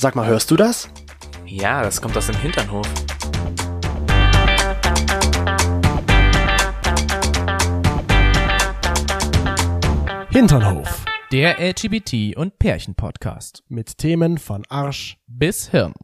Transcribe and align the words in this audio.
Sag 0.00 0.14
mal, 0.14 0.28
hörst 0.28 0.48
du 0.52 0.54
das? 0.54 0.88
Ja, 1.44 1.82
das 1.82 2.00
kommt 2.00 2.16
aus 2.16 2.28
dem 2.28 2.36
Hinternhof. 2.36 2.86
Hinternhof. 10.30 11.04
Der 11.32 11.58
LGBT- 11.58 12.36
und 12.36 12.60
Pärchen-Podcast. 12.60 13.64
Mit 13.66 13.98
Themen 13.98 14.38
von 14.38 14.64
Arsch. 14.68 15.18
Bis 15.26 15.68
Hirn. 15.70 15.94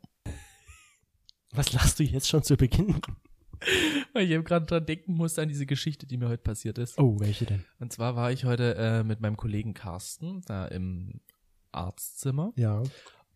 Was 1.53 1.73
lachst 1.73 2.01
du 2.01 2.03
jetzt 2.03 2.29
schon 2.29 2.43
zu 2.43 2.57
Beginn? 2.57 3.01
Weil 4.13 4.25
ich 4.25 4.31
eben 4.31 4.43
gerade 4.43 4.67
dran 4.67 4.87
denken 4.87 5.15
musste 5.15 5.41
an 5.43 5.49
diese 5.49 5.67
Geschichte, 5.67 6.09
die 6.09 6.17
mir 6.17 6.29
heute 6.29 6.43
passiert 6.43 6.79
ist. 6.79 6.99
Oh, 6.99 7.21
welche 7.21 7.47
denn? 7.47 7.65
Und 7.79 7.93
zwar 7.93 8.17
war 8.17 8.33
ich 8.33 8.45
heute 8.45 8.75
äh, 8.75 9.05
mit 9.05 9.21
meinem 9.21 9.37
Kollegen 9.37 9.73
Carsten 9.73 10.43
da 10.47 10.67
im 10.67 11.21
Arztzimmer. 11.71 12.53
Ja. 12.57 12.83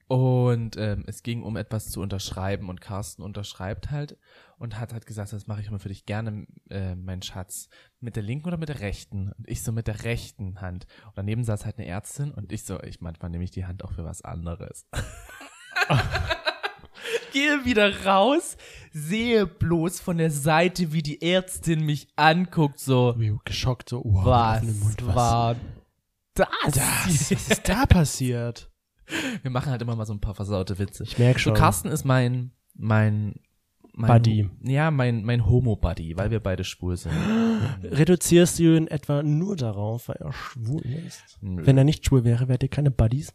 Und 0.09 0.79
ähm, 0.79 1.05
es 1.07 1.23
ging 1.23 1.43
um 1.43 1.57
etwas 1.57 1.91
zu 1.91 2.01
unterschreiben 2.01 2.71
und 2.71 2.81
Carsten 2.81 3.23
unterschreibt 3.23 3.91
halt 3.91 4.17
und 4.59 4.81
hat 4.81 4.95
halt 4.95 5.05
gesagt, 5.05 5.35
das 5.35 5.47
mache 5.47 5.61
ich 5.61 5.69
immer 5.69 5.79
für 5.79 5.91
dich 5.91 6.07
gerne, 6.07 6.47
äh, 6.71 6.95
mein 6.95 7.21
Schatz. 7.21 7.69
Mit 8.01 8.17
der 8.17 8.23
linken 8.23 8.49
oder 8.49 8.57
mit 8.57 8.71
der 8.71 8.81
rechten? 8.81 9.33
Und 9.33 9.47
ich 9.47 9.63
so 9.63 9.71
mit 9.71 9.87
der 9.87 10.05
rechten 10.05 10.63
Hand. 10.63 10.87
Und 11.09 11.13
daneben 11.17 11.45
saß 11.45 11.67
halt 11.67 11.77
eine 11.77 11.87
Ärztin 11.87 12.31
und 12.31 12.53
ich 12.53 12.65
so, 12.65 12.83
ich 12.83 13.03
manchmal 13.03 13.31
nehme 13.31 13.45
ich 13.45 13.51
die 13.51 13.67
Hand 13.67 13.85
auch 13.85 13.93
für 13.93 14.05
was 14.05 14.23
anderes. 14.23 14.87
Gehe 17.33 17.67
wieder 17.67 18.07
raus, 18.07 18.57
sehe 18.93 19.47
bloß 19.47 20.01
von 20.01 20.17
der 20.17 20.31
Seite, 20.31 20.93
wie 20.93 21.03
die 21.03 21.21
Ärztin 21.21 21.85
mich 21.85 22.09
anguckt, 22.17 22.79
so, 22.81 23.15
Wie 23.19 23.37
geschockt, 23.45 23.91
so, 23.91 24.03
wow, 24.05 24.25
was 24.25 24.63
Mund, 24.63 25.07
was? 25.07 25.15
war 25.15 25.57
das? 26.35 26.49
das? 26.73 27.31
Was 27.31 27.31
ist 27.31 27.69
da 27.69 27.85
passiert? 27.87 28.71
Wir 29.43 29.51
machen 29.51 29.71
halt 29.71 29.83
immer 29.83 29.97
mal 29.97 30.07
so 30.07 30.13
ein 30.13 30.21
paar 30.21 30.35
versaute 30.35 30.79
Witze. 30.79 31.05
Ich 31.05 31.19
merk 31.19 31.41
schon. 31.41 31.55
So, 31.55 31.61
Carsten 31.61 31.89
ist 31.89 32.05
mein, 32.05 32.53
mein, 32.75 33.37
mein 33.93 34.09
Buddy. 34.09 34.51
Ja, 34.63 34.91
mein, 34.91 35.25
mein 35.25 35.47
Homo-Buddy, 35.47 36.17
weil 36.17 36.31
wir 36.31 36.41
beide 36.41 36.65
schwul 36.65 36.97
sind. 36.97 37.15
Reduzierst 37.83 38.59
du 38.59 38.77
ihn 38.77 38.87
etwa 38.87 39.23
nur 39.23 39.57
darauf, 39.57 40.09
weil 40.09 40.17
er 40.17 40.33
schwul 40.33 40.83
ist? 40.83 41.39
Nö. 41.41 41.67
Wenn 41.67 41.79
er 41.79 41.85
nicht 41.85 42.05
schwul 42.07 42.25
wäre, 42.25 42.49
wärt 42.49 42.63
ihr 42.63 42.69
keine 42.69 42.91
Buddies? 42.91 43.35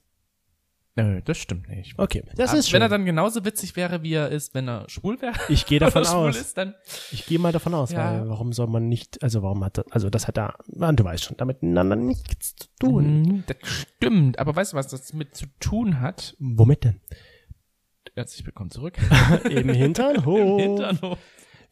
Nö, 0.96 1.22
das 1.26 1.40
stimmt 1.40 1.68
nicht. 1.70 1.98
Okay, 1.98 2.24
das 2.36 2.52
Aber 2.52 2.60
ist 2.60 2.70
schön. 2.70 2.76
Wenn 2.76 2.82
er 2.84 2.90
dann 2.90 3.06
genauso 3.06 3.44
witzig 3.44 3.76
wäre, 3.76 4.04
wie 4.04 4.14
er 4.14 4.30
ist, 4.30 4.54
wenn 4.54 4.68
er 4.70 4.88
schwul 4.90 5.20
wäre. 5.22 5.34
ich 5.50 5.66
gehe 5.66 5.80
davon 5.80 6.06
aus. 6.06 6.38
ist, 6.40 6.56
dann. 6.56 6.76
Ich 7.12 7.26
gehe 7.26 7.40
mal 7.40 7.52
davon 7.52 7.74
aus, 7.74 7.92
Ja. 7.92 8.20
weil 8.22 8.30
warum 8.30 8.54
soll 8.54 8.68
man 8.68 8.90
nicht, 8.90 9.24
also 9.24 9.42
warum 9.42 9.64
hat 9.66 9.80
das, 9.80 9.86
also 9.92 10.12
das 10.12 10.28
hat 10.28 10.38
da, 10.38 10.54
ah, 10.80 10.92
du 10.92 11.04
weißt 11.04 11.24
schon, 11.24 11.38
damit 11.38 11.64
miteinander 11.64 11.96
nichts 11.96 12.56
zu 12.56 12.68
tun. 12.80 13.22
Mhm, 13.24 13.44
Das 13.48 13.58
stimmt. 13.64 14.38
Aber 14.38 14.56
weißt 14.56 14.74
du, 14.74 14.78
was 14.78 14.88
das 14.88 15.14
mit 15.14 15.34
zu 15.36 15.48
tun 15.60 16.00
hat? 16.00 16.36
Womit 16.40 16.84
denn? 16.84 17.02
Herzlich 18.16 18.46
willkommen 18.46 18.70
zurück. 18.70 18.96
Im 19.50 19.70
Hinternhof. 19.70 20.40
Im 20.40 20.60
Hinternhof. 20.60 21.18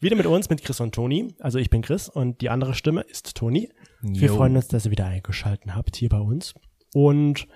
Wieder 0.00 0.16
mit 0.16 0.26
uns, 0.26 0.50
mit 0.50 0.64
Chris 0.64 0.80
und 0.80 0.92
Toni. 0.96 1.32
Also 1.38 1.60
ich 1.60 1.70
bin 1.70 1.82
Chris 1.82 2.08
und 2.08 2.40
die 2.40 2.50
andere 2.50 2.74
Stimme 2.74 3.02
ist 3.02 3.36
Toni. 3.36 3.70
Wir 4.00 4.30
freuen 4.30 4.56
uns, 4.56 4.66
dass 4.66 4.84
ihr 4.84 4.90
wieder 4.90 5.06
eingeschalten 5.06 5.76
habt 5.76 5.94
hier 5.94 6.08
bei 6.08 6.18
uns. 6.18 6.54
Und 6.92 7.46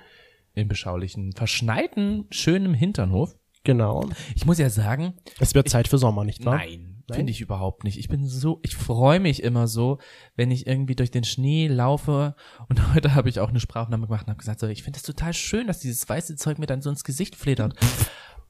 Im 0.56 0.68
beschaulichen, 0.68 1.32
verschneiten, 1.32 2.26
schönen 2.30 2.72
Hinternhof. 2.72 3.36
genau, 3.62 4.08
Ich 4.34 4.46
muss 4.46 4.58
ja 4.58 4.70
sagen, 4.70 5.12
es 5.38 5.54
wird 5.54 5.68
Zeit 5.68 5.86
für 5.86 5.98
Sommer, 5.98 6.24
nicht 6.24 6.44
wahr? 6.46 6.56
Nein, 6.56 7.02
Nein? 7.08 7.16
finde 7.16 7.30
ich 7.30 7.42
überhaupt 7.42 7.84
nicht. 7.84 7.98
Ich 7.98 8.08
bin 8.08 8.26
so, 8.26 8.58
ich 8.62 8.74
freue 8.74 9.20
mich 9.20 9.42
immer 9.42 9.68
so, 9.68 9.98
wenn 10.34 10.50
ich 10.50 10.66
irgendwie 10.66 10.96
durch 10.96 11.10
den 11.10 11.24
Schnee 11.24 11.68
laufe. 11.68 12.34
Und 12.70 12.94
heute 12.94 13.14
habe 13.14 13.28
ich 13.28 13.38
auch 13.38 13.50
eine 13.50 13.60
Sprachnahme 13.60 14.06
gemacht 14.06 14.22
und 14.22 14.30
habe 14.30 14.38
gesagt, 14.38 14.60
so, 14.60 14.66
ich 14.66 14.82
finde 14.82 14.96
es 14.96 15.02
total 15.02 15.34
schön, 15.34 15.66
dass 15.66 15.80
dieses 15.80 16.08
weiße 16.08 16.36
Zeug 16.36 16.58
mir 16.58 16.66
dann 16.66 16.80
so 16.80 16.88
ins 16.88 17.04
Gesicht 17.04 17.36
fledert. 17.36 17.74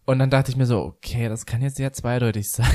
Und 0.06 0.20
dann 0.20 0.30
dachte 0.30 0.52
ich 0.52 0.56
mir 0.56 0.66
so, 0.66 0.82
okay, 0.82 1.28
das 1.28 1.46
kann 1.46 1.60
jetzt 1.62 1.76
sehr 1.76 1.92
zweideutig 1.92 2.48
sein. 2.48 2.70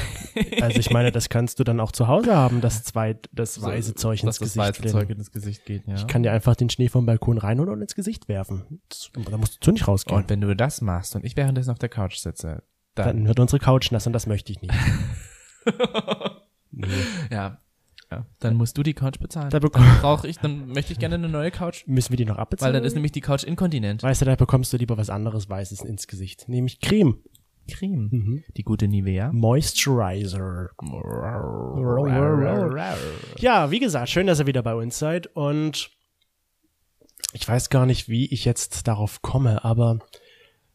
Also 0.62 0.80
ich 0.80 0.92
meine, 0.92 1.12
das 1.12 1.30
kannst 1.30 1.60
du 1.60 1.64
dann 1.64 1.80
auch 1.80 1.94
zu 1.94 2.08
Hause 2.08 2.36
haben, 2.36 2.60
das 2.60 2.84
zwei, 2.84 3.18
das 3.32 3.62
weiße 3.62 3.96
Zeug 3.96 4.22
ins 4.22 4.38
dass 4.38 4.40
das 4.40 4.54
Gesicht. 4.54 4.84
weiße. 4.84 4.92
Zeug 4.92 5.10
ins 5.10 5.32
Gesicht 5.32 5.66
geht, 5.66 5.88
ja. 5.88 5.96
Ich 5.96 6.08
kann 6.08 6.24
dir 6.24 6.34
einfach 6.34 6.56
den 6.56 6.70
Schnee 6.70 6.90
vom 6.90 7.06
Balkon 7.06 7.38
reinholen 7.38 7.72
und 7.72 7.82
ins 7.82 7.96
Gesicht 7.96 8.28
werfen. 8.28 8.82
Das, 8.90 9.12
da 9.30 9.38
musst 9.38 9.56
du 9.56 9.60
zu 9.62 9.72
nicht 9.72 9.88
rausgehen. 9.88 10.18
und 10.18 10.30
wenn 10.30 10.42
du 10.42 10.54
das 10.56 10.82
machst 10.82 11.16
und 11.16 11.24
ich 11.24 11.38
währenddessen 11.38 11.72
auf 11.72 11.80
der 11.80 11.90
Couch 11.90 12.18
sitze, 12.18 12.64
dann, 12.96 13.08
dann 13.08 13.28
wird 13.28 13.40
unsere 13.40 13.60
Couch 13.60 13.92
nass 13.92 14.06
und 14.06 14.14
das 14.14 14.28
möchte 14.28 14.52
ich 14.52 14.62
nicht. 14.62 14.74
nee. 16.72 16.88
ja, 17.32 17.61
ja, 18.12 18.26
dann 18.40 18.56
musst 18.56 18.78
du 18.78 18.84
die 18.84 18.94
Couch 18.94 19.20
bezahlen. 19.20 19.50
Da 19.50 19.60
Dann 19.60 19.72
brauche 20.02 20.28
ich, 20.28 20.38
dann 20.38 20.68
möchte 20.68 20.92
ich 20.94 21.00
gerne 21.00 21.16
eine 21.16 21.30
neue 21.30 21.50
Couch, 21.52 21.84
Müssen 21.88 22.10
wir 22.12 22.18
die 22.18 22.26
noch 22.26 22.36
weil 22.36 22.42
abbezahlen? 22.44 22.74
dann 22.74 22.84
ist 22.84 22.94
nämlich 22.94 23.12
die 23.14 23.22
Couch 23.22 23.44
inkontinent. 23.44 24.04
weißt 24.04 24.22
du, 24.22 24.26
da 24.26 24.36
bekommst 24.36 24.74
du 24.74 24.78
lieber 24.78 24.98
was 24.98 25.10
anderes 25.10 25.50
Weißes 25.50 25.82
ins 25.82 26.08
Gesicht. 26.08 26.50
Nämlich 26.50 26.80
Creme. 26.82 27.20
Creme. 27.70 28.10
Mhm. 28.12 28.44
Die 28.58 28.64
gute 28.64 28.88
Nivea. 28.88 29.32
Moisturizer. 29.32 30.70
Ja, 33.40 33.72
wie 33.72 33.80
gesagt, 33.80 34.10
schön, 34.10 34.28
dass 34.28 34.40
ihr 34.40 34.48
wieder 34.48 34.64
bei 34.64 34.76
uns 34.76 35.00
seid 35.00 35.28
und 35.36 35.90
ich 37.34 37.48
weiß 37.48 37.70
gar 37.70 37.86
nicht, 37.86 38.10
wie 38.10 38.26
ich 38.26 38.44
jetzt 38.46 38.88
darauf 38.88 39.22
komme, 39.22 39.64
aber 39.64 40.00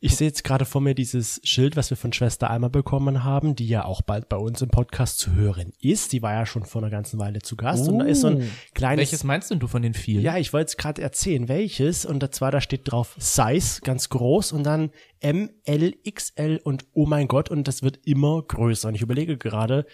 ich 0.06 0.16
sehe 0.16 0.28
jetzt 0.28 0.44
gerade 0.44 0.64
vor 0.64 0.80
mir 0.80 0.94
dieses 0.94 1.40
Schild, 1.42 1.74
was 1.76 1.90
wir 1.90 1.96
von 1.96 2.12
Schwester 2.12 2.48
Alma 2.48 2.68
bekommen 2.68 3.24
haben, 3.24 3.56
die 3.56 3.66
ja 3.66 3.84
auch 3.84 4.02
bald 4.02 4.28
bei 4.28 4.36
uns 4.36 4.62
im 4.62 4.68
Podcast 4.68 5.18
zu 5.18 5.34
hören 5.34 5.72
ist. 5.80 6.12
Die 6.12 6.22
war 6.22 6.32
ja 6.32 6.46
schon 6.46 6.64
vor 6.64 6.80
einer 6.80 6.90
ganzen 6.90 7.18
Weile 7.18 7.40
zu 7.40 7.56
Gast 7.56 7.88
und 7.88 7.98
da 7.98 8.04
ist 8.04 8.20
so 8.20 8.28
ein 8.28 8.48
kleines 8.72 8.98
Welches 8.98 9.24
meinst 9.24 9.50
denn 9.50 9.58
du 9.58 9.66
von 9.66 9.82
den 9.82 9.94
vielen? 9.94 10.22
ja, 10.22 10.36
ich 10.38 10.52
wollte 10.52 10.68
es 10.68 10.76
gerade 10.76 11.02
erzählen, 11.02 11.48
welches. 11.48 12.06
Und 12.06 12.34
zwar, 12.34 12.52
da 12.52 12.60
steht 12.60 12.82
drauf 12.84 13.16
Size, 13.18 13.80
ganz 13.82 14.08
groß, 14.08 14.52
und 14.52 14.62
dann 14.64 14.90
M, 15.18 15.50
L, 15.64 15.94
XL 16.08 16.60
und 16.62 16.84
oh 16.92 17.06
mein 17.06 17.26
Gott, 17.26 17.50
und 17.50 17.66
das 17.66 17.82
wird 17.82 17.98
immer 18.06 18.42
größer. 18.42 18.88
Und 18.88 18.94
ich 18.94 19.02
überlege 19.02 19.36
gerade, 19.36 19.86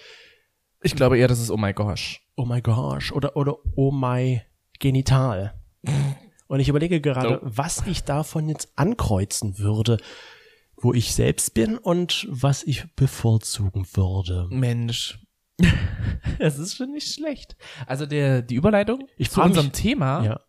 Ich 0.82 0.94
glaube 0.94 1.16
eher, 1.16 1.28
das 1.28 1.40
ist 1.40 1.50
Oh 1.50 1.56
my 1.56 1.72
gosh. 1.72 2.20
oh 2.36 2.44
my 2.44 2.60
gosh, 2.60 3.12
oder, 3.12 3.34
oder 3.36 3.56
oh 3.76 3.90
my 3.90 4.42
Genital. 4.78 5.54
Und 6.52 6.60
ich 6.60 6.68
überlege 6.68 7.00
gerade, 7.00 7.40
Oh. 7.42 7.46
was 7.50 7.82
ich 7.86 8.04
davon 8.04 8.46
jetzt 8.46 8.72
ankreuzen 8.76 9.58
würde, 9.58 9.96
wo 10.76 10.92
ich 10.92 11.14
selbst 11.14 11.54
bin 11.54 11.78
und 11.78 12.26
was 12.30 12.62
ich 12.62 12.84
bevorzugen 12.94 13.86
würde. 13.94 14.48
Mensch. 14.50 15.18
Es 16.38 16.58
ist 16.58 16.76
schon 16.76 16.92
nicht 16.92 17.10
schlecht. 17.10 17.56
Also 17.86 18.04
der, 18.04 18.42
die 18.42 18.56
Überleitung 18.56 19.08
Ich 19.16 19.30
zu 19.30 19.40
unserem 19.40 19.68
mich- 19.68 19.72
Thema. 19.80 20.22
Ja. 20.24 20.40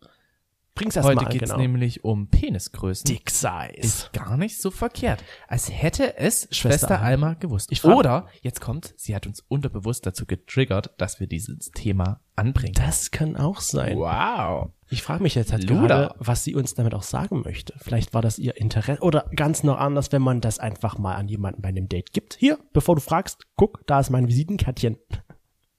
Bring's 0.76 0.96
erst 0.96 1.06
mal 1.06 1.16
Heute 1.16 1.28
an, 1.28 1.32
geht's 1.32 1.52
genau. 1.52 1.58
nämlich 1.62 2.04
um 2.04 2.28
Penisgrößen. 2.30 3.06
Dick 3.06 3.30
Size. 3.30 3.74
Ist 3.76 4.12
gar 4.14 4.38
nicht 4.38 4.60
so 4.60 4.72
verkehrt. 4.72 5.24
Als 5.48 5.72
hätte 5.72 6.18
es 6.18 6.48
Schwester 6.52 6.88
Schwester, 6.88 7.02
Alma. 7.02 7.34
Gewusst. 7.36 7.72
Ich 7.72 7.84
Oder, 7.84 8.28
jetzt 8.42 8.60
kommt, 8.60 8.94
sie 8.98 9.16
hat 9.16 9.28
uns 9.28 9.42
unterbewusst 9.48 10.06
dazu 10.06 10.26
getriggert, 10.26 10.92
dass 10.98 11.20
wir 11.20 11.28
dieses 11.28 11.72
Thema 11.72 12.22
anbringen. 12.36 12.74
Das 12.74 13.12
kann 13.12 13.38
auch 13.38 13.62
sein. 13.62 13.98
Wow. 13.98 14.72
Ich 14.90 15.04
frage 15.04 15.22
mich 15.22 15.36
jetzt 15.36 15.52
halt 15.52 15.70
Luda. 15.70 15.88
gerade, 15.88 16.16
was 16.18 16.44
sie 16.44 16.56
uns 16.56 16.74
damit 16.74 16.96
auch 16.96 17.04
sagen 17.04 17.42
möchte. 17.42 17.74
Vielleicht 17.78 18.14
war 18.14 18.22
das 18.24 18.40
ihr 18.40 18.58
Interesse 18.58 19.02
oder 19.02 19.30
ganz 19.36 19.64
noch 19.64 19.78
anders, 19.78 20.12
wenn 20.12 20.22
man 20.22 20.42
das 20.42 20.58
einfach 20.58 20.98
mal 20.98 21.16
an 21.16 21.28
jemanden 21.28 21.62
bei 21.62 21.70
einem 21.70 21.88
Date 21.88 22.14
gibt. 22.14 22.36
Hier, 22.40 22.58
bevor 22.74 22.96
du 22.96 23.02
fragst, 23.02 23.44
guck, 23.56 23.86
da 23.86 24.00
ist 24.00 24.10
mein 24.10 24.28
Visitenkärtchen. 24.28 24.98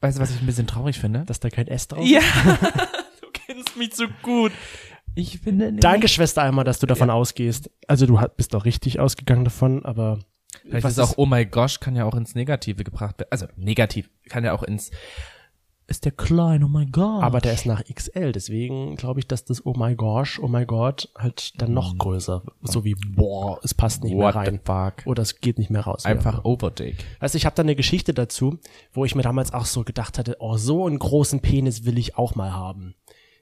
Weißt 0.01 0.19
du, 0.19 0.23
was 0.23 0.31
ich 0.31 0.41
ein 0.41 0.47
bisschen 0.47 0.67
traurig 0.67 0.99
finde? 0.99 1.25
Dass 1.25 1.41
da 1.41 1.49
kein 1.49 1.67
S 1.67 1.89
drauf 1.89 2.05
Ja. 2.07 2.21
kennst 3.55 3.77
mich 3.77 3.95
so 3.95 4.07
gut. 4.23 4.53
Ich 5.15 5.39
finde 5.39 5.67
nämlich- 5.67 5.83
Danke, 5.83 6.09
Schwester 6.09 6.43
Alma, 6.43 6.65
dass 6.65 6.81
du 6.81 6.87
davon 6.87 7.09
ausgehst. 7.11 7.71
Also 7.87 8.07
du 8.07 8.19
bist 8.37 8.53
doch 8.55 8.65
richtig 8.65 8.99
ausgegangen 8.99 9.45
davon, 9.45 9.85
aber 9.85 10.19
Vielleicht 10.63 10.85
was 10.85 10.93
ist 10.93 10.99
auch 10.99 11.15
Oh 11.19 11.27
my 11.27 11.45
gosh 11.47 11.79
kann 11.81 11.95
ja 11.97 12.05
auch 12.05 12.15
ins 12.15 12.35
Negative 12.35 12.83
gebracht 12.85 13.19
werden. 13.19 13.29
Also 13.31 13.47
negativ 13.57 14.11
kann 14.29 14.45
ja 14.45 14.53
auch 14.53 14.63
ins 14.63 14.91
ist 15.87 16.07
der 16.07 16.13
klein, 16.13 16.65
oh 16.65 16.69
my 16.69 16.87
god. 16.87 17.23
aber 17.23 17.41
der 17.41 17.53
ist 17.53 17.67
nach 17.67 17.85
XL, 17.85 18.33
deswegen 18.33 18.97
glaube 18.97 19.21
ich, 19.21 19.27
dass 19.29 19.45
das 19.45 19.67
Oh 19.67 19.75
my 19.77 19.95
gosh, 19.95 20.39
oh 20.41 20.49
my 20.49 20.65
God 20.65 21.11
halt 21.19 21.61
dann 21.61 21.75
noch 21.75 21.99
größer, 21.99 22.43
so 22.63 22.85
wie 22.87 22.95
boah, 22.95 23.61
es 23.63 23.75
passt 23.75 24.03
nicht 24.03 24.15
mehr 24.15 24.29
What 24.29 24.33
the 24.33 24.39
rein 24.51 24.61
fuck? 24.65 25.07
oder 25.07 25.23
es 25.23 25.43
geht 25.43 25.59
nicht 25.59 25.69
mehr 25.69 25.83
raus. 25.83 26.07
Einfach 26.07 26.37
Ja. 26.39 26.45
overdick. 26.45 27.05
Also 27.21 27.37
ich 27.37 27.45
habe 27.45 27.55
da 27.55 27.63
eine 27.63 27.77
Geschichte 27.77 28.15
dazu, 28.15 28.59
wo 28.95 29.05
ich 29.05 29.15
mir 29.15 29.21
damals 29.23 29.53
auch 29.53 29.67
so 29.67 29.85
gedacht 29.85 30.17
hatte, 30.19 30.37
oh, 30.41 30.57
so 30.57 30.87
einen 30.87 30.99
großen 30.99 31.41
Penis 31.41 31.85
will 31.85 31.99
ich 31.99 32.17
auch 32.17 32.35
mal 32.35 32.55
haben. 32.55 32.95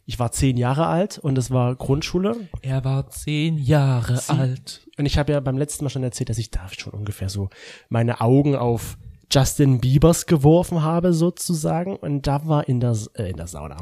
Ich 0.04 0.19
war 0.19 0.32
zehn 0.32 0.56
Jahre 0.56 0.87
alt 0.87 1.19
und 1.19 1.38
es 1.38 1.50
war 1.50 1.75
Grundschule. 1.76 2.49
Er 2.60 2.84
war 2.84 3.08
zehn 3.10 3.56
Jahre 3.56 4.20
alt. 4.28 4.87
Und 4.99 5.06
ich 5.06 5.16
habe 5.16 5.32
ja 5.32 5.40
beim 5.40 5.56
letzten 5.56 5.84
Mal 5.84 5.90
schon 5.90 6.02
erzählt, 6.02 6.28
dass 6.28 6.38
ich 6.38 6.50
da 6.50 6.69
schon 6.76 6.93
ungefähr 6.93 7.28
so 7.28 7.50
meine 7.88 8.20
Augen 8.20 8.56
auf 8.56 8.99
Justin 9.31 9.81
Biebers 9.81 10.26
geworfen 10.26 10.82
habe, 10.82 11.12
sozusagen. 11.12 11.96
Und 11.96 12.26
da 12.26 12.46
war 12.46 12.69
in 12.69 12.81
der, 12.81 12.96
äh, 13.14 13.31
in 13.31 13.37
der 13.37 13.46
Sauna, 13.46 13.76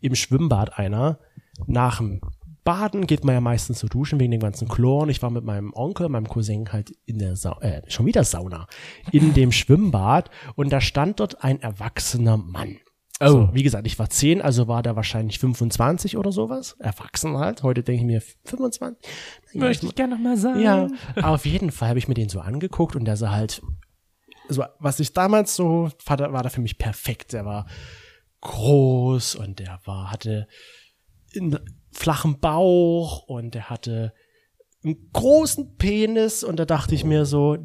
im 0.00 0.14
Schwimmbad 0.14 0.78
einer, 0.78 1.18
nach 1.66 1.98
dem 1.98 2.20
Baden 2.64 3.06
geht 3.06 3.24
man 3.24 3.34
ja 3.34 3.40
meistens 3.40 3.78
so 3.78 3.86
duschen 3.86 4.20
wegen 4.20 4.30
dem 4.30 4.40
ganzen 4.40 4.68
Chlor. 4.68 5.02
Und 5.02 5.10
ich 5.10 5.22
war 5.22 5.30
mit 5.30 5.44
meinem 5.44 5.72
Onkel, 5.74 6.08
meinem 6.08 6.28
Cousin 6.28 6.70
halt 6.72 6.92
in 7.06 7.18
der 7.18 7.36
Sauna, 7.36 7.60
äh, 7.60 7.82
schon 7.90 8.06
wieder 8.06 8.24
Sauna, 8.24 8.66
in 9.12 9.32
dem 9.34 9.52
Schwimmbad. 9.52 10.30
Und 10.56 10.70
da 10.70 10.80
stand 10.80 11.20
dort 11.20 11.44
ein 11.44 11.60
erwachsener 11.60 12.36
Mann. 12.36 12.78
Oh. 13.20 13.26
So, 13.28 13.48
wie 13.52 13.62
gesagt, 13.64 13.86
ich 13.86 13.98
war 13.98 14.08
10, 14.08 14.40
also 14.42 14.68
war 14.68 14.82
der 14.82 14.94
wahrscheinlich 14.94 15.38
25 15.40 16.16
oder 16.16 16.30
sowas. 16.30 16.76
Erwachsen 16.78 17.36
halt. 17.36 17.62
Heute 17.64 17.82
denke 17.82 18.00
ich 18.02 18.06
mir 18.06 18.22
25. 18.44 18.96
Ja, 19.54 19.68
ich- 19.70 19.94
gerne 19.96 20.14
noch 20.14 20.22
mal 20.22 20.36
sagen. 20.36 20.60
ja, 20.60 20.86
auf 21.22 21.44
jeden 21.44 21.70
Fall 21.72 21.88
habe 21.88 21.98
ich 21.98 22.06
mir 22.08 22.14
den 22.14 22.28
so 22.28 22.38
angeguckt 22.40 22.94
und 22.94 23.04
der 23.06 23.16
sah 23.16 23.30
halt, 23.32 23.60
so, 24.48 24.64
was 24.78 25.00
ich 25.00 25.12
damals 25.12 25.56
so, 25.56 25.90
war, 26.06 26.16
da- 26.16 26.32
war 26.32 26.42
da 26.42 26.48
für 26.48 26.60
mich 26.60 26.78
perfekt. 26.78 27.32
Der 27.32 27.44
war 27.44 27.66
groß 28.40 29.34
und 29.34 29.58
der 29.58 29.80
war, 29.84 30.10
hatte 30.10 30.46
einen 31.36 31.58
flachen 31.92 32.38
Bauch 32.38 33.24
und 33.24 33.54
der 33.54 33.68
hatte 33.70 34.12
einen 34.84 35.10
großen 35.12 35.76
Penis 35.76 36.44
und 36.44 36.56
da 36.58 36.64
dachte 36.64 36.94
ich 36.94 37.04
mir 37.04 37.24
so, 37.26 37.58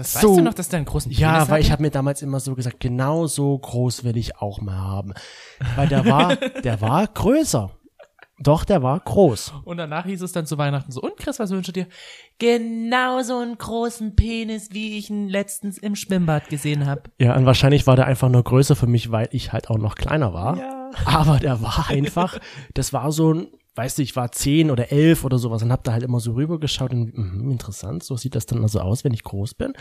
Das 0.00 0.14
So. 0.14 0.30
weißt 0.30 0.38
du 0.38 0.42
noch, 0.42 0.54
dass 0.54 0.70
der 0.70 0.78
einen 0.78 0.86
großen 0.86 1.12
ja, 1.12 1.34
Penis 1.34 1.50
weil 1.50 1.60
ich 1.60 1.70
habe 1.70 1.82
mir 1.82 1.90
damals 1.90 2.22
immer 2.22 2.40
so 2.40 2.54
gesagt, 2.54 2.80
genau 2.80 3.26
so 3.26 3.58
groß 3.58 4.02
will 4.02 4.16
ich 4.16 4.38
auch 4.38 4.62
mal 4.62 4.78
haben. 4.78 5.12
Weil 5.76 5.88
der 5.88 6.06
war, 6.06 6.36
der 6.64 6.80
war 6.80 7.06
größer. 7.06 7.70
Doch, 8.38 8.64
der 8.64 8.82
war 8.82 8.98
groß. 8.98 9.52
Und 9.64 9.76
danach 9.76 10.06
hieß 10.06 10.22
es 10.22 10.32
dann 10.32 10.46
zu 10.46 10.56
Weihnachten 10.56 10.90
so, 10.90 11.02
und 11.02 11.18
Chris, 11.18 11.38
was 11.38 11.50
wünschst 11.50 11.68
du 11.68 11.72
dir? 11.72 11.86
Genau 12.38 13.20
so 13.20 13.36
einen 13.36 13.58
großen 13.58 14.16
Penis, 14.16 14.70
wie 14.72 14.96
ich 14.96 15.10
ihn 15.10 15.28
letztens 15.28 15.76
im 15.76 15.94
Schwimmbad 15.94 16.48
gesehen 16.48 16.86
habe. 16.86 17.02
Ja, 17.18 17.36
und 17.36 17.44
wahrscheinlich 17.44 17.86
war 17.86 17.96
der 17.96 18.06
einfach 18.06 18.30
nur 18.30 18.42
größer 18.42 18.74
für 18.74 18.86
mich, 18.86 19.12
weil 19.12 19.28
ich 19.32 19.52
halt 19.52 19.68
auch 19.68 19.76
noch 19.76 19.96
kleiner 19.96 20.32
war. 20.32 20.56
Ja. 20.56 20.90
Aber 21.04 21.38
der 21.38 21.60
war 21.60 21.90
einfach, 21.90 22.38
das 22.72 22.94
war 22.94 23.12
so 23.12 23.34
ein, 23.34 23.48
weißt 23.74 23.98
du, 23.98 24.02
ich 24.02 24.16
war 24.16 24.32
zehn 24.32 24.70
oder 24.70 24.90
elf 24.92 25.24
oder 25.24 25.38
sowas 25.38 25.62
und 25.62 25.72
hab 25.72 25.84
da 25.84 25.92
halt 25.92 26.02
immer 26.02 26.20
so 26.20 26.32
rübergeschaut 26.32 26.92
und 26.92 27.16
mhm, 27.16 27.50
interessant, 27.50 28.02
so 28.02 28.16
sieht 28.16 28.34
das 28.34 28.46
dann 28.46 28.62
also 28.62 28.80
aus, 28.80 29.04
wenn 29.04 29.14
ich 29.14 29.22
groß 29.22 29.54
bin. 29.54 29.72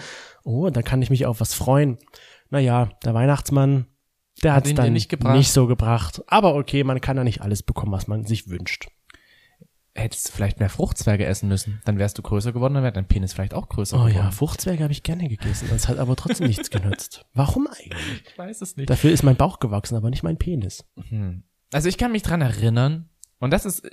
Oh, 0.43 0.67
und 0.67 0.75
dann 0.75 0.83
kann 0.83 1.01
ich 1.01 1.09
mich 1.09 1.25
auf 1.25 1.39
was 1.39 1.53
freuen. 1.53 1.97
Naja, 2.49 2.89
der 3.03 3.13
Weihnachtsmann, 3.13 3.87
der 4.43 4.53
Hat 4.53 4.67
dir 4.67 4.73
dann 4.73 4.93
nicht 4.93 5.11
nicht 5.23 5.51
so 5.51 5.67
gebracht. 5.67 6.21
Aber 6.27 6.55
okay, 6.55 6.83
man 6.83 7.01
kann 7.01 7.17
ja 7.17 7.23
nicht 7.23 7.41
alles 7.41 7.61
bekommen, 7.63 7.91
was 7.91 8.07
man 8.07 8.25
sich 8.25 8.47
wünscht. 8.47 8.87
Hättest 9.95 10.29
du 10.29 10.31
vielleicht 10.31 10.59
mehr 10.59 10.69
Fruchtzwerge 10.69 11.25
essen 11.25 11.49
müssen. 11.49 11.81
Dann 11.83 11.97
wärst 11.97 12.17
du 12.17 12.21
größer 12.21 12.53
geworden, 12.53 12.75
dann 12.75 12.83
wäre 12.83 12.93
dein 12.93 13.07
Penis 13.07 13.33
vielleicht 13.33 13.53
auch 13.53 13.67
größer 13.67 13.97
Oh 13.97 14.05
geworden. 14.05 14.15
ja, 14.15 14.31
Fruchtzwerge 14.31 14.83
habe 14.83 14.93
ich 14.93 15.03
gerne 15.03 15.27
gegessen. 15.27 15.67
Das 15.69 15.89
hat 15.89 15.97
aber 15.97 16.15
trotzdem 16.15 16.47
nichts 16.47 16.69
genützt. 16.71 17.25
Warum 17.33 17.67
eigentlich? 17.67 18.23
Ich 18.31 18.37
weiß 18.37 18.61
es 18.61 18.77
nicht. 18.77 18.89
Dafür 18.89 19.11
ist 19.11 19.23
mein 19.23 19.35
Bauch 19.35 19.59
gewachsen, 19.59 19.95
aber 19.95 20.09
nicht 20.09 20.23
mein 20.23 20.37
Penis. 20.37 20.85
Hm. 21.09 21.43
Also 21.73 21.89
ich 21.89 21.97
kann 21.97 22.13
mich 22.13 22.21
dran 22.21 22.39
erinnern, 22.41 23.09
und 23.39 23.51
das 23.51 23.65
ist 23.65 23.89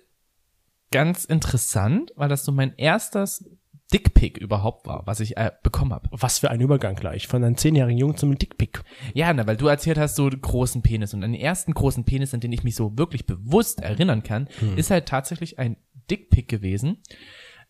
ganz 0.91 1.25
interessant, 1.25 2.13
weil 2.17 2.29
das 2.29 2.45
so 2.45 2.53
mein 2.53 2.75
erstes 2.77 3.45
Dickpick 3.93 4.39
überhaupt 4.39 4.87
war, 4.87 5.07
was 5.07 5.21
ich 5.21 5.37
äh, 5.37 5.53
bekommen 5.63 5.93
habe. 5.93 6.09
Was 6.11 6.41
für 6.41 6.51
ein 6.51 6.61
Übergang 6.61 6.97
gleich. 6.97 7.29
Von 7.29 7.45
einem 7.45 7.57
zehnjährigen 7.57 7.99
Jungen 7.99 8.17
zum 8.17 8.37
Dickpick. 8.37 8.83
Ja, 9.15 9.33
na, 9.33 9.47
weil 9.47 9.57
du 9.57 9.69
erzählt 9.69 9.97
hast, 9.97 10.17
so 10.17 10.29
großen 10.29 10.83
Penis. 10.83 11.15
Und 11.15 11.21
den 11.21 11.35
ersten 11.35 11.73
großen 11.73 12.05
Penis, 12.05 12.35
an 12.35 12.41
den 12.41 12.53
ich 12.53 12.65
mich 12.65 12.75
so 12.75 12.99
wirklich 12.99 13.27
bewusst 13.27 13.81
erinnern 13.81 14.25
kann, 14.25 14.49
ist 14.75 14.91
halt 14.91 15.07
tatsächlich 15.07 15.61
ein 15.61 15.77
Dickpick 16.11 16.49
gewesen. 16.49 17.03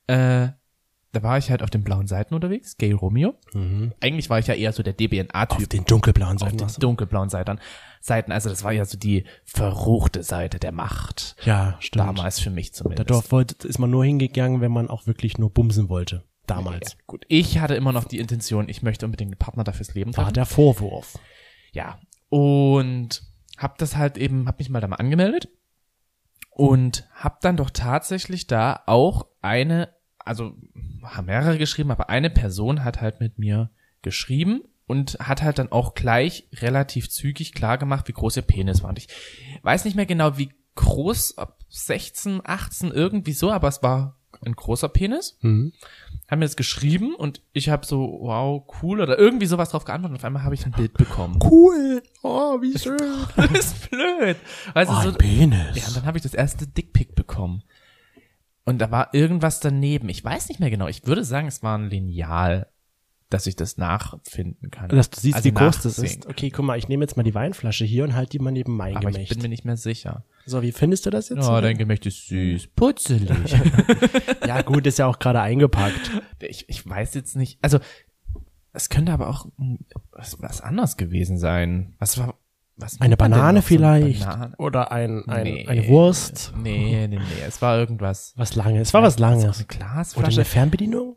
Äh, 0.06 0.48
da 1.16 1.22
war 1.22 1.38
ich 1.38 1.50
halt 1.50 1.62
auf 1.62 1.70
den 1.70 1.82
blauen 1.82 2.06
Seiten 2.06 2.34
unterwegs, 2.34 2.76
Gay 2.76 2.92
Romeo. 2.92 3.34
Eigentlich 4.00 4.28
war 4.28 4.38
ich 4.38 4.46
ja 4.48 4.54
eher 4.54 4.72
so 4.72 4.82
der 4.82 4.92
Auf 4.92 4.96
DBNA-Typ. 4.98 5.70
den 5.70 5.84
dunkelblauen 5.84 6.34
auf 6.36 6.40
Seiten. 6.40 6.56
den 6.58 6.60
warst 6.62 6.76
du. 6.76 6.80
dunkelblauen 6.80 7.28
Seiten. 7.30 7.58
Seiten. 8.00 8.32
Also 8.32 8.50
das 8.50 8.62
war 8.64 8.72
ja 8.72 8.84
so 8.84 8.98
die 8.98 9.24
verruchte 9.44 10.22
Seite 10.22 10.58
der 10.58 10.72
Macht. 10.72 11.36
Ja, 11.44 11.76
stimmt. 11.80 12.06
Damals 12.06 12.38
für 12.40 12.50
mich 12.50 12.74
zumindest. 12.74 13.32
Wollte, 13.32 13.66
ist 13.66 13.78
man 13.78 13.90
nur 13.90 14.04
hingegangen, 14.04 14.60
wenn 14.60 14.72
man 14.72 14.88
auch 14.90 15.06
wirklich 15.06 15.38
nur 15.38 15.50
bumsen 15.50 15.88
wollte. 15.88 16.22
Damals. 16.46 16.92
Ja, 16.92 16.98
gut. 17.06 17.24
Ich 17.28 17.58
hatte 17.58 17.74
immer 17.74 17.92
noch 17.92 18.04
die 18.04 18.18
Intention, 18.18 18.68
ich 18.68 18.82
möchte 18.82 19.06
unbedingt 19.06 19.32
einen 19.32 19.38
Partner 19.38 19.64
dafür 19.64 19.86
Leben 19.94 20.16
War 20.16 20.24
treffen. 20.24 20.34
der 20.34 20.46
Vorwurf. 20.46 21.18
Ja. 21.72 21.98
Und 22.28 23.22
hab 23.56 23.78
das 23.78 23.96
halt 23.96 24.18
eben, 24.18 24.46
hab 24.46 24.58
mich 24.58 24.68
mal 24.68 24.80
da 24.80 24.86
mal 24.88 24.96
angemeldet 24.96 25.48
und 26.50 27.08
hab 27.14 27.40
dann 27.40 27.56
doch 27.56 27.70
tatsächlich 27.70 28.46
da 28.46 28.82
auch 28.86 29.26
eine, 29.42 29.88
also 30.26 30.54
haben 31.04 31.26
mehrere 31.26 31.56
geschrieben, 31.58 31.90
aber 31.90 32.08
eine 32.10 32.30
Person 32.30 32.84
hat 32.84 33.00
halt 33.00 33.20
mit 33.20 33.38
mir 33.38 33.70
geschrieben 34.02 34.62
und 34.86 35.18
hat 35.20 35.42
halt 35.42 35.58
dann 35.58 35.72
auch 35.72 35.94
gleich 35.94 36.48
relativ 36.54 37.08
zügig 37.10 37.52
klar 37.54 37.78
gemacht, 37.78 38.06
wie 38.08 38.12
groß 38.12 38.36
ihr 38.36 38.42
Penis 38.42 38.82
war. 38.82 38.90
Und 38.90 38.98
ich 38.98 39.08
weiß 39.62 39.84
nicht 39.84 39.94
mehr 39.96 40.06
genau, 40.06 40.36
wie 40.38 40.50
groß, 40.76 41.38
ab 41.38 41.58
16, 41.70 42.40
18, 42.44 42.90
irgendwie 42.92 43.32
so, 43.32 43.50
aber 43.50 43.68
es 43.68 43.82
war 43.82 44.18
ein 44.44 44.52
großer 44.52 44.88
Penis 44.90 45.38
Mhm. 45.40 45.72
haben 46.30 46.40
mir 46.40 46.44
das 46.44 46.56
geschrieben 46.56 47.14
und 47.14 47.40
ich 47.54 47.70
habe 47.70 47.86
so, 47.86 48.18
wow, 48.20 48.62
cool 48.82 49.00
oder 49.00 49.18
irgendwie 49.18 49.46
sowas 49.46 49.70
drauf 49.70 49.84
geantwortet 49.84 50.12
und 50.12 50.20
auf 50.20 50.24
einmal 50.24 50.42
habe 50.42 50.54
ich 50.54 50.66
ein 50.66 50.72
Bild 50.72 50.92
bekommen. 50.92 51.38
Cool. 51.42 52.02
Oh, 52.22 52.60
wie 52.60 52.78
schön. 52.78 52.98
das 53.34 53.50
ist 53.58 53.90
blöd. 53.90 54.36
Also 54.74 54.92
Oh, 54.94 55.02
so, 55.02 55.08
ein 55.08 55.16
Penis. 55.16 55.76
ja, 55.76 55.86
und 55.88 55.96
dann 55.96 56.04
habe 56.04 56.18
ich 56.18 56.22
das 56.22 56.34
erste 56.34 56.66
Dickpick 56.66 57.14
bekommen. 57.14 57.62
Und 58.66 58.78
da 58.78 58.90
war 58.90 59.14
irgendwas 59.14 59.60
daneben. 59.60 60.08
Ich 60.08 60.22
weiß 60.22 60.48
nicht 60.48 60.60
mehr 60.60 60.70
genau. 60.70 60.88
Ich 60.88 61.06
würde 61.06 61.24
sagen, 61.24 61.46
es 61.46 61.62
war 61.62 61.78
ein 61.78 61.88
Lineal, 61.88 62.68
dass 63.30 63.46
ich 63.46 63.54
das 63.56 63.76
nachfinden 63.76 64.70
kann. 64.70 64.88
Dass 64.88 65.08
du 65.08 65.20
siehst, 65.20 65.36
Also 65.36 65.48
wie 65.48 65.54
groß 65.54 65.82
das 65.82 65.98
ist. 65.98 66.26
Okay, 66.26 66.50
guck 66.50 66.64
mal, 66.64 66.76
ich 66.76 66.88
nehme 66.88 67.04
jetzt 67.04 67.16
mal 67.16 67.22
die 67.22 67.34
Weinflasche 67.34 67.84
hier 67.84 68.02
und 68.04 68.14
halte 68.14 68.30
die 68.30 68.38
mal 68.40 68.50
neben 68.50 68.76
mein 68.76 68.96
Aber 68.96 69.08
ich 69.08 69.14
Gemächt. 69.14 69.30
bin 69.30 69.42
mir 69.42 69.48
nicht 69.48 69.64
mehr 69.64 69.76
sicher. 69.76 70.24
So, 70.46 70.62
wie 70.62 70.72
findest 70.72 71.06
du 71.06 71.10
das 71.10 71.28
jetzt? 71.28 71.48
Oh, 71.48 71.60
dein 71.60 71.78
Gemächt 71.78 72.06
ist 72.06 72.26
süß. 72.26 72.66
Putzelig. 72.74 73.30
ja, 74.46 74.62
gut, 74.62 74.86
ist 74.86 74.98
ja 74.98 75.06
auch 75.06 75.18
gerade 75.20 75.40
eingepackt. 75.40 76.10
ich, 76.40 76.68
ich 76.68 76.86
weiß 76.88 77.14
jetzt 77.14 77.36
nicht. 77.36 77.58
Also, 77.62 77.78
es 78.72 78.88
könnte 78.90 79.12
aber 79.12 79.28
auch 79.28 79.46
was, 80.10 80.40
was 80.42 80.60
anderes 80.60 80.96
gewesen 80.96 81.38
sein. 81.38 81.94
Was 81.98 82.18
war, 82.18 82.34
was 82.76 83.00
Eine 83.00 83.16
Banane 83.16 83.44
eine 83.48 83.62
vielleicht. 83.62 84.20
Banane? 84.26 84.54
Oder 84.58 84.92
ein, 84.92 85.26
ein, 85.28 85.44
Nee. 85.44 85.66
eine 85.66 85.88
Wurst. 85.88 86.52
Nee, 86.56 87.06
nee, 87.08 87.16
nee. 87.18 87.22
Es 87.46 87.62
war 87.62 87.78
irgendwas. 87.78 88.32
Was 88.36 88.54
Langes. 88.54 88.88
Es 88.88 88.94
war 88.94 89.02
was 89.02 89.18
Langes. 89.18 89.44
Eine 89.44 89.54
Oder 89.54 89.64
Glasflasche. 89.78 90.36
eine 90.40 90.44
Fernbedienung? 90.44 91.16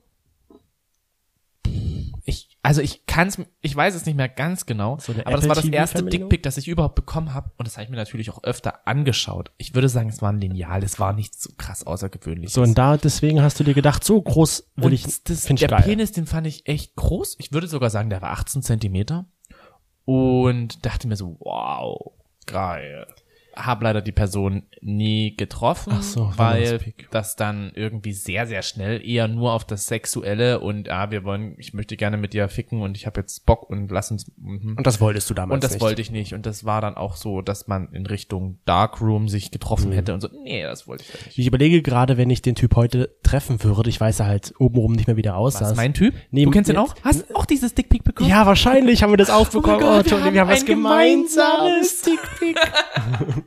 Ich, 2.23 2.57
also 2.61 2.81
ich 2.81 3.05
kann's, 3.07 3.39
ich 3.61 3.75
weiß 3.75 3.95
es 3.95 4.05
nicht 4.05 4.15
mehr 4.15 4.29
ganz 4.29 4.65
genau, 4.67 4.99
So 4.99 5.13
eine 5.13 5.25
aber 5.25 5.35
das 5.37 5.47
war 5.47 5.55
das 5.55 5.65
Apple 5.65 5.77
erste? 5.77 6.03
Dickpick, 6.03 6.43
das 6.43 6.57
ich 6.57 6.67
überhaupt 6.67 6.93
bekommen 6.95 7.33
habe 7.33 7.51
und 7.57 7.67
das 7.67 7.75
habe 7.75 7.85
ich 7.85 7.89
mir 7.89 7.95
natürlich 7.95 8.29
auch 8.29 8.43
öfter 8.43 8.87
angeschaut. 8.87 9.51
Ich 9.57 9.73
würde 9.73 9.89
sagen, 9.89 10.09
es 10.09 10.21
war 10.21 10.31
ein 10.31 10.39
Lineal, 10.39 10.83
es 10.83 10.99
war 10.99 11.13
nichts 11.13 11.41
so 11.41 11.49
krass 11.57 11.85
außergewöhnliches. 11.87 12.53
So, 12.53 12.61
und 12.61 12.77
da, 12.77 12.97
deswegen 12.97 13.41
hast 13.41 13.59
du 13.59 13.63
dir 13.63 13.73
gedacht, 13.73 14.03
so 14.03 14.21
groß 14.21 14.71
will 14.75 14.85
und 14.85 14.91
ich, 14.93 15.23
das, 15.23 15.47
finde 15.47 15.63
ich 15.63 15.67
der. 15.67 15.77
Penis, 15.77 16.11
den 16.11 16.27
fand 16.27 16.45
ich 16.45 16.67
echt 16.67 16.95
groß. 16.95 17.37
Ich 17.39 17.51
würde 17.51 17.67
sogar 17.67 17.89
sagen, 17.89 18.09
der 18.11 18.21
war 18.21 18.31
18 18.31 18.61
Zentimeter 18.61 19.25
und 20.09 20.87
dachte 20.87 21.07
mir 21.07 21.15
so, 21.15 21.37
wow, 21.39 22.13
geil. 22.47 23.05
Hab 23.55 23.81
leider 23.83 24.01
die 24.01 24.11
Person 24.11 24.63
nie 24.81 25.35
getroffen, 25.35 26.01
so, 26.01 26.31
weil 26.37 26.79
das 27.11 27.35
dann 27.35 27.71
irgendwie 27.75 28.13
sehr, 28.13 28.47
sehr 28.47 28.61
schnell 28.61 29.05
eher 29.05 29.27
nur 29.27 29.53
auf 29.53 29.65
das 29.65 29.87
Sexuelle 29.87 30.59
und 30.61 30.89
ah, 30.89 31.11
wir 31.11 31.23
wollen, 31.23 31.55
ich 31.57 31.73
möchte 31.73 31.97
gerne 31.97 32.17
mit 32.17 32.33
dir 32.33 32.47
ficken 32.47 32.81
und 32.81 32.95
ich 32.95 33.05
habe 33.05 33.19
jetzt 33.19 33.45
Bock 33.45 33.69
und 33.69 33.91
lass 33.91 34.11
uns. 34.11 34.31
Mhm. 34.37 34.75
Und 34.77 34.87
das 34.87 35.01
wolltest 35.01 35.29
du 35.29 35.33
damals 35.33 35.55
Und 35.55 35.63
das 35.63 35.73
nicht. 35.73 35.81
wollte 35.81 36.01
ich 36.01 36.11
nicht. 36.11 36.33
Und 36.33 36.45
das 36.45 36.63
war 36.63 36.79
dann 36.81 36.95
auch 36.95 37.15
so, 37.15 37.41
dass 37.41 37.67
man 37.67 37.91
in 37.91 38.05
Richtung 38.05 38.59
Darkroom 38.65 39.27
sich 39.27 39.47
Mhm. 39.47 39.51
getroffen 39.51 39.91
hätte 39.91 40.13
und 40.13 40.21
so. 40.21 40.29
Nee, 40.43 40.63
das 40.63 40.87
wollte 40.87 41.03
ich 41.07 41.25
nicht. 41.25 41.37
Ich 41.39 41.47
überlege 41.47 41.81
gerade, 41.81 42.17
wenn 42.17 42.29
ich 42.29 42.41
den 42.41 42.55
Typ 42.55 42.75
heute 42.75 43.09
treffen 43.23 43.63
würde, 43.63 43.89
ich 43.89 43.99
weiß 43.99 44.19
ja 44.19 44.25
halt 44.25 44.53
obenrum 44.59 44.93
nicht 44.93 45.07
mehr, 45.07 45.17
wie 45.17 45.21
der 45.21 45.35
aussah. 45.35 45.61
Was, 45.71 45.75
mein 45.75 45.93
Typ? 45.93 46.13
Nee, 46.31 46.45
du 46.45 46.51
kennst 46.51 46.69
den 46.69 46.77
auch? 46.77 46.95
Hast 47.03 47.35
auch 47.35 47.45
dieses 47.45 47.73
Dickpick 47.73 48.03
bekommen? 48.03 48.29
Ja, 48.29 48.45
wahrscheinlich 48.45 49.03
haben 49.03 49.11
wir 49.11 49.17
das 49.17 49.29
auch 49.29 49.47
bekommen. 49.49 49.79
Gott, 49.79 49.89
oh, 49.89 49.95
wir 49.97 50.03
Toni, 50.05 50.33
wir 50.33 50.41
haben 50.41 50.49
haben 50.49 50.55
was 50.55 50.59
ein 50.61 50.65
gemeinsames. 50.65 52.01
gemeinsames 52.01 52.01
Dickpick. 52.01 52.59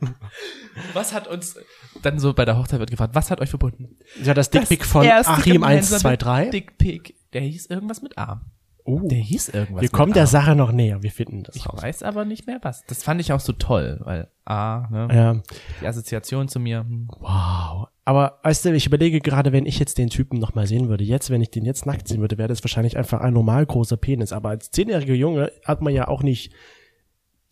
Was 0.93 1.13
hat 1.13 1.27
uns 1.27 1.57
dann 2.01 2.19
so 2.19 2.33
bei 2.33 2.45
der 2.45 2.57
Hochzeit 2.57 2.79
wird 2.79 2.91
gefragt, 2.91 3.15
was 3.15 3.29
hat 3.31 3.41
euch 3.41 3.49
verbunden? 3.49 3.97
Ja, 4.23 4.33
das 4.33 4.49
Dickpick 4.49 4.85
von 4.85 5.05
erste 5.05 5.33
Achim 5.33 5.53
gemeinsame 5.53 6.03
123. 6.17 6.51
Dickpick. 6.51 7.15
Der 7.33 7.41
hieß 7.41 7.67
irgendwas 7.67 8.01
mit 8.01 8.17
A. 8.17 8.41
Oh, 8.85 8.99
Der 9.07 9.17
hieß 9.17 9.49
irgendwas 9.49 9.81
wir 9.81 9.89
kommen 9.89 10.11
A. 10.11 10.15
der 10.15 10.27
Sache 10.27 10.55
noch 10.55 10.71
näher. 10.73 11.01
Wir 11.03 11.11
finden 11.11 11.43
das 11.43 11.55
Ich 11.55 11.67
raus. 11.69 11.81
weiß 11.81 12.03
aber 12.03 12.25
nicht 12.25 12.47
mehr 12.47 12.59
was. 12.63 12.83
Das 12.87 13.01
fand 13.01 13.21
ich 13.21 13.31
auch 13.31 13.39
so 13.39 13.53
toll, 13.53 13.99
weil 14.03 14.27
A, 14.45 14.87
ne, 14.91 15.07
Ja, 15.13 15.41
die 15.81 15.87
Assoziation 15.87 16.47
zu 16.49 16.59
mir. 16.59 16.79
hm. 16.81 17.07
wow. 17.19 17.87
Aber 18.05 18.39
weißt 18.43 18.65
du, 18.65 18.73
ich 18.73 18.85
überlege 18.85 19.21
gerade, 19.21 19.53
wenn 19.53 19.65
ich 19.65 19.79
jetzt 19.79 19.97
den 19.97 20.09
Typen 20.09 20.37
noch 20.37 20.53
mal 20.55 20.67
sehen 20.67 20.89
würde, 20.89 21.05
jetzt, 21.05 21.29
wenn 21.29 21.41
ich 21.41 21.51
den 21.51 21.63
jetzt 21.63 21.85
nackt 21.85 22.09
sehen 22.09 22.19
würde, 22.19 22.37
wäre 22.37 22.49
das 22.49 22.61
wahrscheinlich 22.61 22.97
einfach 22.97 23.21
ein 23.21 23.31
normal 23.31 23.65
großer 23.65 23.95
Penis. 23.95 24.33
Aber 24.33 24.49
als 24.49 24.71
zehnjähriger 24.71 25.13
Junge 25.13 25.53
hat 25.63 25.81
man 25.81 25.93
ja 25.93 26.09
auch 26.09 26.21
nicht, 26.21 26.51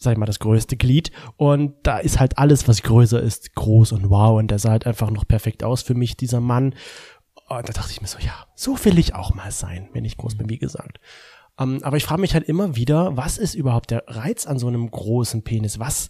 sag 0.01 0.13
ich 0.13 0.17
mal, 0.17 0.25
das 0.25 0.39
größte 0.39 0.77
Glied. 0.77 1.11
Und 1.37 1.75
da 1.83 1.99
ist 1.99 2.19
halt 2.19 2.39
alles, 2.39 2.67
was 2.67 2.81
größer 2.81 3.21
ist, 3.21 3.53
groß 3.53 3.91
und 3.91 4.09
wow. 4.09 4.39
Und 4.39 4.49
der 4.49 4.57
sah 4.57 4.71
halt 4.71 4.87
einfach 4.87 5.11
noch 5.11 5.27
perfekt 5.27 5.63
aus 5.63 5.83
für 5.83 5.93
mich, 5.93 6.17
dieser 6.17 6.41
Mann. 6.41 6.73
Und 7.47 7.69
da 7.69 7.73
dachte 7.73 7.91
ich 7.91 8.01
mir 8.01 8.07
so, 8.07 8.17
ja, 8.19 8.47
so 8.55 8.83
will 8.83 8.97
ich 8.97 9.13
auch 9.13 9.35
mal 9.35 9.51
sein, 9.51 9.89
wenn 9.93 10.03
ich 10.03 10.17
groß 10.17 10.35
bin, 10.35 10.49
wie 10.49 10.57
gesagt. 10.57 10.99
Ähm, 11.59 11.79
aber 11.83 11.97
ich 11.97 12.03
frage 12.03 12.21
mich 12.21 12.33
halt 12.33 12.49
immer 12.49 12.75
wieder, 12.75 13.15
was 13.15 13.37
ist 13.37 13.53
überhaupt 13.53 13.91
der 13.91 14.03
Reiz 14.07 14.47
an 14.47 14.57
so 14.57 14.67
einem 14.67 14.89
großen 14.89 15.43
Penis? 15.43 15.77
Was, 15.77 16.09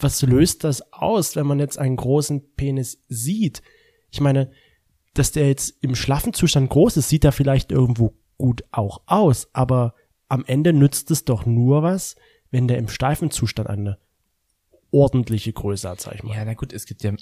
was 0.00 0.22
löst 0.22 0.64
das 0.64 0.92
aus, 0.92 1.36
wenn 1.36 1.46
man 1.46 1.58
jetzt 1.58 1.78
einen 1.78 1.96
großen 1.96 2.54
Penis 2.54 3.04
sieht? 3.08 3.60
Ich 4.10 4.22
meine, 4.22 4.50
dass 5.12 5.32
der 5.32 5.48
jetzt 5.48 5.82
im 5.82 5.94
schlaffen 5.94 6.32
Zustand 6.32 6.70
groß 6.70 6.96
ist, 6.96 7.10
sieht 7.10 7.24
er 7.24 7.32
vielleicht 7.32 7.72
irgendwo 7.72 8.14
gut 8.38 8.64
auch 8.70 9.02
aus, 9.06 9.48
aber 9.52 9.94
am 10.28 10.44
Ende 10.46 10.72
nützt 10.72 11.10
es 11.10 11.24
doch 11.24 11.44
nur 11.44 11.82
was, 11.82 12.16
wenn 12.50 12.68
der 12.68 12.78
im 12.78 12.88
steifen 12.88 13.30
Zustand 13.30 13.68
eine 13.68 13.98
ordentliche 14.90 15.52
Größe 15.52 15.88
hat, 15.88 16.00
sag 16.00 16.14
ich 16.14 16.22
mal. 16.22 16.34
Ja, 16.36 16.44
na 16.44 16.54
gut, 16.54 16.72
es 16.72 16.86
gibt 16.86 17.02
ja 17.02 17.12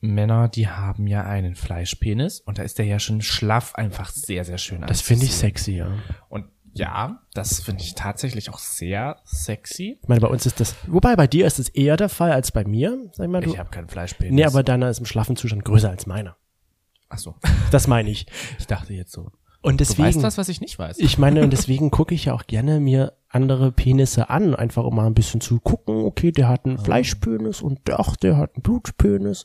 Männer, 0.00 0.48
die 0.48 0.68
haben 0.68 1.06
ja 1.06 1.24
einen 1.24 1.54
Fleischpenis 1.54 2.40
und 2.40 2.58
da 2.58 2.62
ist 2.62 2.78
der 2.78 2.84
ja 2.84 2.98
schon 2.98 3.22
schlaff 3.22 3.74
einfach 3.74 4.10
sehr, 4.10 4.44
sehr 4.44 4.58
schön 4.58 4.82
das 4.82 5.00
finde 5.00 5.24
ich 5.24 5.32
sexy, 5.34 5.72
ja. 5.76 5.88
Und 6.28 6.46
ja, 6.74 7.22
das 7.32 7.60
finde 7.60 7.82
ich 7.84 7.94
tatsächlich 7.94 8.50
auch 8.50 8.58
sehr 8.58 9.20
sexy. 9.24 9.98
Ich 10.02 10.08
meine, 10.08 10.20
bei 10.20 10.26
uns 10.26 10.44
ist 10.44 10.58
das, 10.60 10.74
wobei 10.88 11.14
bei 11.16 11.26
dir 11.28 11.46
ist 11.46 11.58
es 11.60 11.68
eher 11.68 11.96
der 11.96 12.08
Fall 12.08 12.32
als 12.32 12.50
bei 12.50 12.64
mir. 12.64 13.10
Sag 13.12 13.26
ich 13.26 13.30
mal, 13.30 13.40
du, 13.40 13.50
Ich 13.52 13.58
habe 13.58 13.70
keinen 13.70 13.88
Fleischpenis. 13.88 14.34
nee, 14.34 14.44
aber 14.44 14.62
deiner 14.64 14.90
ist 14.90 14.98
im 14.98 15.06
schlaffen 15.06 15.36
Zustand 15.36 15.64
größer 15.64 15.88
als 15.88 16.06
meiner. 16.06 16.36
Ach 17.08 17.18
so. 17.18 17.36
Das 17.70 17.86
meine 17.86 18.10
ich. 18.10 18.26
Ich 18.58 18.66
dachte 18.66 18.92
jetzt 18.92 19.12
so. 19.12 19.30
Und 19.62 19.80
Du 19.80 19.84
weißt 19.84 19.98
deswegen, 19.98 20.22
was, 20.24 20.36
was 20.36 20.48
ich 20.48 20.60
nicht 20.60 20.78
weiß. 20.78 20.98
ich 20.98 21.16
meine, 21.16 21.42
und 21.42 21.50
deswegen 21.52 21.90
gucke 21.92 22.14
ich 22.14 22.26
ja 22.26 22.34
auch 22.34 22.46
gerne 22.46 22.80
mir 22.80 23.12
andere 23.34 23.72
Penisse 23.72 24.30
an, 24.30 24.54
einfach 24.54 24.84
um 24.84 24.94
mal 24.96 25.06
ein 25.06 25.14
bisschen 25.14 25.40
zu 25.40 25.60
gucken, 25.60 26.04
okay, 26.04 26.32
der 26.32 26.48
hat 26.48 26.62
Ah. 26.64 26.68
einen 26.70 26.78
Fleischpenis 26.78 27.60
und 27.62 27.80
ach, 27.90 28.16
der 28.16 28.36
hat 28.36 28.54
einen 28.54 28.62
Blutpenis. 28.62 29.44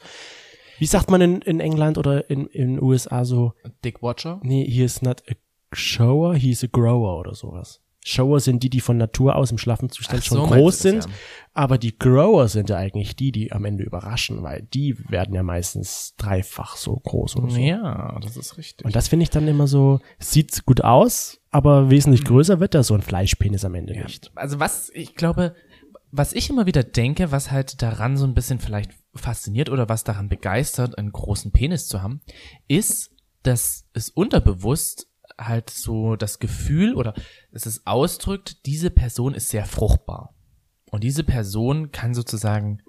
Wie 0.77 0.85
sagt 0.85 1.09
man 1.11 1.19
in, 1.21 1.41
in 1.41 1.59
England 1.59 1.97
oder 1.97 2.29
in 2.29 2.47
in 2.47 2.81
USA 2.81 3.25
so, 3.25 3.53
Dick 3.83 4.01
Watcher? 4.01 4.39
nee, 4.43 4.63
he 4.65 4.83
is 4.83 5.01
not 5.01 5.21
a 5.29 5.33
shower, 5.73 6.35
he 6.35 6.51
is 6.51 6.63
a 6.63 6.67
grower 6.71 7.19
oder 7.19 7.33
sowas. 7.35 7.81
Shower 8.09 8.39
sind 8.39 8.63
die, 8.63 8.69
die 8.69 8.79
von 8.81 8.97
Natur 8.97 9.35
aus 9.35 9.51
im 9.51 9.57
schlaffen 9.57 9.89
Zustand 9.89 10.21
Ach 10.21 10.25
schon 10.25 10.37
so, 10.37 10.45
groß 10.47 10.73
das, 10.75 10.81
sind, 10.81 11.05
ja. 11.05 11.11
aber 11.53 11.77
die 11.77 11.97
Grower 11.97 12.47
sind 12.47 12.69
ja 12.69 12.77
eigentlich 12.77 13.15
die, 13.15 13.31
die 13.31 13.51
am 13.51 13.65
Ende 13.65 13.83
überraschen, 13.83 14.41
weil 14.41 14.63
die 14.63 14.97
werden 15.09 15.35
ja 15.35 15.43
meistens 15.43 16.15
dreifach 16.17 16.75
so 16.75 16.95
groß 16.95 17.37
oder 17.37 17.49
so. 17.51 17.59
Ja, 17.59 18.17
das 18.21 18.35
ist 18.35 18.57
richtig. 18.57 18.85
Und 18.85 18.95
das 18.95 19.07
finde 19.07 19.23
ich 19.23 19.29
dann 19.29 19.47
immer 19.47 19.67
so, 19.67 19.99
sieht 20.17 20.65
gut 20.65 20.81
aus, 20.83 21.39
aber 21.51 21.89
wesentlich 21.89 22.25
größer 22.25 22.59
wird 22.59 22.73
da 22.73 22.83
so 22.83 22.95
ein 22.95 23.01
Fleischpenis 23.01 23.63
am 23.63 23.75
Ende 23.75 23.95
Ja. 23.95 24.03
nicht. 24.03 24.31
Also 24.35 24.59
was, 24.59 24.89
ich 24.93 25.15
glaube, 25.15 25.55
was 26.11 26.33
ich 26.33 26.49
immer 26.49 26.65
wieder 26.65 26.83
denke, 26.83 27.31
was 27.31 27.51
halt 27.51 27.81
daran 27.81 28.17
so 28.17 28.25
ein 28.25 28.33
bisschen 28.33 28.59
vielleicht 28.59 28.91
fasziniert 29.13 29.69
oder 29.69 29.89
was 29.89 30.03
daran 30.03 30.29
begeistert, 30.29 30.97
einen 30.97 31.11
großen 31.11 31.51
Penis 31.51 31.87
zu 31.87 32.01
haben, 32.01 32.21
ist, 32.67 33.11
dass 33.43 33.85
es 33.93 34.09
unterbewusst 34.09 35.08
halt 35.39 35.69
so 35.69 36.15
das 36.15 36.39
Gefühl 36.39 36.95
oder 36.95 37.13
dass 37.51 37.65
es 37.65 37.85
ausdrückt, 37.87 38.65
diese 38.65 38.89
Person 38.89 39.33
ist 39.33 39.49
sehr 39.49 39.65
fruchtbar. 39.65 40.35
Und 40.91 41.03
diese 41.03 41.23
Person 41.23 41.91
kann 41.91 42.13
sozusagen 42.13 42.81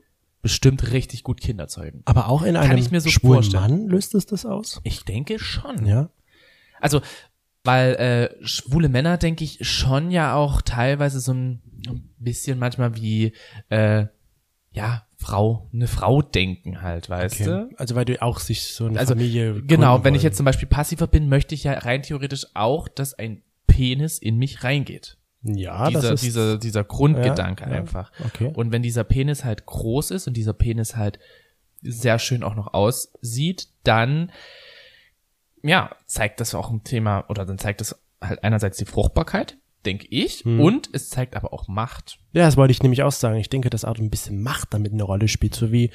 bestimmt 0.43 0.91
richtig 0.91 1.23
gut 1.23 1.41
Kinder 1.41 1.69
zeugen. 1.69 2.03
Aber 2.07 2.29
auch 2.29 2.43
in 2.43 2.57
einem 2.57 2.79
ich 2.79 2.91
mir 2.91 3.01
so 3.01 3.11
schwulen 3.11 3.43
vorstellen. 3.43 3.83
Mann 3.83 3.89
löst 3.89 4.15
es 4.15 4.27
das 4.27 4.47
aus? 4.47 4.81
Ich 4.85 5.05
denke 5.05 5.39
schon. 5.39 5.85
Ja. 5.85 6.11
Also, 6.81 7.03
weil 7.63 7.95
äh, 7.97 8.47
schwule 8.47 8.89
Männer, 8.89 9.19
denke 9.19 9.45
ich, 9.45 9.59
schon 9.69 10.11
ja 10.11 10.35
auch 10.35 10.63
teilweise 10.63 11.21
so 11.21 11.33
ein, 11.33 11.63
ein 11.87 12.11
bisschen 12.19 12.59
manchmal 12.59 12.97
wie, 12.97 13.35
äh, 13.69 14.07
ja, 14.73 15.07
Frau, 15.23 15.69
eine 15.73 15.87
Frau 15.87 16.23
denken 16.23 16.81
halt, 16.81 17.11
weißt 17.11 17.41
du? 17.47 17.71
Also 17.77 17.95
weil 17.95 18.07
du 18.07 18.21
auch 18.23 18.39
sich 18.41 18.65
so 18.73 18.87
eine 18.87 18.99
Also, 18.99 19.13
Familie 19.15 19.63
Genau, 19.63 20.03
wenn 20.03 20.15
ich 20.15 20.21
wollen. 20.23 20.29
jetzt 20.29 20.37
zum 20.39 20.47
Beispiel 20.47 20.67
passiver 20.67 21.07
bin, 21.07 21.29
möchte 21.29 21.55
ich 21.55 21.65
ja 21.65 21.75
rein 21.75 22.03
theoretisch 22.03 22.47
auch, 22.55 22.89
dass 22.89 23.13
ein 23.15 23.43
Penis 23.67 24.19
in 24.19 24.39
mich 24.39 24.65
reingeht. 24.65 25.19
ja, 25.43 25.89
dieser, 25.89 26.01
das 26.01 26.11
ist 26.13 26.23
dieser, 26.25 26.57
dieser 26.59 26.85
Grundgedanke 26.85 27.65
Ja, 27.65 27.71
ja, 27.71 27.77
einfach. 27.77 28.11
okay. 28.25 28.51
Und 28.55 28.73
wenn 28.73 28.83
dieser 28.83 29.05
Penis 29.05 29.45
halt 29.45 29.67
groß 29.67 30.11
ist 30.11 30.27
und 30.27 30.37
dieser 30.39 30.55
Penis 30.55 30.97
halt 30.97 31.19
sehr 31.83 32.19
schön 32.19 32.43
auch 32.43 32.55
noch 32.55 32.73
aussieht, 32.73 33.69
dann 33.85 34.33
ja, 35.63 35.95
zeigt 36.07 36.41
das 36.41 36.55
auch 36.55 36.71
ein 36.71 36.83
Thema 36.85 37.25
oder 37.29 37.45
dann 37.45 37.59
zeigt 37.59 37.83
das 37.83 38.01
halt 38.23 38.43
einerseits 38.43 38.79
die 38.79 38.87
Fruchtbarkeit, 38.87 39.59
denke 39.87 40.07
ich, 40.11 40.45
Hm. 40.45 40.61
und 40.61 40.91
es 40.93 41.09
zeigt 41.09 41.37
aber 41.37 41.53
auch 41.53 41.69
Macht. 41.69 42.19
Ja, 42.33 42.45
das 42.47 42.57
wollte 42.57 42.73
ich 42.73 42.83
nämlich 42.83 43.03
auch 43.03 43.13
sagen. 43.13 43.39
Ich 43.39 43.49
denke, 43.49 43.71
dass 43.71 43.85
auch 43.85 43.97
ein 43.97 44.11
bisschen 44.11 44.43
Macht 44.43 44.75
damit 44.75 44.93
eine 44.93 45.03
Rolle 45.03 45.29
spielt, 45.29 45.55
so 45.55 45.73
wie 45.73 45.91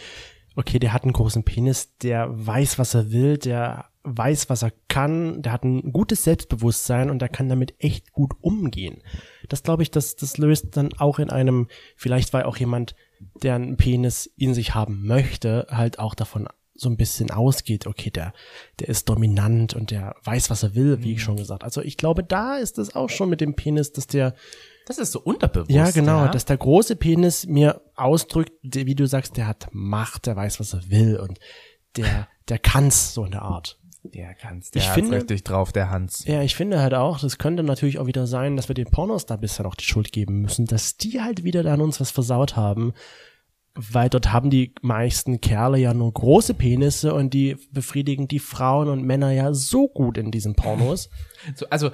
okay, 0.56 0.80
der 0.80 0.94
hat 0.94 1.04
einen 1.04 1.14
großen 1.14 1.44
Penis, 1.44 1.98
der 1.98 2.28
weiß, 2.30 2.80
was 2.80 2.94
er 2.94 3.12
will, 3.12 3.38
der 3.38 3.90
weiß, 4.04 4.50
was 4.50 4.62
er 4.64 4.72
kann, 4.88 5.42
der 5.42 5.52
hat 5.52 5.64
ein 5.66 5.92
gutes 5.92 6.24
Selbstbewusstsein 6.24 7.10
und 7.10 7.20
der 7.20 7.28
kann 7.30 7.50
damit 7.50 7.74
echt 7.80 8.14
gut 8.14 8.34
umgehen. 8.40 9.02
Das 9.50 9.64
glaube 9.64 9.84
ich, 9.84 9.92
das, 9.92 10.16
das 10.16 10.38
löst 10.38 10.78
dann 10.78 10.94
auch 10.94 11.20
in 11.20 11.30
einem, 11.30 11.68
vielleicht 11.98 12.32
weil 12.34 12.44
auch 12.44 12.56
jemand, 12.56 12.96
der 13.44 13.56
einen 13.56 13.78
Penis 13.78 14.32
in 14.38 14.54
sich 14.54 14.76
haben 14.76 15.06
möchte, 15.06 15.68
halt 15.70 16.00
auch 16.00 16.16
davon 16.16 16.48
so 16.76 16.90
ein 16.90 16.98
bisschen 16.98 17.32
ausgeht, 17.32 17.88
okay, 17.88 18.10
der, 18.10 18.34
der 18.80 18.90
ist 18.90 19.08
dominant 19.10 19.74
und 19.74 19.92
der 19.92 20.16
weiß, 20.24 20.50
was 20.50 20.64
er 20.64 20.76
will, 20.76 21.02
wie 21.04 21.14
ich 21.14 21.24
schon 21.24 21.38
gesagt. 21.38 21.64
Also 21.64 21.82
ich 21.82 21.96
glaube, 21.98 22.24
da 22.24 22.58
ist 22.58 22.78
es 22.78 22.96
auch 22.96 23.10
schon 23.10 23.30
mit 23.30 23.40
dem 23.42 23.56
Penis, 23.56 23.94
dass 23.94 24.08
der, 24.08 24.36
Das 24.86 24.98
ist 24.98 25.12
so 25.14 25.22
unterbewusst. 25.22 25.72
ja, 25.72 25.90
genau, 25.92 26.26
ja? 26.26 26.28
dass 26.28 26.46
der 26.46 26.58
große 26.58 26.96
Penis 26.98 27.46
mir 27.48 27.82
ausdrückt, 27.96 28.52
wie 28.62 28.96
du 28.96 29.08
sagst, 29.08 29.38
der 29.38 29.48
hat 29.48 29.68
Macht, 29.72 30.26
der 30.26 30.36
weiß, 30.36 30.60
was 30.60 30.74
er 30.74 30.90
will 30.90 31.18
und 31.18 31.40
der, 31.96 32.28
der 32.50 32.60
kann's 32.60 33.14
so 33.14 33.24
in 33.24 33.32
der 33.32 33.44
Art. 33.44 33.80
der 34.04 34.34
kann's. 34.36 34.66
Ich 34.68 34.72
Der 34.74 34.84
hat's 34.88 34.94
finde- 34.96 35.18
richtig 35.18 35.44
drauf, 35.46 35.72
der 35.72 35.90
Hans. 35.90 36.26
Ja, 36.26 36.42
ich 36.42 36.56
finde 36.56 36.82
halt 36.82 36.94
auch, 36.94 37.20
das 37.22 37.38
könnte 37.38 37.64
natürlich 37.64 38.00
auch 38.00 38.06
wieder 38.06 38.28
sein, 38.28 38.58
dass 38.58 38.68
wir 38.68 38.76
den 38.76 38.92
Pornos 38.92 39.26
da 39.26 39.38
bisher 39.38 39.64
noch 39.64 39.76
die 39.76 39.86
Schuld 39.86 40.12
geben 40.12 40.42
müssen, 40.42 40.66
dass 40.66 40.98
die 40.98 41.22
halt 41.22 41.44
wieder 41.46 41.64
da 41.64 41.74
an 41.74 41.82
uns 41.82 42.00
was 42.02 42.12
versaut 42.12 42.56
haben, 42.58 42.94
weil 43.76 44.10
dort 44.10 44.32
haben 44.32 44.50
die 44.50 44.74
meisten 44.82 45.42
Kerle 45.42 45.78
ja 45.78 45.94
nur 45.94 46.14
große 46.14 46.54
Penisse 46.54 47.14
und 47.14 47.34
die 47.34 47.58
befriedigen 47.72 48.28
die 48.28 48.40
Frauen 48.40 48.88
und 48.88 49.04
Männer 49.04 49.32
ja 49.32 49.54
so 49.54 49.88
gut 49.88 50.18
in 50.18 50.32
diesen 50.32 50.56
Pornos. 50.56 51.10
So, 51.56 51.68
also, 51.70 51.92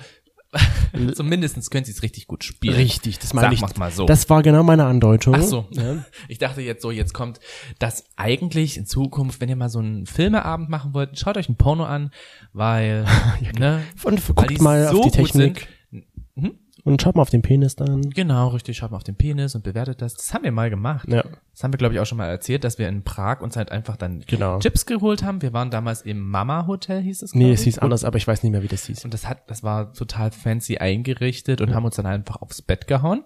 zumindestens 1.15 1.69
können 1.69 1.85
sie 1.85 1.91
es 1.91 2.03
richtig 2.03 2.27
gut 2.27 2.43
spielen. 2.43 2.75
Richtig, 2.75 3.19
das 3.19 3.33
meine 3.33 3.47
Sag 3.47 3.53
ich. 3.53 3.61
mal's 3.61 3.77
mal 3.77 3.91
so. 3.91 4.05
Das 4.05 4.29
war 4.29 4.43
genau 4.43 4.63
meine 4.63 4.85
Andeutung. 4.85 5.35
Ach 5.35 5.41
so. 5.41 5.67
Ja. 5.71 6.05
Ich 6.27 6.37
dachte 6.37 6.61
jetzt 6.61 6.81
so, 6.81 6.91
jetzt 6.91 7.13
kommt 7.13 7.39
das 7.79 8.05
eigentlich 8.15 8.77
in 8.77 8.85
Zukunft, 8.85 9.41
wenn 9.41 9.49
ihr 9.49 9.55
mal 9.55 9.69
so 9.69 9.79
einen 9.79 10.05
Filmeabend 10.05 10.69
machen 10.69 10.93
wollt, 10.93 11.17
schaut 11.17 11.37
euch 11.37 11.49
ein 11.49 11.55
Porno 11.55 11.85
an, 11.85 12.11
weil, 12.53 13.05
ne, 13.59 13.83
Und 14.03 14.25
guckt 14.27 14.61
mal 14.61 14.87
auf 14.87 14.93
die 14.93 15.01
gut 15.01 15.13
Technik 15.13 15.67
sind. 15.91 16.05
Hm? 16.35 16.59
Und 16.83 17.01
schaut 17.01 17.15
mal 17.15 17.21
auf 17.21 17.29
den 17.29 17.41
Penis 17.41 17.75
dann. 17.75 18.01
Genau, 18.09 18.49
richtig, 18.49 18.77
schaut 18.77 18.91
mal 18.91 18.97
auf 18.97 19.03
den 19.03 19.15
Penis 19.15 19.55
und 19.55 19.63
bewertet 19.63 20.01
das. 20.01 20.15
Das 20.15 20.33
haben 20.33 20.43
wir 20.43 20.51
mal 20.51 20.69
gemacht. 20.69 21.07
Ja. 21.09 21.23
Das 21.53 21.63
haben 21.63 21.73
wir, 21.73 21.77
glaube 21.77 21.93
ich, 21.93 21.99
auch 21.99 22.05
schon 22.05 22.17
mal 22.17 22.27
erzählt, 22.27 22.63
dass 22.63 22.77
wir 22.79 22.87
in 22.87 23.03
Prag 23.03 23.41
uns 23.41 23.55
halt 23.55 23.71
einfach 23.71 23.97
dann 23.97 24.23
Genau. 24.27 24.59
Chips 24.59 24.85
geholt 24.85 25.23
haben. 25.23 25.41
Wir 25.41 25.53
waren 25.53 25.69
damals 25.69 26.01
im 26.01 26.19
Mama 26.27 26.65
Hotel, 26.67 27.01
hieß 27.01 27.21
es. 27.21 27.35
Nee, 27.35 27.51
es 27.51 27.61
hieß 27.63 27.79
anders, 27.79 28.03
aber 28.03 28.17
ich 28.17 28.27
weiß 28.27 28.41
nicht 28.43 28.51
mehr, 28.51 28.63
wie 28.63 28.67
das 28.67 28.85
hieß. 28.85 29.05
Und 29.05 29.13
das 29.13 29.27
hat, 29.27 29.49
das 29.49 29.63
war 29.63 29.93
total 29.93 30.31
fancy 30.31 30.77
eingerichtet 30.77 31.61
und 31.61 31.73
haben 31.75 31.85
uns 31.85 31.95
dann 31.95 32.05
einfach 32.05 32.41
aufs 32.41 32.61
Bett 32.61 32.87
gehauen, 32.87 33.23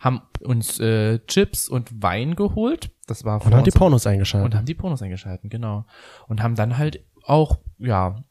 haben 0.00 0.22
uns 0.40 0.80
äh, 0.80 1.18
Chips 1.26 1.68
und 1.68 2.02
Wein 2.02 2.34
geholt. 2.36 2.90
Das 3.06 3.24
war 3.24 3.44
Und 3.44 3.54
hat 3.54 3.66
die 3.66 3.70
Pornos 3.70 4.06
eingeschaltet. 4.06 4.52
und 4.52 4.58
haben 4.58 4.66
die 4.66 4.74
Pornos 4.74 5.02
eingeschalten, 5.02 5.48
genau. 5.50 5.84
Und 6.26 6.42
haben 6.42 6.54
dann 6.56 6.76
halt 6.78 7.04
auch, 7.24 7.58
ja, 7.78 8.24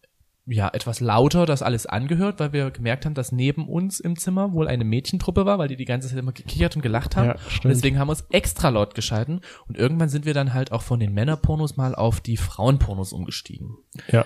ja, 0.49 0.69
etwas 0.73 0.99
lauter 1.01 1.45
das 1.45 1.61
alles 1.61 1.85
angehört, 1.85 2.39
weil 2.39 2.53
wir 2.53 2.71
gemerkt 2.71 3.05
haben, 3.05 3.13
dass 3.13 3.31
neben 3.31 3.67
uns 3.67 3.99
im 3.99 4.17
Zimmer 4.17 4.53
wohl 4.53 4.67
eine 4.67 4.85
Mädchentruppe 4.85 5.45
war, 5.45 5.59
weil 5.59 5.67
die 5.67 5.75
die 5.75 5.85
ganze 5.85 6.07
Zeit 6.07 6.17
immer 6.17 6.31
gekichert 6.31 6.75
und 6.75 6.81
gelacht 6.81 7.15
haben. 7.17 7.27
Ja, 7.27 7.33
und 7.63 7.69
deswegen 7.69 7.99
haben 7.99 8.07
wir 8.07 8.11
uns 8.13 8.25
extra 8.31 8.69
laut 8.69 8.95
geschalten. 8.95 9.41
Und 9.67 9.77
irgendwann 9.77 10.09
sind 10.09 10.25
wir 10.25 10.33
dann 10.33 10.53
halt 10.53 10.71
auch 10.71 10.81
von 10.83 10.99
den 10.99 11.13
Männerpornos 11.13 11.75
mal 11.75 11.93
auf 11.95 12.21
die 12.21 12.37
Frauenpornos 12.37 13.13
umgestiegen. 13.13 13.75
ja. 14.11 14.25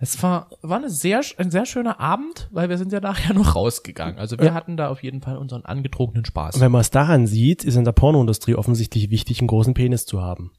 Es 0.00 0.22
war, 0.22 0.48
war 0.62 0.78
eine 0.78 0.90
sehr, 0.90 1.22
ein 1.38 1.50
sehr 1.50 1.66
schöner 1.66 1.98
Abend, 1.98 2.48
weil 2.52 2.68
wir 2.68 2.78
sind 2.78 2.92
ja 2.92 3.00
nachher 3.00 3.34
noch 3.34 3.56
rausgegangen. 3.56 4.16
Also 4.16 4.38
wir 4.38 4.46
Ja. 4.46 4.54
hatten 4.54 4.76
da 4.76 4.90
auf 4.90 5.02
jeden 5.02 5.20
Fall 5.22 5.36
unseren 5.38 5.64
angetrunkenen 5.64 6.24
Spaß. 6.24 6.54
Und 6.54 6.60
wenn 6.60 6.70
man 6.70 6.82
es 6.82 6.90
daran 6.90 7.26
sieht, 7.26 7.64
ist 7.64 7.74
in 7.74 7.84
der 7.84 7.90
Pornoindustrie 7.90 8.54
offensichtlich 8.54 9.10
wichtig, 9.10 9.40
einen 9.40 9.48
großen 9.48 9.74
Penis 9.74 10.06
zu 10.06 10.22
haben. 10.22 10.52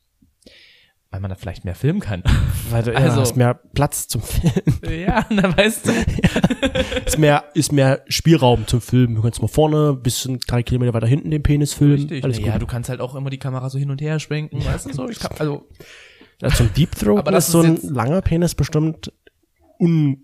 Weil 1.12 1.22
man 1.22 1.30
da 1.30 1.36
vielleicht 1.36 1.66
mehr 1.66 1.74
filmen 1.74 2.01
kann. 2.01 2.22
Weil 2.70 2.84
du 2.84 2.96
Also- 2.96 3.16
ja, 3.18 3.22
hast 3.22 3.36
mehr 3.36 3.56
Platz 3.74 4.08
zum 4.08 4.22
Filmen. 4.22 4.80
ja, 5.08 5.25
na 5.32 5.58
weißt 5.58 5.88
du. 5.88 5.92
ist 7.06 7.18
mehr, 7.18 7.46
ist 7.56 7.72
mehr 7.72 8.04
Spielraum 8.08 8.68
zum 8.68 8.80
Filmen. 8.80 9.16
Du 9.16 9.22
kannst 9.24 9.42
mal 9.42 9.48
vorne, 9.48 9.94
bis 9.96 10.30
drei 10.48 10.62
Kilometer 10.62 10.94
weiter 10.94 11.08
hinten 11.08 11.32
den 11.32 11.42
Penis 11.42 11.74
filmen. 11.74 11.96
Richtig. 11.96 12.24
Alles 12.24 12.39
ja, 12.39 12.54
gut. 12.54 12.62
du 12.62 12.68
kannst 12.68 12.89
halt 12.89 13.01
auch 13.01 13.16
immer 13.16 13.32
die 13.32 13.39
Kamera 13.39 13.70
so 13.72 13.80
hin 13.80 13.89
und 13.89 14.01
her 14.01 14.20
schwenken, 14.20 14.63
weißt 14.63 14.88
du 14.89 14.94
so? 14.94 15.10
Ich 15.10 15.20
kann, 15.20 15.32
also, 15.39 15.68
Ja, 16.42 16.50
zum 16.50 16.72
Deep 16.74 16.92
Throat 16.92 17.20
Aber 17.20 17.32
das 17.32 17.48
ist 17.48 17.54
so 17.54 17.62
ein 17.62 17.78
langer 17.82 18.22
Penis 18.22 18.54
bestimmt 18.54 19.12
un, 19.80 20.24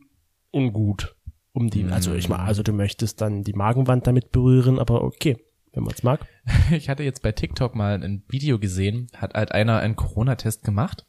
ungut. 0.51 1.15
Um 1.51 1.69
die, 1.69 1.85
also 1.85 2.11
Mm. 2.11 2.15
ich 2.17 2.27
mal, 2.29 2.39
also 2.39 2.61
du 2.63 2.73
möchtest 2.73 3.21
dann 3.21 3.43
die 3.43 3.53
Magenwand 3.53 4.05
damit 4.07 4.31
berühren, 4.33 4.77
aber 4.77 5.03
okay, 5.03 5.37
wenn 5.75 5.83
man 5.83 5.93
es 5.93 6.03
mag. 6.03 6.25
ich 6.71 6.89
hatte 6.89 7.03
jetzt 7.03 7.21
bei 7.21 7.31
TikTok 7.31 7.75
mal 7.75 8.01
ein 8.01 8.23
Video 8.27 8.59
gesehen, 8.59 9.07
hat 9.15 9.33
halt 9.33 9.51
einer 9.51 9.79
einen 9.79 9.95
Corona-Test 9.95 10.63
gemacht. 10.63 11.05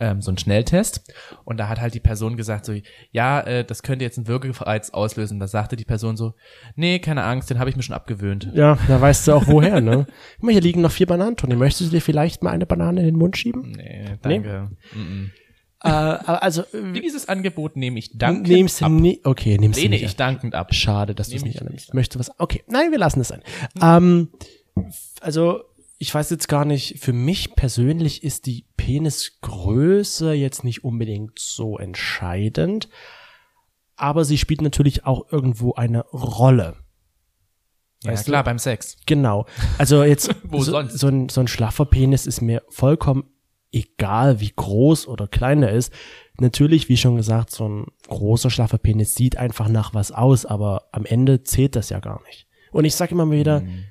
Ähm, 0.00 0.20
so 0.20 0.32
ein 0.32 0.38
Schnelltest. 0.38 1.12
Und 1.44 1.58
da 1.58 1.68
hat 1.68 1.80
halt 1.80 1.94
die 1.94 2.00
Person 2.00 2.36
gesagt 2.36 2.64
so, 2.64 2.74
ja, 3.12 3.40
äh, 3.40 3.64
das 3.64 3.82
könnte 3.82 4.04
jetzt 4.04 4.18
einen 4.18 4.26
Würgereiz 4.26 4.90
auslösen. 4.90 5.38
Da 5.38 5.46
sagte 5.46 5.76
die 5.76 5.84
Person 5.84 6.16
so, 6.16 6.34
nee, 6.74 6.98
keine 6.98 7.22
Angst, 7.22 7.50
den 7.50 7.60
habe 7.60 7.70
ich 7.70 7.76
mir 7.76 7.84
schon 7.84 7.94
abgewöhnt. 7.94 8.50
Ja, 8.52 8.78
da 8.88 9.00
weißt 9.00 9.28
du 9.28 9.32
auch 9.32 9.46
woher, 9.46 9.80
ne? 9.80 10.06
Guck 10.36 10.44
mal, 10.44 10.52
hier 10.52 10.60
liegen 10.60 10.80
noch 10.80 10.90
vier 10.90 11.06
Bananen, 11.06 11.36
Toni. 11.36 11.54
Möchtest 11.54 11.90
du 11.90 11.94
dir 11.94 12.02
vielleicht 12.02 12.42
mal 12.42 12.50
eine 12.50 12.66
Banane 12.66 13.00
in 13.00 13.06
den 13.06 13.16
Mund 13.16 13.36
schieben? 13.36 13.72
Nee, 13.76 14.18
danke. 14.22 14.70
Mm 14.92 15.26
Äh, 15.84 15.88
also, 15.88 16.62
äh, 16.72 16.92
Dieses 16.92 17.28
Angebot 17.28 17.76
nehme 17.76 17.98
ich 17.98 18.16
dankend 18.16 18.48
nimmst 18.48 18.80
du 18.80 18.84
ab. 18.84 18.92
nie, 18.92 19.20
okay, 19.24 19.58
nimmst 19.58 19.78
du 19.78 19.82
Lehne 19.82 19.94
nicht 19.96 20.04
ich 20.04 20.10
an. 20.12 20.16
dankend 20.16 20.54
ab. 20.54 20.74
Schade, 20.74 21.14
dass 21.14 21.28
du 21.30 21.36
es 21.36 21.42
nicht 21.44 21.56
ich 21.56 21.60
annimmst. 21.62 21.92
Möchtest 21.94 22.14
du 22.16 22.20
was? 22.20 22.38
Okay, 22.40 22.62
nein, 22.68 22.90
wir 22.92 22.98
lassen 22.98 23.20
es 23.20 23.28
sein. 23.28 23.42
Ähm, 23.80 24.28
f- 24.76 25.14
also 25.20 25.62
ich 25.98 26.12
weiß 26.14 26.30
jetzt 26.30 26.48
gar 26.48 26.64
nicht, 26.64 26.98
für 27.00 27.12
mich 27.12 27.54
persönlich 27.54 28.22
ist 28.24 28.46
die 28.46 28.66
Penisgröße 28.76 30.32
jetzt 30.32 30.64
nicht 30.64 30.84
unbedingt 30.84 31.38
so 31.38 31.78
entscheidend, 31.78 32.88
aber 33.96 34.24
sie 34.24 34.38
spielt 34.38 34.62
natürlich 34.62 35.04
auch 35.06 35.30
irgendwo 35.32 35.74
eine 35.74 36.00
Rolle. 36.06 36.76
Ja, 38.04 38.12
Weißt 38.12 38.26
du? 38.26 38.32
klar, 38.32 38.42
beim 38.42 38.58
Sex. 38.58 38.96
Genau. 39.06 39.46
Also 39.78 40.02
jetzt 40.02 40.28
so, 40.50 40.82
so, 40.82 41.06
ein, 41.06 41.28
so 41.28 41.40
ein 41.40 41.48
schlaffer 41.48 41.84
Penis 41.84 42.26
ist 42.26 42.40
mir 42.40 42.62
vollkommen 42.68 43.24
egal, 43.72 44.40
wie 44.40 44.52
groß 44.54 45.08
oder 45.08 45.26
klein 45.26 45.62
er 45.62 45.72
ist. 45.72 45.92
Natürlich, 46.38 46.88
wie 46.88 46.96
schon 46.96 47.16
gesagt, 47.16 47.50
so 47.50 47.68
ein 47.68 47.86
großer 48.08 48.50
schlaffer 48.50 48.78
Penis 48.78 49.14
sieht 49.14 49.36
einfach 49.36 49.68
nach 49.68 49.94
was 49.94 50.12
aus, 50.12 50.44
aber 50.44 50.88
am 50.92 51.04
Ende 51.04 51.42
zählt 51.42 51.74
das 51.76 51.88
ja 51.90 52.00
gar 52.00 52.22
nicht. 52.26 52.46
Und 52.70 52.84
ich 52.84 52.94
sage 52.94 53.12
immer 53.12 53.30
wieder, 53.30 53.60
Mhm. 53.60 53.84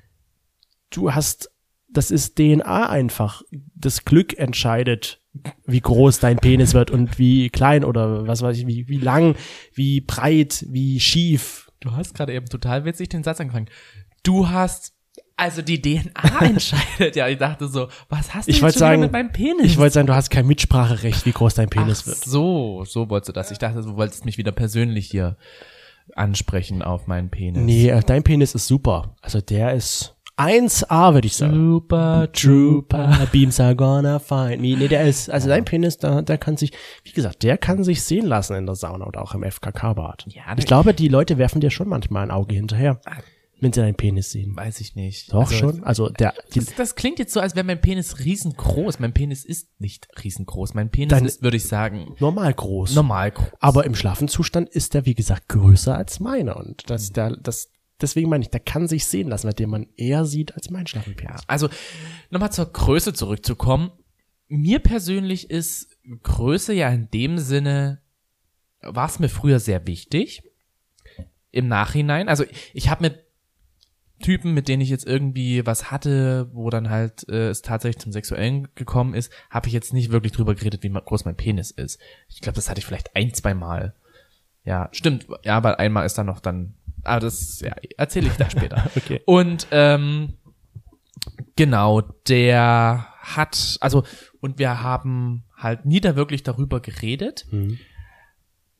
du 0.90 1.12
hast, 1.14 1.50
das 1.88 2.10
ist 2.10 2.36
DNA 2.36 2.88
einfach. 2.88 3.42
Das 3.74 4.04
Glück 4.04 4.38
entscheidet, 4.38 5.20
wie 5.66 5.80
groß 5.80 6.18
dein 6.20 6.38
Penis 6.38 6.74
wird 6.74 6.90
und 6.90 7.18
wie 7.18 7.48
klein 7.50 7.84
oder 7.84 8.26
was 8.26 8.42
weiß 8.42 8.56
ich, 8.58 8.66
wie, 8.66 8.88
wie 8.88 8.98
lang, 8.98 9.34
wie 9.74 10.00
breit, 10.00 10.64
wie 10.68 11.00
schief. 11.00 11.70
Du 11.80 11.92
hast 11.92 12.14
gerade 12.14 12.34
eben 12.34 12.46
total 12.46 12.84
witzig 12.84 13.08
den 13.08 13.24
Satz 13.24 13.40
angefangen. 13.40 13.68
Du 14.22 14.48
hast, 14.50 14.94
also 15.36 15.62
die 15.62 15.80
DNA 15.80 16.40
entscheidet. 16.40 17.16
Ja, 17.16 17.28
ich 17.28 17.38
dachte 17.38 17.68
so, 17.68 17.88
was 18.08 18.34
hast 18.34 18.48
du 18.48 18.52
Ich 18.52 18.60
jetzt 18.60 18.78
sagen, 18.78 19.00
mit 19.00 19.12
meinem 19.12 19.32
Penis? 19.32 19.66
Ich 19.66 19.78
wollte 19.78 19.94
sagen, 19.94 20.06
du 20.06 20.14
hast 20.14 20.30
kein 20.30 20.46
Mitspracherecht, 20.46 21.26
wie 21.26 21.32
groß 21.32 21.54
dein 21.54 21.68
Penis 21.68 22.02
Ach 22.02 22.06
wird. 22.08 22.18
so, 22.24 22.84
so 22.84 23.08
wolltest 23.10 23.30
du 23.30 23.32
das. 23.32 23.50
Ich 23.50 23.58
dachte, 23.58 23.82
du 23.82 23.96
wolltest 23.96 24.24
mich 24.24 24.38
wieder 24.38 24.52
persönlich 24.52 25.10
hier 25.10 25.36
ansprechen 26.14 26.82
auf 26.82 27.06
meinen 27.06 27.30
Penis. 27.30 27.62
Nee, 27.62 27.88
äh, 27.88 28.00
dein 28.04 28.22
Penis 28.22 28.54
ist 28.54 28.66
super. 28.66 29.14
Also 29.22 29.40
der 29.40 29.72
ist 29.74 30.14
1A, 30.36 31.14
würde 31.14 31.26
ich 31.26 31.36
sagen. 31.36 31.54
Super 31.54 32.30
Trooper, 32.32 33.28
Beams 33.30 33.60
are 33.60 33.76
gonna 33.76 34.18
find 34.18 34.60
me. 34.60 34.76
Nee, 34.76 34.88
der 34.88 35.04
ist, 35.04 35.30
also 35.30 35.48
dein 35.48 35.64
Penis, 35.64 35.98
da, 35.98 36.22
der 36.22 36.38
kann 36.38 36.56
sich, 36.56 36.72
wie 37.04 37.12
gesagt, 37.12 37.42
der 37.42 37.58
kann 37.58 37.84
sich 37.84 38.02
sehen 38.02 38.26
lassen 38.26 38.56
in 38.56 38.66
der 38.66 38.74
Sauna 38.74 39.06
oder 39.06 39.22
auch 39.22 39.34
im 39.34 39.42
FKK-Bad. 39.44 40.24
Ja, 40.28 40.42
ich 40.56 40.66
glaube, 40.66 40.94
die 40.94 41.08
Leute 41.08 41.38
werfen 41.38 41.60
dir 41.60 41.70
schon 41.70 41.88
manchmal 41.88 42.24
ein 42.24 42.30
Auge 42.30 42.54
hinterher, 42.54 43.00
wenn 43.62 43.72
sie 43.72 43.80
deinen 43.80 43.94
Penis 43.94 44.30
sehen. 44.32 44.56
Weiß 44.56 44.80
ich 44.80 44.94
nicht. 44.96 45.32
Doch 45.32 45.40
Also, 45.50 45.54
schon. 45.56 45.84
Also 45.84 46.08
der, 46.08 46.34
Das, 46.54 46.66
das 46.76 46.94
klingt 46.96 47.18
jetzt 47.18 47.32
so, 47.32 47.40
als 47.40 47.54
wäre 47.54 47.64
mein 47.64 47.80
Penis 47.80 48.18
riesengroß. 48.18 48.98
Mein 48.98 49.14
Penis 49.14 49.44
ist 49.44 49.68
nicht 49.80 50.08
riesengroß. 50.22 50.74
Mein 50.74 50.90
Penis 50.90 51.10
Dein- 51.10 51.24
ist, 51.24 51.42
würde 51.42 51.56
ich 51.56 51.64
sagen, 51.64 52.14
normal 52.18 52.52
groß. 52.52 52.94
normal 52.94 53.30
groß. 53.30 53.48
Aber 53.60 53.84
im 53.86 53.94
Schlafenzustand 53.94 54.68
ist 54.68 54.94
der, 54.94 55.06
wie 55.06 55.14
gesagt, 55.14 55.48
größer 55.48 55.96
als 55.96 56.18
meiner. 56.20 56.56
Und 56.56 56.90
das, 56.90 57.12
der, 57.12 57.36
das, 57.36 57.70
deswegen 58.00 58.28
meine 58.28 58.42
ich, 58.42 58.50
der 58.50 58.60
kann 58.60 58.88
sich 58.88 59.06
sehen 59.06 59.28
lassen, 59.28 59.46
weil 59.46 59.54
den 59.54 59.70
man 59.70 59.86
eher 59.96 60.24
sieht 60.24 60.54
als 60.54 60.68
mein 60.70 60.86
Schlafenpenis. 60.86 61.42
Also, 61.46 61.68
nochmal 62.30 62.52
zur 62.52 62.66
Größe 62.66 63.12
zurückzukommen. 63.14 63.92
Mir 64.48 64.80
persönlich 64.80 65.50
ist 65.50 65.96
Größe 66.24 66.74
ja 66.74 66.88
in 66.90 67.08
dem 67.12 67.38
Sinne, 67.38 68.02
war 68.82 69.06
es 69.08 69.18
mir 69.20 69.28
früher 69.28 69.60
sehr 69.60 69.86
wichtig. 69.86 70.42
Im 71.52 71.68
Nachhinein. 71.68 72.28
Also, 72.28 72.44
ich 72.74 72.88
habe 72.88 73.02
mit 73.04 73.24
Typen, 74.22 74.54
mit 74.54 74.68
denen 74.68 74.80
ich 74.80 74.88
jetzt 74.88 75.06
irgendwie 75.06 75.66
was 75.66 75.90
hatte, 75.90 76.48
wo 76.52 76.70
dann 76.70 76.88
halt 76.88 77.28
äh, 77.28 77.48
es 77.50 77.60
tatsächlich 77.62 78.00
zum 78.00 78.12
Sexuellen 78.12 78.68
gekommen 78.74 79.12
ist, 79.14 79.30
habe 79.50 79.66
ich 79.68 79.74
jetzt 79.74 79.92
nicht 79.92 80.10
wirklich 80.10 80.32
drüber 80.32 80.54
geredet, 80.54 80.82
wie 80.82 80.88
groß 80.90 81.24
mein 81.26 81.36
Penis 81.36 81.70
ist. 81.70 82.00
Ich 82.28 82.40
glaube, 82.40 82.56
das 82.56 82.70
hatte 82.70 82.78
ich 82.78 82.86
vielleicht 82.86 83.14
ein, 83.14 83.34
zwei 83.34 83.52
Mal. 83.54 83.94
Ja, 84.64 84.88
stimmt. 84.92 85.26
Ja, 85.44 85.56
aber 85.56 85.78
einmal 85.78 86.06
ist 86.06 86.16
dann 86.16 86.26
noch 86.26 86.40
dann. 86.40 86.74
Aber 87.04 87.20
das 87.20 87.60
ja, 87.60 87.74
erzähle 87.98 88.28
ich 88.28 88.36
da 88.36 88.48
später. 88.50 88.90
Okay. 88.96 89.20
Und 89.26 89.66
ähm, 89.72 90.34
genau, 91.56 92.00
der 92.28 93.06
hat, 93.20 93.76
also, 93.80 94.04
und 94.40 94.58
wir 94.58 94.82
haben 94.82 95.44
halt 95.56 95.84
nie 95.84 96.00
da 96.00 96.16
wirklich 96.16 96.42
darüber 96.42 96.80
geredet, 96.80 97.46
Mhm. 97.50 97.78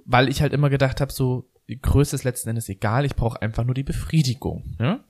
weil 0.04 0.28
ich 0.28 0.42
halt 0.42 0.52
immer 0.52 0.70
gedacht 0.70 1.00
habe, 1.00 1.12
so, 1.12 1.48
die 1.68 1.80
Größe 1.80 2.16
ist 2.16 2.24
letzten 2.24 2.50
Endes 2.50 2.68
egal, 2.68 3.04
ich 3.04 3.14
brauche 3.14 3.40
einfach 3.40 3.64
nur 3.64 3.74
die 3.74 3.84
Befriedigung. 3.84 4.74
Ne? 4.78 5.02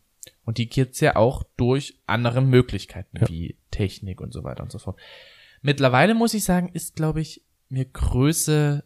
Und 0.44 0.58
die 0.58 0.68
gibt's 0.68 1.00
ja 1.00 1.16
auch 1.16 1.44
durch 1.56 1.98
andere 2.06 2.40
Möglichkeiten, 2.40 3.18
Ja. 3.20 3.28
wie 3.28 3.56
Technik 3.70 4.20
und 4.20 4.32
so 4.32 4.42
weiter 4.44 4.62
und 4.62 4.72
so 4.72 4.78
fort. 4.78 4.98
Mittlerweile 5.62 6.14
muss 6.14 6.34
ich 6.34 6.44
sagen, 6.44 6.70
ist, 6.72 6.96
glaube 6.96 7.20
ich, 7.20 7.42
mir 7.68 7.84
Größe 7.84 8.82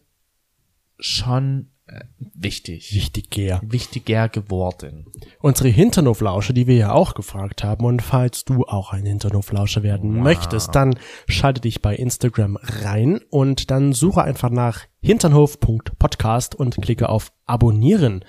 schon 0.99 1.69
äh, 1.87 2.01
wichtig. 2.19 2.95
Wichtiger. 2.95 3.61
Wichtiger 3.65 4.29
geworden. 4.29 5.07
Unsere 5.41 5.69
Hinternoflausche, 5.69 6.53
die 6.53 6.67
wir 6.67 6.77
ja 6.77 6.93
auch 6.93 7.15
gefragt 7.15 7.63
haben, 7.65 7.85
und 7.85 8.03
falls 8.03 8.45
du 8.45 8.65
auch 8.65 8.93
ein 8.93 9.07
Hinternoflauscher 9.07 9.83
werden 9.83 10.21
möchtest, 10.21 10.75
dann 10.75 10.99
schalte 11.29 11.61
dich 11.61 11.83
bei 11.83 11.95
Instagram 11.95 12.59
rein 12.61 13.21
und 13.31 13.71
dann 13.71 13.93
suche 13.93 14.23
einfach 14.23 14.51
nach 14.51 14.81
hinternhof.podcast 15.01 16.55
und 16.55 16.77
klicke 16.83 17.09
auf 17.09 17.33
Abonnieren. 17.47 18.25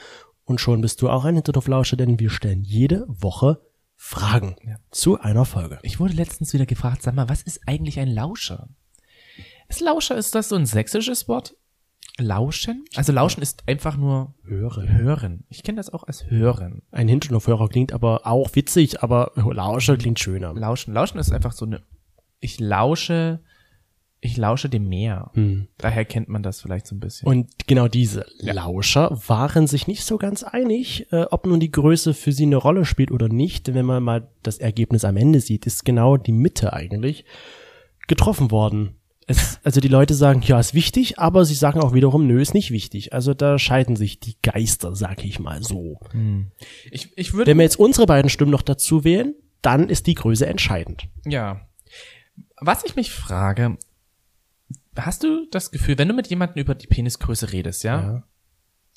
Und 0.47 0.61
schon 0.61 0.79
bist 0.81 1.01
du 1.01 1.09
auch 1.09 1.25
ein 1.25 1.35
Hinternoflauscher, 1.35 1.97
denn 1.97 2.19
wir 2.19 2.29
stellen 2.29 2.63
jede 2.63 3.05
Woche 3.09 3.59
Fragen 3.97 4.55
Ja. 4.65 4.77
zu 4.91 5.19
einer 5.19 5.43
Folge. 5.43 5.77
Ich 5.81 5.99
wurde 5.99 6.13
letztens 6.13 6.53
wieder 6.53 6.65
gefragt, 6.65 7.01
sag 7.03 7.15
mal, 7.15 7.27
was 7.29 7.41
ist 7.41 7.67
eigentlich 7.67 7.99
ein 7.99 8.07
Lauscher? 8.07 8.69
Ist 9.67 9.81
Lauscher, 9.81 10.15
ist 10.15 10.33
das 10.35 10.47
so 10.49 10.55
ein 10.55 10.65
sächsisches 10.65 11.27
Wort? 11.27 11.55
Lauschen? 12.17 12.85
Also 12.95 13.11
Lauschen 13.11 13.43
ist 13.43 13.67
einfach 13.67 13.97
nur 13.97 14.33
Höre. 14.43 14.87
hören. 14.87 15.43
Ich 15.49 15.63
kenne 15.63 15.75
das 15.75 15.89
auch 15.93 16.03
als 16.05 16.29
hören. 16.29 16.81
Ein 16.91 17.07
Hinternofhörer 17.09 17.67
klingt 17.67 17.91
aber 17.91 18.25
auch 18.25 18.55
witzig, 18.55 19.03
aber 19.03 19.33
Lauscher 19.35 19.97
klingt 19.97 20.19
schöner. 20.19 20.53
Lauschen. 20.53 20.93
Lauschen 20.93 21.19
ist 21.19 21.31
einfach 21.33 21.51
so 21.51 21.65
eine, 21.65 21.83
ich 22.39 22.59
lausche, 22.59 23.41
ich 24.19 24.35
lausche 24.37 24.67
dem 24.67 24.89
Meer. 24.89 25.29
Hm. 25.33 25.67
Daher 25.77 26.03
kennt 26.05 26.27
man 26.27 26.41
das 26.41 26.61
vielleicht 26.61 26.87
so 26.87 26.95
ein 26.95 26.99
bisschen. 26.99 27.27
Und 27.27 27.67
genau 27.67 27.87
diese 27.87 28.25
Lauscher 28.39 29.17
waren 29.27 29.67
sich 29.67 29.87
nicht 29.87 30.03
so 30.03 30.17
ganz 30.17 30.43
einig, 30.43 31.11
äh, 31.11 31.25
ob 31.29 31.45
nun 31.45 31.59
die 31.59 31.71
Größe 31.71 32.13
für 32.13 32.31
sie 32.31 32.45
eine 32.45 32.55
Rolle 32.55 32.85
spielt 32.85 33.11
oder 33.11 33.29
nicht. 33.29 33.67
Denn 33.67 33.75
wenn 33.75 33.85
man 33.85 34.01
mal 34.01 34.27
das 34.41 34.57
Ergebnis 34.57 35.05
am 35.05 35.17
Ende 35.17 35.39
sieht, 35.39 35.67
ist 35.67 35.85
genau 35.85 36.17
die 36.17 36.31
Mitte 36.31 36.73
eigentlich 36.73 37.25
getroffen 38.07 38.49
worden. 38.49 38.95
Es, 39.27 39.59
also 39.63 39.81
die 39.81 39.87
Leute 39.87 40.15
sagen, 40.15 40.41
ja, 40.43 40.59
ist 40.59 40.73
wichtig, 40.73 41.19
aber 41.19 41.45
sie 41.45 41.53
sagen 41.53 41.79
auch 41.79 41.93
wiederum, 41.93 42.25
nö, 42.25 42.41
ist 42.41 42.55
nicht 42.55 42.71
wichtig. 42.71 43.13
Also 43.13 43.35
da 43.35 43.59
scheiden 43.59 43.95
sich 43.95 44.19
die 44.19 44.35
Geister, 44.41 44.95
sag 44.95 45.23
ich 45.23 45.39
mal 45.39 45.61
so. 45.61 45.99
ich, 46.89 47.15
ich 47.15 47.33
würde, 47.33 47.51
Wenn 47.51 47.57
wir 47.57 47.63
jetzt 47.63 47.79
unsere 47.79 48.07
beiden 48.07 48.29
Stimmen 48.29 48.51
noch 48.51 48.63
dazu 48.63 49.03
wählen, 49.03 49.35
dann 49.61 49.89
ist 49.89 50.07
die 50.07 50.15
Größe 50.15 50.47
entscheidend. 50.47 51.07
ja. 51.25 51.61
Was 52.59 52.83
ich 52.83 52.95
mich 52.95 53.11
frage, 53.11 53.77
hast 54.97 55.23
du 55.23 55.47
das 55.51 55.71
Gefühl, 55.71 55.97
wenn 55.97 56.07
du 56.07 56.13
mit 56.13 56.27
jemandem 56.27 56.61
über 56.61 56.75
die 56.75 56.87
Penisgröße 56.87 57.51
redest, 57.53 57.83
ja? 57.83 58.01
Ja. 58.01 58.23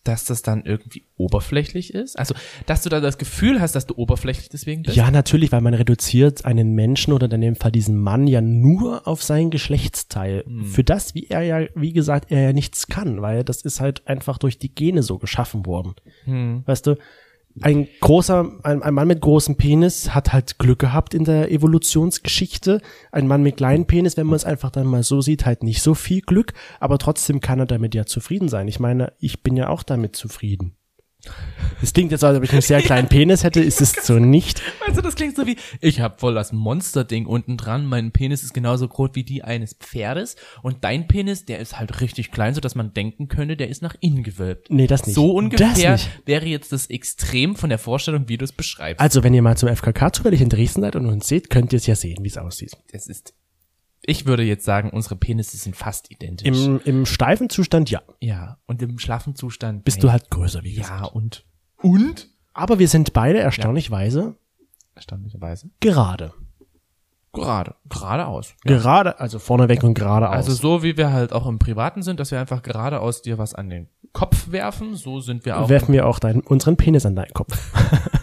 dass 0.05 0.25
das 0.25 0.43
dann 0.43 0.65
irgendwie 0.65 1.05
oberflächlich 1.17 1.93
ist? 1.93 2.19
Also, 2.19 2.35
dass 2.67 2.83
du 2.83 2.89
da 2.89 3.01
das 3.01 3.19
Gefühl 3.19 3.61
hast, 3.61 3.75
dass 3.75 3.87
du 3.87 3.95
oberflächlich 3.97 4.49
deswegen 4.49 4.83
bist? 4.83 4.97
Ja, 4.97 5.11
natürlich, 5.11 5.53
weil 5.53 5.61
man 5.61 5.75
reduziert 5.75 6.45
einen 6.45 6.75
Menschen 6.75 7.13
oder 7.13 7.31
in 7.31 7.41
dem 7.41 7.57
Fall 7.57 7.71
diesen 7.71 7.99
Mann 7.99 8.27
ja 8.27 8.41
nur 8.41 9.07
auf 9.07 9.23
sein 9.23 9.51
Geschlechtsteil. 9.51 10.45
Für 10.65 10.85
das, 10.85 11.15
wie 11.15 11.27
er 11.27 11.43
ja, 11.43 11.67
wie 11.75 11.93
gesagt, 11.93 12.31
er 12.31 12.41
ja 12.41 12.53
nichts 12.53 12.87
kann, 12.87 13.21
weil 13.21 13.45
das 13.45 13.63
ist 13.63 13.81
halt 13.81 14.07
einfach 14.07 14.39
durch 14.39 14.59
die 14.59 14.75
Gene 14.75 15.03
so 15.03 15.19
geschaffen 15.19 15.67
worden. 15.67 15.95
Hm. 16.25 16.63
Weißt 16.65 16.87
du, 16.87 16.97
ein 17.61 17.89
großer, 18.01 18.51
ein, 18.63 18.83
ein 18.83 18.95
Mann 18.95 19.09
mit 19.09 19.21
großem 19.21 19.57
Penis 19.57 20.15
hat 20.15 20.33
halt 20.33 20.59
Glück 20.59 20.79
gehabt 20.79 21.15
in 21.15 21.25
der 21.25 21.51
Evolutionsgeschichte. 21.51 22.81
Ein 23.13 23.27
Mann 23.27 23.43
mit 23.43 23.57
kleinem 23.57 23.87
Penis, 23.87 24.17
wenn 24.17 24.27
man 24.27 24.37
es 24.37 24.45
einfach 24.45 24.71
dann 24.71 24.87
mal 24.87 25.03
so 25.03 25.21
sieht, 25.21 25.47
halt 25.47 25.63
nicht 25.63 25.83
so 25.83 25.95
viel 25.95 26.21
Glück, 26.21 26.53
aber 26.79 26.99
trotzdem 26.99 27.41
kann 27.41 27.59
er 27.59 27.67
damit 27.67 27.95
ja 27.95 28.07
zufrieden 28.07 28.49
sein. 28.49 28.69
Ich 28.69 28.81
meine, 28.81 29.13
ich 29.19 29.43
bin 29.43 29.57
ja 29.57 29.69
auch 29.69 29.83
damit 29.83 30.17
zufrieden. 30.17 30.77
Es 31.83 31.93
klingt 31.93 32.13
jetzt, 32.13 32.25
als 32.25 32.37
ob 32.37 32.45
ich 32.45 32.53
einen 32.53 32.61
sehr 32.61 32.83
kleinen 32.83 33.09
Penis 33.09 33.43
hätte, 33.43 33.61
ist 33.61 33.81
es 33.81 33.93
so 33.93 34.19
nicht. 34.19 34.63
Weißt 34.87 34.99
du, 34.99 35.03
das 35.03 35.15
klingt 35.15 35.37
so 35.37 35.47
wie, 35.47 35.57
ich 35.81 36.01
habe 36.01 36.19
voll 36.19 36.35
das 36.35 36.53
Monsterding 36.53 37.27
unten 37.27 37.57
dran, 37.57 37.87
mein 37.87 38.13
Penis 38.13 38.43
ist 38.43 38.53
genauso 38.53 38.87
groß 38.87 39.11
wie 39.15 39.25
die 39.25 39.43
eines 39.43 39.75
Pferdes 39.75 40.37
und 40.63 40.85
dein 40.85 41.09
Penis, 41.09 41.47
der 41.47 41.59
ist 41.59 41.79
halt 41.79 42.01
richtig 42.01 42.31
klein, 42.33 42.55
so 42.55 42.61
dass 42.61 42.75
man 42.75 42.93
denken 42.93 43.29
könnte, 43.29 43.57
der 43.57 43.69
ist 43.69 43.83
nach 43.83 43.95
innen 44.01 44.23
gewölbt. 44.23 44.69
Nee, 44.71 44.87
das 44.87 45.07
nicht. 45.07 45.15
So 45.15 45.33
ungefähr 45.33 45.93
Das 45.93 46.09
wäre 46.27 46.47
jetzt 46.47 46.73
das 46.73 46.87
Extrem 46.87 47.57
von 47.57 47.71
der 47.71 47.79
Vorstellung, 47.79 48.29
wie 48.29 48.37
du 48.37 48.45
es 48.45 48.53
beschreibst. 48.53 49.01
Also, 49.01 49.23
wenn 49.23 49.35
ihr 49.35 49.43
mal 49.43 49.57
zum 49.57 49.75
FKK 49.75 50.13
zufällig 50.13 50.41
in 50.41 50.49
Dresden 50.49 50.83
seid 50.83 50.97
und 50.97 51.07
uns 51.07 51.27
seht, 51.27 51.51
könnt 51.51 51.73
ihr 51.73 51.79
es 51.79 51.87
ja 51.87 51.95
sehen, 51.95 52.19
wie 52.23 52.29
es 52.29 52.37
aussieht. 52.37 52.73
es 52.93 53.07
ist, 53.07 53.35
ich 54.03 54.27
würde 54.27 54.43
jetzt 54.43 54.65
sagen, 54.65 54.91
unsere 54.91 55.17
Penisse 55.17 55.57
sind 55.57 55.77
fast 55.77 56.11
identisch. 56.11 56.49
Im, 56.49 56.81
Im 56.85 57.07
steifen 57.07 57.51
Zustand 57.51 57.91
ja. 57.91 58.03
ja, 58.21 58.59
und 58.67 58.83
im 58.83 58.99
schlaffen 58.99 59.35
Zustand 59.35 59.85
Bist 59.85 59.99
nee. 59.99 60.03
du 60.03 60.13
halt 60.13 60.31
größer, 60.31 60.63
wie 60.65 60.75
gesagt. 60.75 61.01
ja 61.01 61.07
und 61.07 61.45
und 61.83 62.29
Aber 62.53 62.79
wir 62.79 62.89
sind 62.89 63.13
beide 63.13 63.39
erstaunlichweise 63.39 64.37
erstaunlicherweise 64.95 65.71
gerade. 65.81 66.33
gerade 67.33 67.75
geradeaus. 67.89 68.55
Gerade, 68.65 69.19
also 69.19 69.39
vorneweg 69.39 69.83
und 69.83 69.95
geradeaus. 69.95 70.35
Also 70.35 70.53
so 70.53 70.83
wie 70.83 70.97
wir 70.97 71.13
halt 71.13 71.33
auch 71.33 71.47
im 71.47 71.59
Privaten 71.59 72.03
sind, 72.03 72.21
dass 72.21 72.31
wir 72.31 72.41
einfach 72.41 72.63
geradeaus 72.63 73.23
dir 73.23 73.39
was 73.39 73.55
an 73.55 73.71
den 73.71 73.89
Kopf 74.13 74.51
werfen, 74.51 74.97
so 74.97 75.21
sind 75.21 75.45
wir 75.45 75.59
auch. 75.59 75.69
werfen 75.69 75.93
wir 75.93 76.07
auch 76.07 76.19
deinen, 76.19 76.41
unseren 76.41 76.77
Penis 76.77 77.07
an 77.07 77.17
deinen 77.17 77.33
Kopf. 77.33 77.57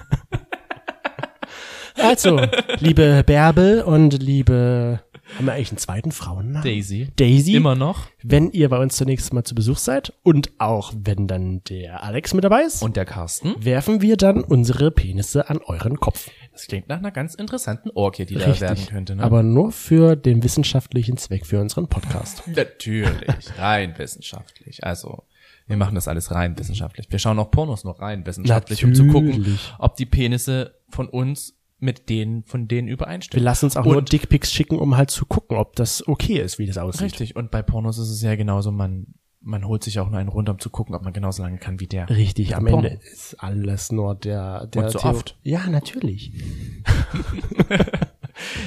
Also, 1.99 2.39
liebe 2.79 3.23
Bärbel 3.25 3.81
und 3.81 4.21
liebe, 4.21 4.99
haben 5.35 5.45
wir 5.45 5.53
eigentlich 5.53 5.71
einen 5.71 5.77
zweiten 5.77 6.11
Frauennamen? 6.11 6.63
Daisy. 6.63 7.09
Daisy. 7.15 7.55
Immer 7.55 7.75
noch. 7.75 8.07
Wenn 8.23 8.51
ihr 8.51 8.69
bei 8.69 8.79
uns 8.79 8.95
zunächst 8.95 9.33
mal 9.33 9.43
zu 9.43 9.55
Besuch 9.55 9.77
seid 9.77 10.13
und 10.23 10.51
auch 10.57 10.93
wenn 10.95 11.27
dann 11.27 11.63
der 11.65 12.03
Alex 12.03 12.33
mit 12.33 12.43
dabei 12.43 12.63
ist, 12.63 12.81
Und 12.81 12.95
der 12.95 13.05
Carsten. 13.05 13.55
werfen 13.59 14.01
wir 14.01 14.17
dann 14.17 14.43
unsere 14.43 14.91
Penisse 14.91 15.49
an 15.49 15.59
euren 15.65 15.99
Kopf. 15.99 16.29
Das 16.53 16.65
klingt 16.67 16.87
nach 16.89 16.97
einer 16.97 17.11
ganz 17.11 17.35
interessanten 17.35 17.91
Orgie, 17.91 18.25
die 18.25 18.35
da 18.35 18.59
werden 18.59 18.85
könnte. 18.87 19.15
Ne? 19.15 19.23
Aber 19.23 19.43
nur 19.43 19.71
für 19.71 20.15
den 20.15 20.43
wissenschaftlichen 20.43 21.17
Zweck 21.17 21.45
für 21.45 21.59
unseren 21.61 21.87
Podcast. 21.87 22.43
Natürlich, 22.55 23.57
rein 23.57 23.93
wissenschaftlich. 23.97 24.83
Also, 24.83 25.23
wir 25.67 25.77
machen 25.77 25.95
das 25.95 26.07
alles 26.07 26.31
rein 26.31 26.57
wissenschaftlich. 26.57 27.07
Wir 27.11 27.19
schauen 27.19 27.37
auch 27.37 27.51
Pornos 27.51 27.83
noch 27.83 27.99
rein 27.99 28.25
wissenschaftlich, 28.25 28.83
um 28.85 28.95
zu 28.95 29.05
gucken, 29.07 29.29
Natürlich. 29.29 29.73
ob 29.77 29.97
die 29.97 30.05
Penisse 30.05 30.75
von 30.89 31.09
uns 31.09 31.53
mit 31.79 32.09
denen 32.09 32.43
von 32.43 32.67
denen 32.67 32.87
Wir 32.87 32.93
übereinstimmen. 32.95 33.43
lassen 33.43 33.65
uns 33.65 33.77
auch 33.77 33.85
nur 33.85 33.97
Und- 33.97 34.11
Dickpics 34.11 34.51
schicken, 34.51 34.79
um 34.79 34.97
halt 34.97 35.11
zu 35.11 35.25
gucken, 35.25 35.57
ob 35.57 35.75
das 35.75 36.07
okay 36.07 36.39
ist, 36.39 36.57
wie 36.59 36.65
das 36.65 36.77
aussieht. 36.77 37.03
Richtig. 37.03 37.35
Und 37.35 37.51
bei 37.51 37.61
Pornos 37.61 37.97
ist 37.99 38.09
es 38.09 38.21
ja 38.23 38.35
genauso, 38.35 38.71
man, 38.71 39.07
man 39.41 39.65
holt 39.67 39.83
sich 39.83 39.99
auch 39.99 40.09
nur 40.09 40.19
einen 40.19 40.29
runter, 40.29 40.53
um 40.53 40.59
zu 40.59 40.69
gucken, 40.71 40.95
ob 40.95 41.03
man 41.03 41.13
genauso 41.13 41.43
lange 41.43 41.57
kann 41.59 41.79
wie 41.79 41.87
der. 41.87 42.09
Richtig, 42.09 42.55
am 42.55 42.65
Porno. 42.65 42.87
Ende 42.87 42.99
ist 43.05 43.35
alles 43.43 43.91
nur 43.91 44.15
der, 44.15 44.65
der 44.67 44.85
Und 44.85 44.91
so 44.91 44.99
Theo- 44.99 45.09
oft. 45.11 45.37
Ja, 45.43 45.67
natürlich. 45.67 46.31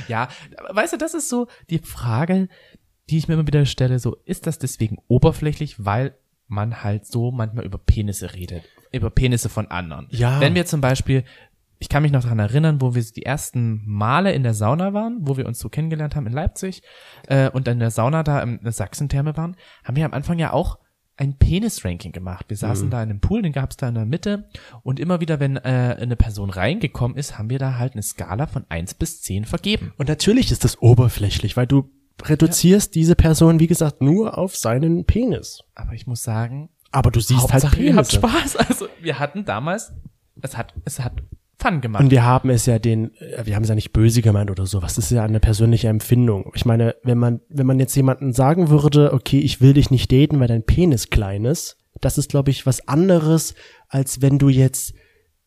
Ja, 0.09 0.29
weißt 0.73 0.95
du, 0.95 0.97
das 0.99 1.15
ist 1.15 1.29
so 1.29 1.47
die 1.71 1.79
Frage, 1.79 2.49
die 3.09 3.19
ich 3.19 3.29
mir 3.29 3.35
immer 3.35 3.47
wieder 3.47 3.65
stelle, 3.67 3.99
so, 4.01 4.17
ist 4.25 4.47
das 4.49 4.59
deswegen 4.59 4.99
oberflächlich, 5.07 5.85
weil 5.85 6.17
man 6.49 6.83
halt 6.83 7.07
so 7.07 7.31
manchmal 7.31 7.65
über 7.65 7.79
Penisse 7.79 8.35
redet, 8.35 8.65
über 8.93 9.11
Penisse 9.11 9.49
von 9.49 9.69
anderen. 9.69 10.09
Ja. 10.11 10.41
Wenn 10.41 10.57
wir 10.57 10.67
zum 10.67 10.81
Beispiel, 10.81 11.23
ich 11.81 11.89
kann 11.89 12.03
mich 12.05 12.13
noch 12.13 12.23
daran 12.23 12.39
erinnern, 12.39 12.81
wo 12.81 12.95
wir 12.95 13.03
die 13.03 13.25
ersten 13.25 13.83
Male 13.85 14.33
in 14.33 14.43
der 14.45 14.55
Sauna 14.55 14.93
waren, 14.93 15.19
wo 15.23 15.37
wir 15.37 15.47
uns 15.47 15.59
so 15.59 15.69
kennengelernt 15.69 16.15
haben 16.15 16.27
in 16.27 16.33
Leipzig 16.33 16.83
äh, 17.27 17.51
und 17.51 17.67
in 17.67 17.79
der 17.81 17.91
Sauna 17.91 18.23
da 18.23 18.41
in 18.43 18.61
der 18.63 18.71
Sachsentherme 18.73 19.37
waren, 19.37 19.57
haben 19.83 19.97
wir 19.97 20.05
am 20.05 20.13
Anfang 20.13 20.39
ja 20.39 20.53
auch 20.53 20.79
ein 21.17 21.37
Penis-Ranking 21.37 22.13
gemacht. 22.13 22.47
Wir 22.49 22.57
saßen 22.57 22.87
Mhm. 22.87 22.91
da 22.91 23.03
in 23.03 23.11
einem 23.11 23.21
Pool, 23.21 23.43
den 23.43 23.53
gab's 23.53 23.77
da 23.77 23.89
in 23.89 23.95
der 23.95 24.07
Mitte 24.07 24.49
und 24.83 25.01
immer 25.01 25.21
wieder, 25.21 25.41
wenn 25.41 25.57
äh, 25.57 25.97
eine 26.01 26.17
Person 26.17 26.49
reingekommen 26.51 27.17
ist, 27.17 27.37
haben 27.39 27.51
wir 27.51 27.59
da 27.59 27.77
halt 27.79 27.93
eine 27.95 28.03
Skala 28.03 28.47
von 28.47 28.65
eins 28.69 28.95
bis 28.95 29.21
zehn 29.23 29.45
vergeben. 29.45 29.93
Und 29.99 30.09
natürlich 30.09 30.51
ist 30.53 30.65
das 30.65 30.81
oberflächlich, 30.81 31.57
weil 31.59 31.67
du 31.67 31.91
reduzierst 32.23 32.95
diese 32.95 33.17
Person, 33.17 33.59
wie 33.61 33.67
gesagt, 33.67 34.03
nur 34.03 34.37
auf 34.39 34.57
seinen 34.57 35.05
Penis. 35.07 35.61
Aber 35.75 35.93
ich 35.95 36.07
muss 36.07 36.23
sagen, 36.23 36.69
Aber 36.91 37.11
du 37.11 37.21
siehst 37.21 37.41
Hauptsache, 37.41 37.77
halt 37.77 37.79
ihr 37.79 37.97
habt 37.97 38.11
Penisse. 38.11 38.29
Spaß. 38.29 38.57
Also 38.69 38.87
wir 39.01 39.19
hatten 39.19 39.45
damals, 39.47 39.93
es 40.43 40.57
hat, 40.57 40.75
es 40.85 41.01
hat 41.01 41.23
Fun 41.61 41.81
gemacht. 41.81 42.03
Und 42.03 42.11
wir 42.11 42.25
haben 42.25 42.51
es 42.51 42.67
ja 42.67 42.79
den, 42.79 43.15
äh, 43.17 43.45
wir 43.45 43.55
haben 43.55 43.63
es 43.63 43.69
ja 43.69 43.75
nicht 43.75 43.93
böse 43.93 44.23
gemeint 44.23 44.51
oder 44.51 44.67
sowas. 44.67 44.95
Das 44.95 45.07
ist 45.07 45.11
ja 45.11 45.25
eine 45.25 45.41
persönliche 45.41 45.89
Empfindung. 45.89 46.51
Ich 46.55 46.65
meine, 46.65 46.97
wenn 47.03 47.19
man, 47.19 47.41
wenn 47.49 47.67
man 47.67 47.79
jetzt 47.79 47.95
jemanden 47.95 48.33
sagen 48.33 48.71
würde, 48.71 49.13
okay, 49.13 49.39
ich 49.39 49.61
will 49.61 49.75
dich 49.75 49.91
nicht 49.91 50.11
daten, 50.11 50.41
weil 50.41 50.49
dein 50.49 50.65
Penis 50.65 51.11
klein 51.11 51.45
ist, 51.45 51.77
das 52.01 52.19
ist, 52.19 52.31
glaube 52.31 52.51
ich, 52.51 52.67
was 52.67 52.89
anderes, 52.89 53.55
als 53.89 54.23
wenn 54.23 54.39
du 54.39 54.49
jetzt 54.49 54.95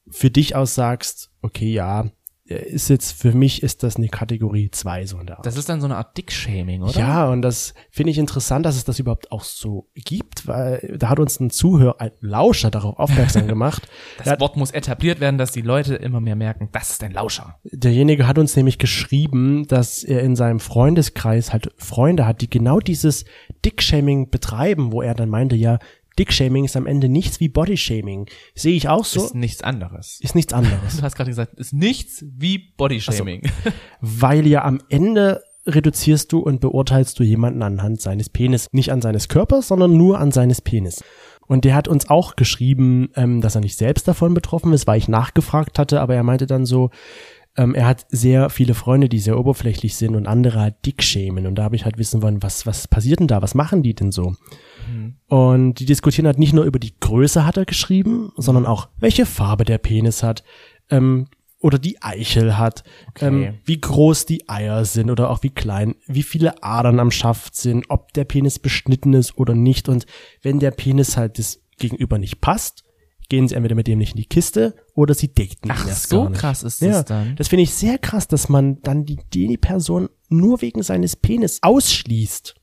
für 0.09 0.29
dich 0.29 0.55
aus 0.55 0.75
sagst, 0.75 1.31
okay, 1.41 1.71
ja, 1.71 2.05
ist 2.45 2.89
jetzt, 2.89 3.13
für 3.13 3.31
mich 3.33 3.63
ist 3.63 3.83
das 3.83 3.95
eine 3.95 4.09
Kategorie 4.09 4.69
2 4.69 5.05
so 5.05 5.17
in 5.19 5.27
der 5.27 5.37
Art. 5.37 5.45
das 5.45 5.55
ist 5.57 5.69
dann 5.69 5.79
so 5.79 5.87
eine 5.87 5.95
Art 5.95 6.17
Dick-Shaming, 6.17 6.81
oder? 6.83 6.99
Ja, 6.99 7.29
und 7.29 7.41
das 7.41 7.73
finde 7.89 8.11
ich 8.11 8.17
interessant, 8.17 8.65
dass 8.65 8.75
es 8.75 8.83
das 8.83 8.99
überhaupt 8.99 9.31
auch 9.31 9.43
so 9.43 9.89
gibt, 9.95 10.45
weil 10.45 10.95
da 10.99 11.09
hat 11.09 11.19
uns 11.19 11.39
ein 11.39 11.49
Zuhörer, 11.51 12.01
ein 12.01 12.11
Lauscher 12.19 12.69
darauf 12.69 12.99
aufmerksam 12.99 13.47
gemacht. 13.47 13.87
Das 14.17 14.27
hat- 14.27 14.41
Wort 14.41 14.57
muss 14.57 14.71
etabliert 14.71 15.19
werden, 15.21 15.37
dass 15.37 15.51
die 15.53 15.61
Leute 15.61 15.95
immer 15.95 16.19
mehr 16.19 16.35
merken, 16.35 16.67
das 16.73 16.91
ist 16.91 17.03
ein 17.03 17.13
Lauscher. 17.13 17.59
Derjenige 17.63 18.27
hat 18.27 18.37
uns 18.37 18.55
nämlich 18.57 18.77
geschrieben, 18.77 19.65
dass 19.67 20.03
er 20.03 20.21
in 20.21 20.35
seinem 20.35 20.59
Freundeskreis 20.59 21.53
halt 21.53 21.71
Freunde 21.77 22.25
hat, 22.27 22.41
die 22.41 22.49
genau 22.49 22.79
dieses 22.79 23.23
Dickshaming 23.63 24.29
betreiben, 24.29 24.91
wo 24.91 25.01
er 25.01 25.13
dann 25.15 25.29
meinte, 25.29 25.55
ja, 25.55 25.79
Dickshaming 26.19 26.65
ist 26.65 26.75
am 26.75 26.85
Ende 26.85 27.09
nichts 27.09 27.39
wie 27.39 27.49
Bodyshaming. 27.49 28.27
Sehe 28.55 28.75
ich 28.75 28.89
auch 28.89 29.05
so, 29.05 29.23
Ist 29.25 29.35
nichts 29.35 29.63
anderes. 29.63 30.19
ist 30.21 30.35
nichts 30.35 30.53
anderes. 30.53 30.97
Du 30.97 31.01
hast 31.03 31.15
gerade 31.15 31.29
gesagt, 31.31 31.53
ist 31.59 31.73
nichts 31.73 32.23
wie 32.37 32.57
Bodyshaming. 32.77 33.41
Weil 34.01 34.45
ja 34.47 34.63
am 34.63 34.79
Ende 34.89 35.43
reduzierst 35.65 36.31
du 36.31 36.39
und 36.39 36.59
beurteilst 36.61 37.17
du 37.19 37.23
jemanden 37.23 37.63
anhand 37.63 38.01
seines 38.01 38.29
Penis. 38.29 38.67
Nicht 38.71 38.91
an 38.91 39.01
seines 39.01 39.29
Körpers, 39.29 39.69
sondern 39.69 39.95
nur 39.95 40.19
an 40.19 40.31
seines 40.31 40.61
Penis. 40.61 41.03
Und 41.47 41.65
der 41.65 41.75
hat 41.75 41.87
uns 41.87 42.09
auch 42.09 42.35
geschrieben, 42.35 43.09
ähm, 43.15 43.41
dass 43.41 43.55
er 43.55 43.61
nicht 43.61 43.77
selbst 43.77 44.07
davon 44.07 44.33
betroffen 44.33 44.73
ist, 44.73 44.87
weil 44.87 44.97
ich 44.97 45.07
nachgefragt 45.07 45.79
hatte, 45.79 46.01
aber 46.01 46.15
er 46.15 46.23
meinte 46.23 46.47
dann 46.47 46.65
so, 46.65 46.89
ähm, 47.55 47.75
er 47.75 47.85
hat 47.85 48.05
sehr 48.09 48.49
viele 48.49 48.73
Freunde, 48.73 49.09
die 49.09 49.19
sehr 49.19 49.37
oberflächlich 49.37 49.95
sind 49.95 50.15
und 50.15 50.27
andere 50.27 50.59
halt 50.59 50.85
dickschämen. 50.85 51.45
Und 51.45 51.55
da 51.55 51.63
habe 51.63 51.75
ich 51.75 51.85
halt 51.85 51.97
wissen 51.97 52.21
wollen, 52.21 52.41
was, 52.41 52.65
was 52.65 52.87
passiert 52.87 53.19
denn 53.19 53.27
da? 53.27 53.41
Was 53.41 53.55
machen 53.55 53.83
die 53.83 53.93
denn 53.93 54.11
so? 54.11 54.35
Und 55.27 55.75
die 55.75 55.85
diskutieren 55.85 56.25
halt 56.25 56.39
nicht 56.39 56.53
nur 56.53 56.65
über 56.65 56.79
die 56.79 56.97
Größe, 56.99 57.45
hat 57.45 57.57
er 57.57 57.65
geschrieben, 57.65 58.31
sondern 58.37 58.65
auch, 58.65 58.89
welche 58.97 59.25
Farbe 59.25 59.65
der 59.65 59.77
Penis 59.77 60.23
hat, 60.23 60.43
ähm, 60.89 61.27
oder 61.63 61.79
die 61.79 62.01
Eichel 62.01 62.57
hat, 62.57 62.83
ähm, 63.21 63.59
wie 63.63 63.79
groß 63.79 64.25
die 64.25 64.49
Eier 64.49 64.83
sind 64.83 65.09
oder 65.09 65.29
auch 65.29 65.43
wie 65.43 65.49
klein, 65.49 65.95
wie 66.07 66.23
viele 66.23 66.61
Adern 66.61 66.99
am 66.99 67.09
Schaft 67.09 67.55
sind, 67.55 67.85
ob 67.89 68.11
der 68.13 68.25
Penis 68.25 68.59
beschnitten 68.59 69.13
ist 69.13 69.37
oder 69.37 69.55
nicht. 69.55 69.87
Und 69.87 70.05
wenn 70.41 70.59
der 70.59 70.71
Penis 70.71 71.15
halt 71.15 71.39
das 71.39 71.61
Gegenüber 71.77 72.17
nicht 72.17 72.41
passt, 72.41 72.83
gehen 73.29 73.47
sie 73.47 73.55
entweder 73.55 73.75
mit 73.75 73.87
dem 73.87 73.99
nicht 73.99 74.11
in 74.11 74.17
die 74.17 74.25
Kiste 74.25 74.75
oder 74.93 75.13
sie 75.13 75.33
daten 75.33 75.71
Ach, 75.71 75.87
ihn 75.87 75.93
so 75.93 76.29
krass 76.29 76.63
ist 76.63 76.81
ja, 76.81 76.91
das 76.91 77.05
dann. 77.05 77.35
Das 77.37 77.47
finde 77.47 77.63
ich 77.63 77.73
sehr 77.73 77.97
krass, 77.97 78.27
dass 78.27 78.49
man 78.49 78.81
dann 78.81 79.05
die, 79.05 79.19
die 79.33 79.57
Person 79.57 80.09
nur 80.27 80.61
wegen 80.61 80.83
seines 80.83 81.15
Penis 81.15 81.59
ausschließt. 81.61 82.55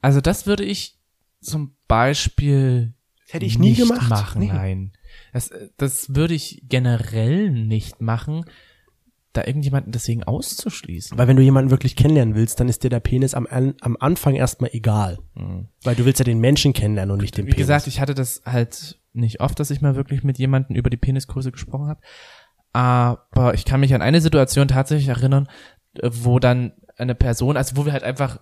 Also 0.00 0.20
das 0.20 0.46
würde 0.46 0.64
ich 0.64 0.98
zum 1.42 1.76
Beispiel 1.88 2.94
hätte 3.28 3.44
ich 3.46 3.58
nie 3.58 3.74
gemacht. 3.74 4.08
machen. 4.08 4.40
Nee. 4.40 4.48
Nein, 4.52 4.92
das, 5.32 5.50
das 5.76 6.14
würde 6.14 6.34
ich 6.34 6.62
generell 6.68 7.50
nicht 7.50 8.00
machen, 8.00 8.44
da 9.32 9.44
irgendjemanden 9.46 9.92
deswegen 9.92 10.24
auszuschließen. 10.24 11.16
Weil 11.16 11.26
wenn 11.28 11.36
du 11.36 11.42
jemanden 11.42 11.70
wirklich 11.70 11.96
kennenlernen 11.96 12.34
willst, 12.34 12.60
dann 12.60 12.68
ist 12.68 12.84
dir 12.84 12.90
der 12.90 13.00
Penis 13.00 13.34
am, 13.34 13.46
am 13.46 13.96
Anfang 13.98 14.34
erstmal 14.34 14.70
egal. 14.74 15.18
Weil 15.84 15.94
du 15.96 16.04
willst 16.04 16.18
ja 16.18 16.24
den 16.24 16.38
Menschen 16.40 16.74
kennenlernen 16.74 17.12
und 17.12 17.22
nicht 17.22 17.36
den 17.36 17.46
Wie 17.46 17.50
Penis. 17.50 17.66
gesagt, 17.66 17.86
ich 17.86 18.00
hatte 18.00 18.14
das 18.14 18.42
halt 18.44 18.98
nicht 19.14 19.40
oft, 19.40 19.58
dass 19.58 19.70
ich 19.70 19.80
mal 19.80 19.96
wirklich 19.96 20.22
mit 20.22 20.38
jemandem 20.38 20.76
über 20.76 20.90
die 20.90 20.96
Penisgröße 20.96 21.52
gesprochen 21.52 21.88
habe. 21.88 22.00
Aber 22.74 23.54
ich 23.54 23.64
kann 23.64 23.80
mich 23.80 23.94
an 23.94 24.02
eine 24.02 24.20
Situation 24.20 24.68
tatsächlich 24.68 25.08
erinnern, 25.08 25.48
wo 26.02 26.38
dann 26.38 26.72
eine 26.96 27.14
Person, 27.14 27.56
also 27.56 27.76
wo 27.76 27.86
wir 27.86 27.92
halt 27.92 28.04
einfach, 28.04 28.40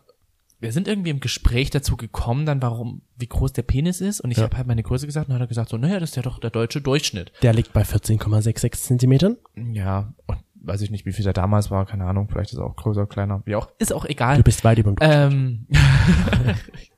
wir 0.60 0.72
sind 0.72 0.86
irgendwie 0.88 1.10
im 1.10 1.20
Gespräch 1.20 1.70
dazu 1.70 1.96
gekommen, 1.96 2.44
dann 2.46 2.60
warum, 2.62 3.00
wie 3.16 3.26
groß 3.26 3.52
der 3.54 3.62
Penis 3.62 4.00
ist. 4.00 4.20
Und 4.20 4.30
ich 4.30 4.36
Ja. 4.38 4.44
habe 4.44 4.56
halt 4.58 4.66
meine 4.66 4.82
Größe 4.82 5.06
gesagt 5.06 5.28
und 5.28 5.32
dann 5.32 5.40
hat 5.40 5.46
er 5.46 5.48
gesagt 5.48 5.70
so, 5.70 5.76
naja, 5.78 5.98
das 6.00 6.10
ist 6.10 6.16
ja 6.16 6.22
doch 6.22 6.38
der 6.38 6.50
deutsche 6.50 6.80
Durchschnitt. 6.80 7.32
der 7.42 7.52
liegt 7.54 7.72
bei 7.72 7.82
14,66 7.82 8.72
Zentimetern. 8.72 9.36
Ja, 9.72 10.12
und 10.26 10.38
weiß 10.62 10.82
ich 10.82 10.90
nicht, 10.90 11.06
wie 11.06 11.12
viel 11.12 11.24
der 11.24 11.32
damals 11.32 11.70
war, 11.70 11.86
keine 11.86 12.04
Ahnung, 12.04 12.28
vielleicht 12.30 12.52
ist 12.52 12.58
er 12.58 12.66
auch 12.66 12.76
größer, 12.76 13.06
kleiner, 13.06 13.40
wie 13.46 13.54
auch, 13.56 13.68
ist 13.78 13.92
auch 13.94 14.04
egal. 14.04 14.36
Du 14.36 14.42
bist 14.42 14.62
weit 14.62 14.78
über 14.78 14.92
dem 14.92 14.96
Durchschnitt. 14.96 15.32
Ähm, 15.32 15.66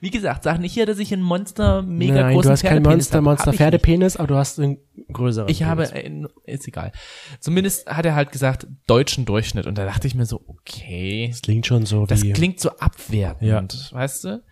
wie 0.00 0.10
gesagt, 0.10 0.42
sag 0.44 0.58
nicht 0.60 0.72
hier, 0.72 0.86
dass 0.86 0.98
ich 0.98 1.12
ein 1.12 1.20
Monster 1.22 1.82
mega 1.82 2.14
Nein, 2.14 2.34
großen 2.34 2.48
du 2.48 2.52
hast 2.52 2.62
kein 2.62 2.70
Pferdepenis 2.82 2.94
Monster, 2.96 3.16
habe. 3.16 3.24
Monster 3.24 3.46
Hab. 3.46 3.54
Pferdepenis, 3.54 4.16
aber 4.16 4.26
du 4.26 4.34
hast 4.36 4.58
einen 4.60 4.78
größeren 5.12 5.48
Ich 5.48 5.62
habe, 5.64 5.86
Penis. 5.86 6.30
äh, 6.44 6.52
ist 6.52 6.68
egal. 6.68 6.92
Zumindest 7.40 7.86
hat 7.88 8.06
er 8.06 8.14
halt 8.14 8.32
gesagt, 8.32 8.66
deutschen 8.86 9.24
Durchschnitt. 9.24 9.66
Und 9.66 9.78
da 9.78 9.84
dachte 9.84 10.06
ich 10.06 10.14
mir 10.14 10.26
so, 10.26 10.42
okay, 10.46 11.28
Das 11.30 11.42
klingt 11.42 11.66
schon 11.66 11.86
so 11.86 12.06
das 12.06 12.22
wie... 12.22 12.32
klingt 12.32 12.60
so 12.60 12.70
abwertend, 12.78 13.90
Ja. 13.90 13.96
weißt 13.98 14.24
du? 14.24 14.42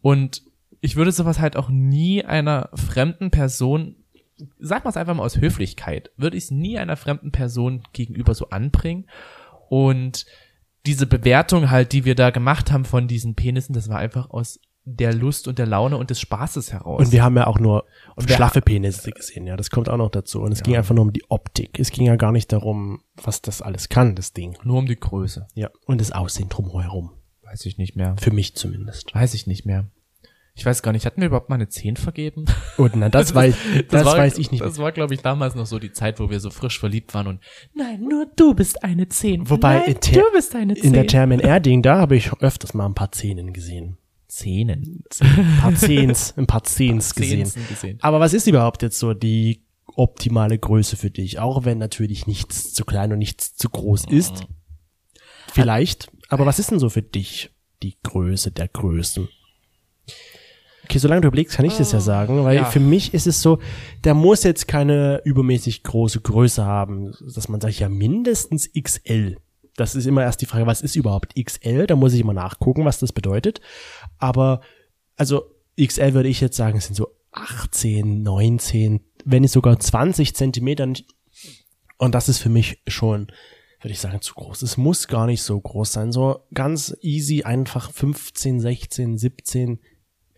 Und 0.00 0.42
ich 0.80 0.96
würde 0.96 1.12
sowas 1.12 1.40
halt 1.40 1.56
auch 1.56 1.68
nie 1.70 2.24
einer 2.24 2.70
fremden 2.74 3.30
Person, 3.30 3.96
sag 4.60 4.84
mal 4.84 4.90
es 4.90 4.96
einfach 4.96 5.14
mal 5.14 5.24
aus 5.24 5.38
Höflichkeit, 5.40 6.10
würde 6.16 6.36
ich 6.36 6.44
es 6.44 6.50
nie 6.52 6.78
einer 6.78 6.96
fremden 6.96 7.32
Person 7.32 7.82
gegenüber 7.92 8.34
so 8.34 8.50
anbringen. 8.50 9.06
Und 9.68 10.24
diese 10.86 11.06
Bewertung 11.06 11.70
halt, 11.70 11.92
die 11.92 12.04
wir 12.04 12.14
da 12.14 12.30
gemacht 12.30 12.70
haben 12.72 12.84
von 12.84 13.08
diesen 13.08 13.34
Penissen, 13.34 13.74
das 13.74 13.88
war 13.88 13.98
einfach 13.98 14.30
aus 14.30 14.60
der 14.94 15.12
Lust 15.12 15.48
und 15.48 15.58
der 15.58 15.66
Laune 15.66 15.96
und 15.96 16.10
des 16.10 16.20
Spaßes 16.20 16.72
heraus. 16.72 17.00
und 17.00 17.12
wir 17.12 17.22
haben 17.22 17.36
ja 17.36 17.46
auch 17.46 17.58
nur 17.58 17.84
Und 18.16 18.30
schlaffe 18.30 18.62
Penisse 18.62 19.10
gesehen, 19.10 19.46
ja, 19.46 19.56
das 19.56 19.70
kommt 19.70 19.88
auch 19.88 19.96
noch 19.96 20.10
dazu. 20.10 20.40
Und 20.40 20.52
es 20.52 20.62
ging 20.62 20.76
einfach 20.76 20.94
nur 20.94 21.04
um 21.04 21.12
die 21.12 21.24
Optik. 21.28 21.78
Es 21.78 21.90
ging 21.90 22.06
ja 22.06 22.16
gar 22.16 22.32
nicht 22.32 22.52
darum, 22.52 23.02
was 23.22 23.42
das 23.42 23.60
alles 23.60 23.88
kann, 23.88 24.14
das 24.14 24.32
Ding. 24.32 24.56
Nur 24.64 24.78
um 24.78 24.86
die 24.86 24.96
Größe. 24.96 25.46
Ja. 25.54 25.70
Und 25.86 26.00
das 26.00 26.12
Aussehen 26.12 26.48
drumherum. 26.48 27.10
Weiß 27.42 27.66
ich 27.66 27.78
nicht 27.78 27.96
mehr. 27.96 28.16
Für 28.18 28.30
mich 28.30 28.54
zumindest. 28.56 29.14
Weiß 29.14 29.34
ich 29.34 29.46
nicht 29.46 29.66
mehr. 29.66 29.86
Ich 30.54 30.66
weiß 30.66 30.82
gar 30.82 30.92
nicht, 30.92 31.06
hatten 31.06 31.20
wir 31.20 31.28
überhaupt 31.28 31.50
mal 31.50 31.54
eine 31.54 31.68
10 31.68 31.96
vergeben? 31.96 32.46
Und 32.76 32.96
na, 32.96 33.08
das, 33.08 33.32
weiß, 33.34 33.54
das, 33.90 34.04
war, 34.04 34.16
weiß 34.16 34.38
ich 34.38 34.50
nicht. 34.50 34.60
Das 34.62 34.78
war, 34.78 34.90
glaube 34.90 35.14
ich, 35.14 35.22
damals 35.22 35.54
noch 35.54 35.66
so 35.66 35.78
die 35.78 35.92
Zeit, 35.92 36.18
wo 36.18 36.30
wir 36.30 36.40
so 36.40 36.50
frisch 36.50 36.80
verliebt 36.80 37.14
waren 37.14 37.28
und 37.28 37.40
nein, 37.74 38.02
nur 38.02 38.26
du 38.34 38.54
bist 38.54 38.82
eine 38.82 39.06
10. 39.08 39.48
Wobei 39.50 39.78
nein, 39.78 39.94
in, 39.94 40.00
der, 40.00 40.22
du 40.24 40.32
bist 40.32 40.56
eine 40.56 40.74
10. 40.74 40.84
in 40.84 40.92
der 40.94 41.06
Termin 41.06 41.38
Erding, 41.38 41.82
da 41.82 41.98
habe 41.98 42.16
ich 42.16 42.32
öfters 42.40 42.74
mal 42.74 42.86
ein 42.86 42.94
paar 42.94 43.12
Zähnen 43.12 43.52
gesehen. 43.52 43.98
Zähnen. 44.28 45.04
Ein 45.20 45.58
paar 45.60 45.74
Zehns, 45.74 46.34
ein 46.36 46.46
paar 46.46 46.62
Zehns 46.64 47.14
gesehen. 47.14 47.50
Gesehen. 47.68 47.98
Aber 48.02 48.20
was 48.20 48.34
ist 48.34 48.46
überhaupt 48.46 48.82
jetzt 48.82 48.98
so 48.98 49.14
die 49.14 49.62
optimale 49.86 50.58
Größe 50.58 50.96
für 50.96 51.10
dich? 51.10 51.38
Auch 51.38 51.64
wenn 51.64 51.78
natürlich 51.78 52.26
nichts 52.26 52.74
zu 52.74 52.84
klein 52.84 53.12
und 53.12 53.18
nichts 53.18 53.56
zu 53.56 53.68
groß 53.68 54.04
ist. 54.06 54.46
Vielleicht. 55.52 56.10
Aber 56.28 56.46
was 56.46 56.58
ist 56.58 56.70
denn 56.70 56.78
so 56.78 56.90
für 56.90 57.02
dich 57.02 57.50
die 57.82 57.96
Größe 58.02 58.50
der 58.50 58.68
Größen? 58.68 59.28
Okay, 60.84 60.98
solange 60.98 61.20
du 61.20 61.28
überlegst, 61.28 61.56
kann 61.56 61.66
ich 61.66 61.76
das 61.76 61.92
ja 61.92 62.00
sagen, 62.00 62.44
weil 62.44 62.56
ja. 62.56 62.64
für 62.64 62.80
mich 62.80 63.12
ist 63.12 63.26
es 63.26 63.42
so, 63.42 63.58
der 64.04 64.14
muss 64.14 64.42
jetzt 64.42 64.68
keine 64.68 65.20
übermäßig 65.24 65.82
große 65.82 66.20
Größe 66.20 66.64
haben, 66.64 67.12
dass 67.34 67.48
man 67.48 67.60
sagt, 67.60 67.78
ja, 67.78 67.90
mindestens 67.90 68.70
XL. 68.72 69.36
Das 69.76 69.94
ist 69.94 70.06
immer 70.06 70.22
erst 70.22 70.40
die 70.40 70.46
Frage, 70.46 70.66
was 70.66 70.80
ist 70.80 70.96
überhaupt 70.96 71.34
XL? 71.36 71.86
Da 71.86 71.94
muss 71.94 72.14
ich 72.14 72.20
immer 72.20 72.32
nachgucken, 72.32 72.84
was 72.84 72.98
das 72.98 73.12
bedeutet. 73.12 73.60
Aber, 74.18 74.60
also, 75.16 75.54
XL 75.80 76.14
würde 76.14 76.28
ich 76.28 76.40
jetzt 76.40 76.56
sagen, 76.56 76.78
es 76.78 76.86
sind 76.86 76.96
so 76.96 77.08
18, 77.32 78.22
19, 78.22 79.00
wenn 79.24 79.42
nicht 79.42 79.52
sogar 79.52 79.78
20 79.78 80.34
Zentimeter. 80.34 80.92
Und 81.98 82.14
das 82.14 82.28
ist 82.28 82.38
für 82.38 82.48
mich 82.48 82.82
schon, 82.86 83.28
würde 83.80 83.92
ich 83.92 84.00
sagen, 84.00 84.20
zu 84.20 84.34
groß. 84.34 84.62
Es 84.62 84.76
muss 84.76 85.08
gar 85.08 85.26
nicht 85.26 85.42
so 85.42 85.60
groß 85.60 85.92
sein. 85.92 86.12
So 86.12 86.46
ganz 86.52 86.96
easy, 87.00 87.42
einfach 87.44 87.92
15, 87.92 88.60
16, 88.60 89.18
17. 89.18 89.80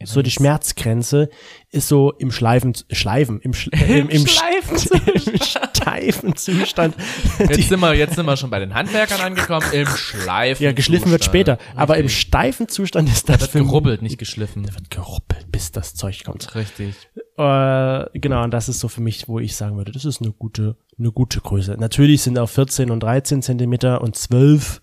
So 0.03 0.23
die 0.23 0.31
Schmerzgrenze 0.31 1.29
ist 1.71 1.89
so 1.89 2.13
im 2.13 2.33
Schleifen, 2.33 2.75
Schleifen, 2.91 3.39
im, 3.41 3.53
Sch 3.53 3.69
im, 3.69 4.09
im, 4.09 4.27
Schleifenzustand. 4.27 5.27
im 5.27 5.37
steifen 5.43 6.37
Zustand. 6.37 6.95
Jetzt 7.39 7.69
sind 7.69 7.81
wir, 7.81 7.95
jetzt 7.95 8.15
sind 8.15 8.25
wir 8.25 8.37
schon 8.39 8.49
bei 8.49 8.61
den 8.61 8.75
Handwerkern 8.75 9.21
angekommen, 9.21 9.67
im 9.73 9.87
Schleifen. 9.87 10.65
Ja, 10.65 10.73
geschliffen 10.73 11.11
wird 11.11 11.25
später. 11.25 11.59
Aber 11.77 11.99
im 11.99 12.09
steifen 12.09 12.69
Zustand 12.69 13.11
ist 13.11 13.29
das 13.29 13.43
wird 13.43 13.51
für 13.51 13.59
gerubbelt, 13.59 14.01
nicht 14.01 14.19
geschliffen. 14.19 14.67
wird 14.67 14.91
gerubbelt, 14.91 15.53
bis 15.53 15.71
das 15.71 15.95
Zeug 15.95 16.25
kommt. 16.25 16.55
Richtig. 16.55 16.95
Äh, 17.37 18.19
genau, 18.19 18.45
und 18.45 18.53
das 18.53 18.69
ist 18.69 18.81
so 18.81 18.89
für 18.89 19.03
mich, 19.03 19.29
wo 19.29 19.39
ich 19.39 19.55
sagen 19.55 19.77
würde, 19.77 19.93
das 19.93 20.07
ist 20.07 20.23
eine 20.23 20.33
gute, 20.33 20.77
eine 20.99 21.13
gute 21.13 21.41
Größe. 21.41 21.77
Natürlich 21.79 22.23
sind 22.23 22.39
auch 22.39 22.49
14 22.49 22.91
und 22.91 23.01
13 23.03 23.43
Zentimeter 23.43 24.01
und 24.01 24.17
12 24.17 24.81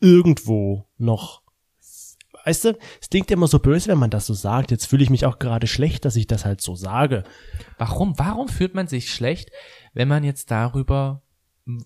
irgendwo 0.00 0.86
noch. 0.96 1.43
Weißt 2.44 2.64
du, 2.64 2.78
es 3.00 3.08
klingt 3.10 3.30
immer 3.30 3.46
so 3.46 3.58
böse, 3.58 3.88
wenn 3.88 3.98
man 3.98 4.10
das 4.10 4.26
so 4.26 4.34
sagt. 4.34 4.70
Jetzt 4.70 4.86
fühle 4.86 5.02
ich 5.02 5.10
mich 5.10 5.26
auch 5.26 5.38
gerade 5.38 5.66
schlecht, 5.66 6.04
dass 6.04 6.16
ich 6.16 6.26
das 6.26 6.44
halt 6.44 6.60
so 6.60 6.74
sage. 6.74 7.24
Warum, 7.78 8.18
warum 8.18 8.48
fühlt 8.48 8.74
man 8.74 8.86
sich 8.86 9.12
schlecht, 9.12 9.50
wenn 9.94 10.08
man 10.08 10.24
jetzt 10.24 10.50
darüber, 10.50 11.22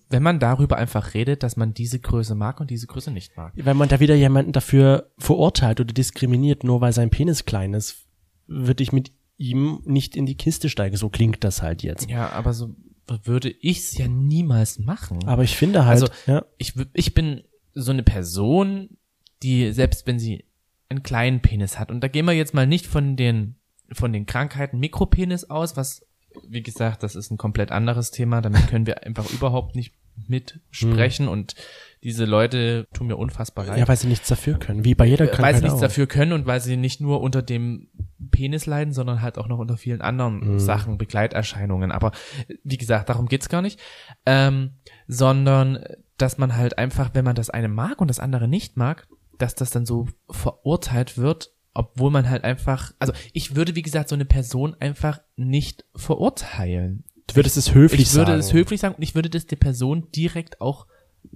wenn 0.09 0.23
man 0.23 0.39
darüber 0.39 0.77
einfach 0.77 1.13
redet, 1.13 1.43
dass 1.43 1.55
man 1.55 1.73
diese 1.73 1.99
Größe 1.99 2.35
mag 2.35 2.59
und 2.59 2.69
diese 2.69 2.87
Größe 2.87 3.11
nicht 3.11 3.37
mag? 3.37 3.53
Wenn 3.55 3.77
man 3.77 3.89
da 3.89 3.99
wieder 3.99 4.15
jemanden 4.15 4.51
dafür 4.51 5.11
verurteilt 5.17 5.79
oder 5.79 5.93
diskriminiert, 5.93 6.63
nur 6.63 6.81
weil 6.81 6.93
sein 6.93 7.09
Penis 7.09 7.45
klein 7.45 7.73
ist, 7.73 8.05
würde 8.47 8.83
ich 8.83 8.91
mit 8.91 9.11
ihm 9.37 9.81
nicht 9.85 10.17
in 10.17 10.25
die 10.25 10.35
Kiste 10.35 10.67
steigen. 10.67 10.97
So 10.97 11.09
klingt 11.09 11.43
das 11.43 11.61
halt 11.61 11.81
jetzt. 11.83 12.09
Ja, 12.09 12.29
aber 12.31 12.53
so 12.53 12.75
würde 13.23 13.49
ich's 13.49 13.97
ja 13.97 14.07
niemals 14.07 14.79
machen. 14.79 15.25
Aber 15.25 15.43
ich 15.43 15.55
finde 15.55 15.85
halt, 15.85 16.01
Also, 16.01 16.07
ja, 16.27 16.45
ich, 16.57 16.73
ich 16.93 17.13
bin 17.13 17.43
so 17.73 17.91
eine 17.91 18.03
Person, 18.03 18.97
die 19.41 19.71
selbst 19.71 20.05
wenn 20.05 20.19
sie 20.19 20.43
einen 20.89 21.03
kleinen 21.03 21.41
Penis 21.41 21.77
hat, 21.79 21.91
und 21.91 22.01
da 22.01 22.07
gehen 22.07 22.25
wir 22.25 22.33
jetzt 22.33 22.53
mal 22.53 22.67
nicht 22.67 22.87
von 22.87 23.15
den, 23.15 23.55
von 23.91 24.11
den 24.13 24.25
Krankheiten 24.25 24.79
Mikropenis 24.79 25.45
aus, 25.45 25.77
was, 25.77 26.05
wie 26.47 26.61
gesagt, 26.63 27.03
das 27.03 27.15
ist 27.15 27.31
ein 27.31 27.37
komplett 27.37 27.71
anderes 27.71 28.11
Thema, 28.11 28.41
damit 28.41 28.67
können 28.67 28.85
wir 28.87 29.03
einfach 29.05 29.29
überhaupt 29.33 29.75
nicht 29.75 29.93
mitsprechen 30.27 31.29
und 31.29 31.55
diese 32.03 32.25
Leute 32.25 32.87
tun 32.93 33.07
mir 33.07 33.15
unfassbar 33.15 33.65
leid. 33.65 33.77
ja, 33.77 33.87
weil 33.87 33.95
sie 33.95 34.07
nichts 34.07 34.27
dafür 34.27 34.57
können. 34.59 34.83
Wie 34.83 34.93
bei 34.93 35.05
jeder 35.05 35.25
weil 35.25 35.31
Krankheit 35.33 35.55
sie 35.57 35.61
nichts 35.63 35.77
auch. 35.77 35.81
dafür 35.81 36.07
können 36.07 36.33
und 36.33 36.45
weil 36.45 36.59
sie 36.59 36.75
nicht 36.75 36.99
nur 36.99 37.21
unter 37.21 37.41
dem 37.41 37.87
Penis 38.31 38.65
leiden, 38.65 38.93
sondern 38.93 39.21
halt 39.21 39.37
auch 39.37 39.47
noch 39.47 39.59
unter 39.59 39.77
vielen 39.77 40.01
anderen 40.01 40.53
Mhm. 40.55 40.59
Sachen, 40.59 40.97
Begleiterscheinungen. 40.97 41.91
Aber 41.93 42.11
äh, 42.49 42.55
wie 42.65 42.77
gesagt, 42.77 43.07
darum 43.09 43.27
geht's 43.27 43.47
gar 43.47 43.61
nicht. 43.61 43.79
Ähm, 44.25 44.71
sondern, 45.07 45.83
dass 46.17 46.37
man 46.37 46.55
halt 46.57 46.77
einfach, 46.77 47.11
wenn 47.13 47.23
man 47.25 47.35
das 47.35 47.49
eine 47.49 47.69
mag 47.69 48.01
und 48.01 48.09
das 48.09 48.19
andere 48.19 48.47
nicht 48.49 48.75
mag, 48.77 49.07
dass 49.39 49.55
das 49.55 49.71
dann 49.71 49.85
so 49.87 50.07
verurteilt 50.29 51.17
wird, 51.17 51.51
obwohl 51.73 52.11
man 52.11 52.29
halt 52.29 52.43
einfach, 52.43 52.93
also 52.99 53.13
ich 53.33 53.55
würde, 53.55 53.75
wie 53.75 53.81
gesagt, 53.81 54.09
so 54.09 54.15
eine 54.15 54.25
Person 54.25 54.75
einfach 54.79 55.19
nicht 55.35 55.85
verurteilen. 55.95 57.03
Du 57.27 57.35
würdest 57.35 57.57
es 57.57 57.73
höflich 57.73 58.01
Ich 58.01 58.13
würde 58.13 58.31
sagen. 58.31 58.39
es 58.39 58.53
höflich 58.53 58.79
sagen 58.79 58.95
und 58.95 59.01
ich 59.03 59.15
würde 59.15 59.29
das 59.29 59.45
der 59.47 59.55
Person 59.55 60.07
direkt 60.15 60.61
auch 60.61 60.85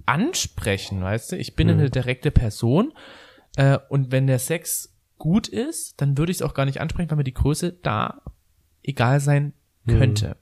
ansprechen, 0.06 1.02
weißt 1.02 1.32
du? 1.32 1.36
Ich 1.36 1.56
bin 1.56 1.68
Mhm. 1.68 1.74
eine 1.74 1.90
direkte 1.90 2.30
Person 2.30 2.92
äh, 3.56 3.78
und 3.88 4.12
wenn 4.12 4.26
der 4.26 4.38
Sex 4.38 4.92
gut 5.18 5.48
ist, 5.48 6.00
dann 6.00 6.18
würde 6.18 6.32
ich 6.32 6.38
es 6.38 6.42
auch 6.42 6.54
gar 6.54 6.64
nicht 6.66 6.80
ansprechen, 6.80 7.10
weil 7.10 7.18
mir 7.18 7.24
die 7.24 7.34
Größe 7.34 7.72
da 7.72 8.22
egal 8.82 9.20
sein 9.20 9.52
Mhm. 9.84 9.98
könnte. 9.98 10.36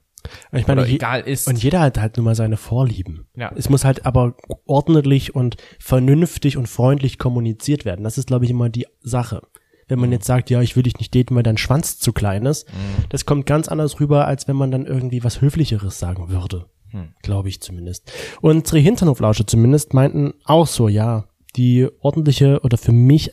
Ich 0.51 0.67
meine, 0.67 0.85
je, 0.85 0.95
egal 0.95 1.21
ist. 1.21 1.47
und 1.47 1.61
jeder 1.61 1.79
hat 1.81 1.97
halt 1.99 2.17
nun 2.17 2.25
mal 2.25 2.35
seine 2.35 2.57
Vorlieben. 2.57 3.27
Ja. 3.35 3.51
Es 3.55 3.69
muss 3.69 3.83
halt 3.85 4.05
aber 4.05 4.35
ordentlich 4.65 5.35
und 5.35 5.57
vernünftig 5.79 6.57
und 6.57 6.67
freundlich 6.67 7.17
kommuniziert 7.19 7.85
werden. 7.85 8.03
Das 8.03 8.17
ist, 8.17 8.27
glaube 8.27 8.45
ich, 8.45 8.51
immer 8.51 8.69
die 8.69 8.85
Sache. 9.01 9.41
Wenn 9.87 9.97
Mhm. 9.99 10.01
man 10.01 10.11
jetzt 10.13 10.25
sagt, 10.25 10.49
ja, 10.49 10.61
ich 10.61 10.75
will 10.75 10.83
dich 10.83 10.97
nicht 10.97 11.13
daten, 11.13 11.35
weil 11.35 11.43
dein 11.43 11.57
Schwanz 11.57 11.99
zu 11.99 12.13
klein 12.13 12.45
ist, 12.45 12.67
Mhm. 12.69 13.05
das 13.09 13.25
kommt 13.25 13.45
ganz 13.45 13.67
anders 13.67 13.99
rüber, 13.99 14.27
als 14.27 14.47
wenn 14.47 14.55
man 14.55 14.71
dann 14.71 14.85
irgendwie 14.85 15.23
was 15.23 15.41
Höflicheres 15.41 15.99
sagen 15.99 16.29
würde. 16.29 16.67
Hm. 16.91 17.13
Glaube 17.23 17.49
ich 17.49 17.59
zumindest. 17.61 18.11
Unsere 18.41 18.77
Hinternhoflausche 18.79 19.45
zumindest 19.47 19.93
meinten 19.95 20.33
auch 20.45 20.67
so, 20.67 20.87
ja, 20.87 21.25
die 21.55 21.87
ordentliche 21.99 22.59
oder 22.61 22.77
für 22.77 22.91
mich 22.91 23.31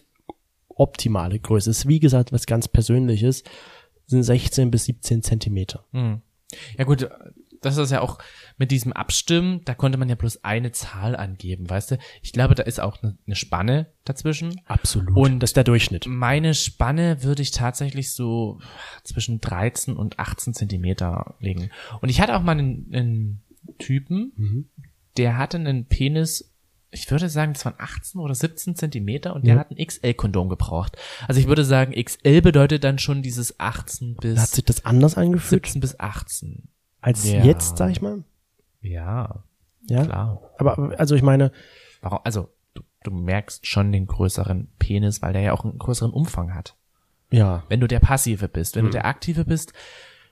optimale 0.68 1.38
Größe 1.38 1.70
ist, 1.70 1.86
wie 1.88 2.00
gesagt, 2.00 2.32
was 2.32 2.46
ganz 2.46 2.68
Persönliches, 2.68 3.44
sind 4.06 4.22
16 4.22 4.70
bis 4.70 4.86
17 4.86 5.22
Zentimeter. 5.22 5.84
Hm. 5.92 6.22
Ja 6.78 6.84
gut, 6.84 7.08
das 7.62 7.76
ist 7.76 7.90
ja 7.92 8.00
auch 8.00 8.18
mit 8.56 8.70
diesem 8.70 8.92
Abstimmen, 8.92 9.60
da 9.66 9.74
konnte 9.74 9.98
man 9.98 10.08
ja 10.08 10.14
bloß 10.14 10.44
eine 10.44 10.72
Zahl 10.72 11.14
angeben, 11.14 11.68
weißt 11.68 11.90
du? 11.92 11.98
Ich 12.22 12.32
glaube, 12.32 12.54
da 12.54 12.62
ist 12.62 12.80
auch 12.80 13.02
eine, 13.02 13.18
eine 13.26 13.36
Spanne 13.36 13.92
dazwischen. 14.04 14.60
Absolut. 14.66 15.14
Und- 15.16 15.40
das 15.40 15.50
ist 15.50 15.56
der 15.56 15.64
Durchschnitt. 15.64 16.06
Meine 16.06 16.54
Spanne 16.54 17.22
würde 17.22 17.42
ich 17.42 17.50
tatsächlich 17.50 18.12
so 18.14 18.60
zwischen 19.04 19.40
13 19.40 19.94
und 19.96 20.18
18 20.18 20.54
Zentimeter 20.54 21.34
legen. 21.40 21.70
Und 22.00 22.08
ich 22.08 22.20
hatte 22.20 22.34
auch 22.36 22.42
mal 22.42 22.52
einen, 22.52 22.88
einen 22.92 23.42
Typen, 23.78 24.32
Mhm. 24.36 24.68
der 25.18 25.36
hatte 25.36 25.58
einen 25.58 25.84
Penis, 25.86 26.49
ich 26.92 27.10
würde 27.10 27.28
sagen, 27.28 27.52
das 27.52 27.64
waren 27.64 27.74
18 27.78 28.20
oder 28.20 28.34
17 28.34 28.74
Zentimeter 28.74 29.34
und 29.34 29.46
der 29.46 29.54
Ja. 29.54 29.60
hat 29.60 29.70
ein 29.70 29.76
XL-Kondom 29.84 30.48
gebraucht. 30.48 30.96
Also 31.28 31.40
ich 31.40 31.46
würde 31.46 31.64
sagen, 31.64 31.92
XL 31.92 32.42
bedeutet 32.42 32.82
dann 32.84 32.98
schon 32.98 33.22
dieses 33.22 33.60
18 33.60 34.16
bis 34.16 34.40
Hat 34.40 34.48
sich 34.48 34.64
das 34.64 34.84
anders 34.84 35.16
angefühlt 35.16 35.64
17 35.66 35.80
bis 35.80 35.98
18. 36.00 36.68
als 37.00 37.24
Ja. 37.30 37.44
jetzt, 37.44 37.76
sag 37.76 37.90
ich 37.90 38.02
mal? 38.02 38.24
Ja, 38.82 39.44
Ja. 39.88 40.04
klar. 40.04 40.42
Aber 40.58 40.98
also 40.98 41.14
ich 41.14 41.22
meine, 41.22 41.52
Warum? 42.02 42.20
Also 42.24 42.48
du, 42.74 42.82
du 43.04 43.10
merkst 43.10 43.66
schon 43.66 43.92
den 43.92 44.06
größeren 44.06 44.68
Penis, 44.78 45.20
weil 45.22 45.32
der 45.34 45.42
ja 45.42 45.52
auch 45.52 45.64
einen 45.64 45.78
größeren 45.78 46.12
Umfang 46.12 46.54
hat. 46.54 46.74
ja, 47.30 47.62
Wenn 47.68 47.78
du 47.80 47.86
der 47.86 48.00
Passive 48.00 48.48
bist, 48.48 48.74
wenn 48.74 48.84
Hm. 48.86 48.90
du 48.90 48.92
der 48.96 49.04
Aktive 49.06 49.44
bist, 49.44 49.72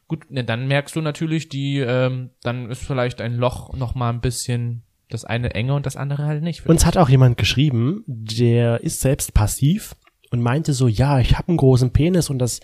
gut, 0.08 0.30
ne, 0.30 0.42
dann 0.44 0.66
merkst 0.66 0.96
du 0.96 1.00
natürlich 1.02 1.48
die, 1.50 1.78
ähm, 1.78 2.30
dann 2.42 2.70
ist 2.70 2.82
vielleicht 2.82 3.20
ein 3.20 3.34
Loch 3.36 3.74
noch 3.74 3.94
mal 3.94 4.08
ein 4.10 4.20
bisschen 4.22 4.82
das 5.10 5.24
eine 5.24 5.54
enger 5.54 5.74
und 5.74 5.86
das 5.86 5.96
andere 5.96 6.24
halt 6.24 6.42
nicht. 6.42 6.66
uns 6.66 6.84
hat 6.84 6.96
auch 6.96 7.08
jemand 7.08 7.36
geschrieben, 7.36 8.04
der 8.06 8.82
ist 8.82 9.00
selbst 9.00 9.34
passiv 9.34 9.94
und 10.30 10.42
meinte 10.42 10.72
so, 10.72 10.88
ja, 10.88 11.18
ich 11.20 11.36
habe 11.38 11.48
einen 11.48 11.56
großen 11.56 11.92
Penis 11.92 12.30
und 12.30 12.38
das 12.38 12.60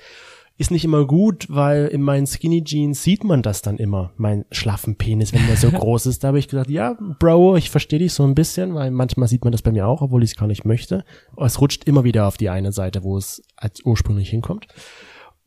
ist 0.56 0.70
nicht 0.70 0.84
immer 0.84 1.04
gut, 1.04 1.46
weil 1.48 1.86
in 1.86 2.00
meinen 2.00 2.26
Skinny 2.26 2.62
Jeans 2.62 3.02
sieht 3.02 3.24
man 3.24 3.42
das 3.42 3.62
dann 3.62 3.76
immer, 3.76 4.12
meinen 4.16 4.44
schlaffen 4.52 4.96
Penis, 4.96 5.32
wenn 5.32 5.46
der 5.48 5.56
so 5.56 5.70
groß 5.72 6.06
ist. 6.06 6.22
Da 6.22 6.28
habe 6.28 6.38
ich 6.38 6.46
gesagt, 6.46 6.70
ja, 6.70 6.96
Bro, 7.18 7.56
ich 7.56 7.70
verstehe 7.70 7.98
dich 7.98 8.12
so 8.12 8.22
ein 8.22 8.36
bisschen, 8.36 8.74
weil 8.74 8.92
manchmal 8.92 9.26
sieht 9.26 9.42
man 9.42 9.50
das 9.50 9.62
bei 9.62 9.72
mir 9.72 9.88
auch, 9.88 10.00
obwohl 10.00 10.22
ich 10.22 10.30
es 10.30 10.36
gar 10.36 10.46
nicht 10.46 10.64
möchte. 10.64 11.04
Es 11.36 11.60
rutscht 11.60 11.84
immer 11.84 12.04
wieder 12.04 12.28
auf 12.28 12.36
die 12.36 12.50
eine 12.50 12.70
Seite, 12.70 13.02
wo 13.02 13.16
es 13.16 13.42
als 13.56 13.84
ursprünglich 13.84 14.30
hinkommt. 14.30 14.68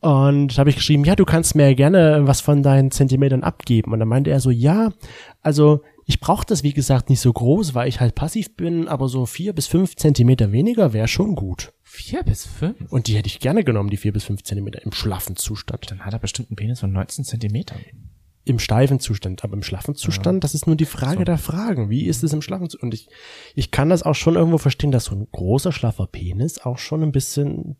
Und 0.00 0.58
habe 0.58 0.70
ich 0.70 0.76
geschrieben, 0.76 1.04
ja, 1.04 1.16
du 1.16 1.24
kannst 1.24 1.54
mir 1.54 1.74
gerne 1.74 2.26
was 2.26 2.42
von 2.42 2.62
deinen 2.62 2.90
Zentimetern 2.90 3.42
abgeben. 3.42 3.92
Und 3.92 4.00
dann 4.00 4.08
meinte 4.08 4.30
er 4.30 4.40
so, 4.40 4.50
ja, 4.50 4.92
also 5.40 5.80
ich 6.08 6.20
brauche 6.20 6.46
das, 6.46 6.62
wie 6.62 6.72
gesagt, 6.72 7.10
nicht 7.10 7.20
so 7.20 7.30
groß, 7.30 7.74
weil 7.74 7.86
ich 7.86 8.00
halt 8.00 8.14
passiv 8.14 8.56
bin, 8.56 8.88
aber 8.88 9.08
so 9.08 9.26
vier 9.26 9.52
bis 9.52 9.66
fünf 9.66 9.94
Zentimeter 9.94 10.52
weniger 10.52 10.94
wäre 10.94 11.06
schon 11.06 11.34
gut. 11.34 11.74
Vier 11.82 12.22
bis 12.22 12.46
fünf? 12.46 12.90
Und 12.90 13.08
die 13.08 13.14
hätte 13.14 13.26
ich 13.26 13.40
gerne 13.40 13.62
genommen, 13.62 13.90
die 13.90 13.98
vier 13.98 14.14
bis 14.14 14.24
fünf 14.24 14.42
Zentimeter 14.42 14.82
im 14.82 14.92
schlaffen 14.92 15.36
Zustand. 15.36 15.90
Dann 15.90 16.00
hat 16.00 16.14
er 16.14 16.18
bestimmt 16.18 16.48
einen 16.48 16.56
Penis 16.56 16.80
von 16.80 16.92
19 16.92 17.26
Zentimetern. 17.26 17.80
Im 18.46 18.58
steifen 18.58 19.00
Zustand, 19.00 19.44
aber 19.44 19.52
im 19.52 19.62
schlaffen 19.62 19.96
Zustand, 19.96 20.44
das 20.44 20.54
ist 20.54 20.66
nur 20.66 20.76
die 20.76 20.86
Frage 20.86 21.26
der 21.26 21.36
Fragen. 21.36 21.90
Wie 21.90 22.06
ist 22.06 22.24
es 22.24 22.32
im 22.32 22.40
schlaffen 22.40 22.70
Zustand? 22.70 22.84
Und 22.84 22.94
ich, 22.94 23.10
ich 23.54 23.70
kann 23.70 23.90
das 23.90 24.02
auch 24.02 24.14
schon 24.14 24.36
irgendwo 24.36 24.56
verstehen, 24.56 24.90
dass 24.90 25.04
so 25.04 25.14
ein 25.14 25.28
großer, 25.30 25.72
schlaffer 25.72 26.06
Penis 26.06 26.58
auch 26.58 26.78
schon 26.78 27.02
ein 27.02 27.12
bisschen 27.12 27.76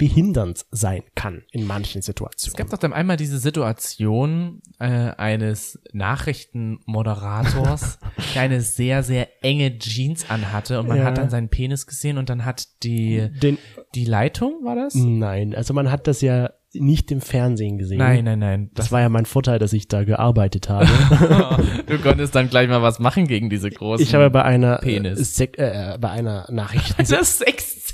behindernd 0.00 0.64
sein 0.70 1.02
kann 1.14 1.42
in 1.52 1.66
manchen 1.66 2.00
Es 2.00 2.06
Situationen. 2.06 2.56
gab 2.56 2.70
doch 2.70 2.78
dann 2.78 2.92
einmal 2.92 3.16
diese 3.16 3.38
Situation 3.38 4.60
äh, 4.78 5.10
eines 5.16 5.78
Nachrichtenmoderators, 5.92 7.98
der 8.34 8.42
eine 8.42 8.60
sehr, 8.60 9.02
sehr 9.02 9.28
enge 9.44 9.78
Jeans 9.78 10.28
anhatte 10.30 10.78
und 10.80 10.88
man 10.88 10.98
Ja. 10.98 11.04
hat 11.04 11.18
dann 11.18 11.30
seinen 11.30 11.48
Penis 11.48 11.86
gesehen 11.86 12.18
und 12.18 12.30
dann 12.30 12.44
hat 12.44 12.66
die, 12.82 13.28
Den, 13.42 13.58
die 13.94 14.04
Leitung, 14.04 14.64
war 14.64 14.76
das? 14.76 14.94
Nein, 14.94 15.54
also 15.54 15.74
man 15.74 15.90
hat 15.90 16.06
das 16.06 16.20
ja 16.20 16.50
nicht 16.72 17.10
im 17.10 17.20
Fernsehen 17.20 17.78
gesehen. 17.78 17.98
Nein, 17.98 18.24
nein, 18.24 18.38
nein. 18.38 18.70
Das 18.74 18.92
war 18.92 19.00
ja 19.00 19.08
mein 19.08 19.26
Vorteil, 19.26 19.58
dass 19.58 19.72
ich 19.72 19.88
da 19.88 20.04
gearbeitet 20.04 20.68
habe. 20.68 20.86
du 21.86 21.98
konntest 21.98 22.32
dann 22.36 22.48
gleich 22.48 22.68
mal 22.68 22.80
was 22.80 23.00
machen 23.00 23.26
gegen 23.26 23.50
diese 23.50 23.70
großen. 23.70 24.06
Ich 24.06 24.14
habe 24.14 24.30
bei 24.30 24.44
einer 24.44 24.76
Penis. 24.78 25.34
Sek 25.34 25.58
äh, 25.58 25.98
bei 26.00 26.10
einer 26.10 26.46
Nachrichten 26.52 27.04
das 27.10 27.40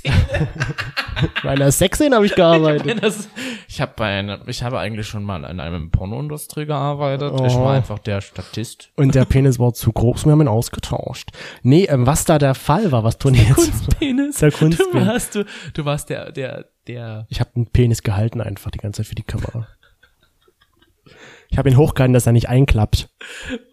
Sexszene. 0.03 0.47
bei 1.43 1.49
einer 1.51 1.71
Sexszene 1.71 2.15
habe 2.15 2.25
ich 2.25 2.35
gearbeitet. 2.35 3.03
Das, 3.03 3.27
ich 3.67 3.81
habe 3.81 3.93
bei 3.95 4.19
einer, 4.19 4.47
ich 4.47 4.63
habe 4.63 4.79
eigentlich 4.79 5.07
schon 5.07 5.23
mal 5.23 5.43
in 5.43 5.59
einem 5.59 5.91
Pornoindustrie 5.91 6.65
gearbeitet. 6.65 7.33
Ich 7.45 7.53
Oh. 7.55 7.63
war 7.65 7.73
einfach 7.73 7.99
der 7.99 8.21
Statist. 8.21 8.89
Und 8.95 9.15
der 9.15 9.25
Penis 9.25 9.59
war 9.59 9.73
zu 9.73 9.91
groß, 9.91 10.25
wir 10.25 10.31
haben 10.33 10.41
ihn 10.41 10.47
ausgetauscht. 10.47 11.31
Nee, 11.63 11.85
ähm, 11.85 12.05
was 12.05 12.25
da 12.25 12.37
der 12.39 12.55
Fall 12.55 12.91
war, 12.91 13.03
was 13.03 13.17
Toni 13.17 13.37
jetzt 13.39 13.55
Kunstpenis. 13.55 14.37
Der 14.37 14.49
Du 14.51 14.57
Kunstpenis. 14.57 15.07
warst 15.07 15.35
du, 15.35 15.45
du 15.73 15.85
warst 15.85 16.09
der, 16.09 16.31
der, 16.31 16.65
der. 16.87 17.25
Ich 17.29 17.39
habe 17.39 17.51
einen 17.55 17.67
Penis 17.67 18.03
gehalten 18.03 18.41
einfach 18.41 18.71
die 18.71 18.79
ganze 18.79 19.01
Zeit 19.01 19.07
für 19.07 19.15
die 19.15 19.23
Kamera. 19.23 19.67
Ich 21.49 21.57
habe 21.57 21.69
ihn 21.69 21.77
hochgehalten, 21.77 22.13
dass 22.13 22.25
er 22.25 22.33
nicht 22.33 22.49
einklappt. 22.49 23.09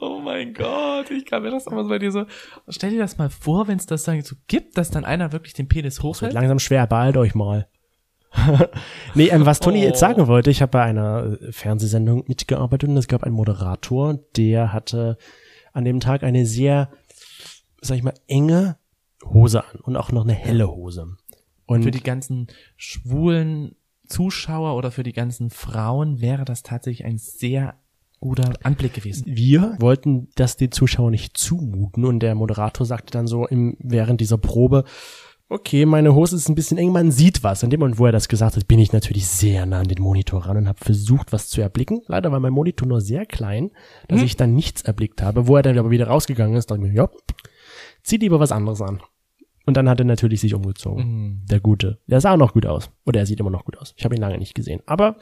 Oh 0.01 0.14
mein 0.45 0.55
Gott, 0.55 1.11
ich 1.11 1.25
kann 1.25 1.43
mir 1.43 1.51
das 1.51 1.67
aber 1.67 1.83
so 1.85 1.89
bei 1.89 1.99
dir 1.99 2.13
so. 2.13 2.25
Stell 2.69 2.91
dir 2.91 2.99
das 2.99 3.19
mal 3.19 3.31
vor, 3.31 3.69
wenn 3.69 3.79
es 3.79 3.87
das 3.87 4.05
dann 4.05 4.21
so 4.23 4.37
gibt, 4.47 4.77
dass 4.79 4.91
dann 4.91 5.05
einer 5.05 5.33
wirklich 5.33 5.55
den 5.55 5.69
Penis 5.69 5.99
Wird 5.99 6.05
hochhält. 6.17 6.33
langsam 6.33 6.59
schwer, 6.59 6.87
beeilt 6.87 7.17
euch 7.17 7.35
mal. 7.35 7.69
nee, 9.15 9.29
ähm, 9.29 9.47
was 9.47 9.61
Toni 9.61 9.81
jetzt 9.81 9.99
Oh. 9.99 10.01
sagen 10.01 10.27
wollte, 10.27 10.51
ich 10.51 10.61
habe 10.61 10.71
bei 10.71 10.83
einer 10.83 11.39
äh, 11.41 11.53
Fernsehsendung 11.53 12.25
mitgearbeitet 12.27 12.89
und 12.89 12.97
es 12.97 13.07
gab 13.07 13.23
einen 13.23 13.35
Moderator, 13.35 14.19
der 14.37 14.73
hatte 14.73 15.19
an 15.73 15.85
dem 15.85 16.01
Tag 16.01 16.25
eine 16.25 16.45
sehr, 16.45 16.91
sag 17.81 17.97
ich 17.97 18.03
mal, 18.03 18.15
enge 18.27 18.77
Hose 19.25 19.65
an 19.65 19.81
und 19.83 19.97
auch 19.97 20.11
noch 20.11 20.25
eine 20.25 20.33
helle 20.35 20.69
Hose. 20.69 21.17
Und 21.67 21.85
Für 21.85 21.91
die 21.93 22.03
ganzen 22.03 22.49
schwulen 22.77 23.77
Zuschauer 24.07 24.77
oder 24.77 24.91
für 24.91 25.03
die 25.05 25.13
ganzen 25.15 25.49
Frauen 25.51 26.21
wäre 26.21 26.45
das 26.45 26.63
tatsächlich 26.63 27.07
ein 27.07 27.19
sehr 27.19 27.77
guter 28.25 28.55
Anblick 28.63 28.95
gewesen. 28.95 29.25
wir 29.27 29.77
wollten 29.81 30.29
das 30.35 30.57
den 30.57 30.73
Zuschauern 30.73 31.11
nicht 31.11 31.37
zumuten 31.37 32.05
und 32.05 32.21
der 32.21 32.35
Moderator 32.35 32.87
sagte 32.87 33.13
dann 33.13 33.27
so 33.27 33.47
im, 33.47 33.77
während 33.79 34.21
dieser 34.21 34.39
Probe, 34.39 34.85
okay, 35.51 35.85
meine 35.85 36.15
Hose 36.15 36.37
ist 36.37 36.49
ein 36.49 36.55
bisschen 36.55 36.79
eng, 36.79 36.91
man 36.91 37.11
sieht 37.11 37.45
was. 37.45 37.63
In 37.63 37.71
dem 37.71 37.81
Moment, 37.81 37.99
wo 37.99 38.07
er 38.07 38.13
das 38.13 38.29
gesagt 38.29 38.57
hat, 38.57 38.67
bin 38.67 38.79
ich 38.79 38.93
natürlich 38.93 39.27
sehr 39.27 39.67
nah 39.67 39.81
an 39.81 39.89
den 39.89 40.03
Monitor 40.03 40.47
ran 40.47 40.57
und 40.57 40.69
habe 40.69 40.83
versucht, 40.83 41.33
was 41.33 41.49
zu 41.49 41.61
erblicken. 41.61 42.01
Leider 42.07 42.33
war 42.33 42.41
mein 42.41 42.53
Monitor 42.53 42.89
nur 42.89 43.03
sehr 43.03 43.27
klein, 43.27 43.71
dass 44.09 44.23
ich 44.23 44.37
dann 44.37 44.55
nichts 44.55 44.83
erblickt 44.83 45.21
habe. 45.23 45.47
Wo 45.47 45.57
er 45.57 45.63
dann 45.63 45.79
aber 45.79 45.91
wieder 45.91 46.07
rausgegangen 46.07 46.57
ist, 46.57 46.71
dachte 46.71 46.83
ich 46.83 46.89
mir, 46.89 46.95
ja, 46.95 47.11
zieh 48.03 48.17
lieber 48.17 48.41
was 48.41 48.53
anderes 48.53 48.81
an. 48.81 49.01
Und 49.67 49.77
dann 49.77 49.89
hat 49.89 50.01
er 50.01 50.07
natürlich 50.07 50.41
sich 50.41 50.55
umgezogen. 50.55 51.05
Der 51.51 51.61
Gute. 51.61 51.99
Der 52.07 52.21
sah 52.21 52.33
auch 52.33 52.39
noch 52.39 52.55
gut 52.55 52.67
aus. 52.67 52.91
Oder 53.07 53.21
er 53.21 53.27
sieht 53.27 53.41
immer 53.41 53.51
noch 53.51 53.65
gut 53.65 53.79
aus. 53.79 53.95
Ich 53.97 54.05
habe 54.05 54.15
ihn 54.15 54.21
lange 54.21 54.39
nicht 54.39 54.55
gesehen. 54.55 54.81
Aber 54.87 55.17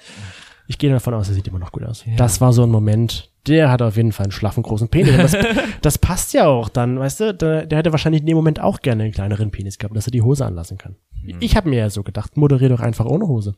ich 0.73 0.79
gehe 0.79 0.91
davon 0.91 1.13
aus, 1.15 1.29
er 1.29 1.35
sieht 1.35 1.47
immer 1.47 1.59
noch 1.59 1.71
gut 1.73 1.85
aus. 1.85 2.05
Das 2.17 2.41
war 2.41 2.53
so 2.53 2.63
ein 2.63 2.71
Moment, 2.71 3.31
der 3.47 3.71
hat 3.71 3.83
auf 3.83 3.97
jeden 3.97 4.13
Fall 4.13 4.25
einen 4.25 4.33
schlaffen 4.33 4.63
großen 4.63 4.89
Penis. 4.89 5.33
Das, 5.33 5.37
das 5.83 5.99
passt 5.99 6.33
ja 6.33 6.47
auch 6.47 6.69
dann, 6.71 6.99
weißt 6.99 7.21
du? 7.21 7.35
Der, 7.35 7.67
der 7.67 7.79
hätte 7.79 7.93
wahrscheinlich 7.93 8.23
in 8.23 8.27
dem 8.27 8.37
Moment 8.37 8.59
auch 8.61 8.81
gerne 8.81 9.03
einen 9.05 9.13
kleineren 9.13 9.51
Penis 9.51 9.77
gehabt, 9.79 9.95
dass 9.97 10.07
er 10.07 10.13
die 10.13 10.23
Hose 10.23 10.47
anlassen 10.47 10.79
kann. 10.79 10.97
Ich 11.41 11.57
habe 11.57 11.69
mir 11.69 11.79
ja 11.79 11.91
so 11.91 12.03
gedacht, 12.03 12.37
moderier 12.37 12.71
doch 12.71 12.81
einfach 12.81 13.05
ohne 13.07 13.29
Hose. 13.29 13.55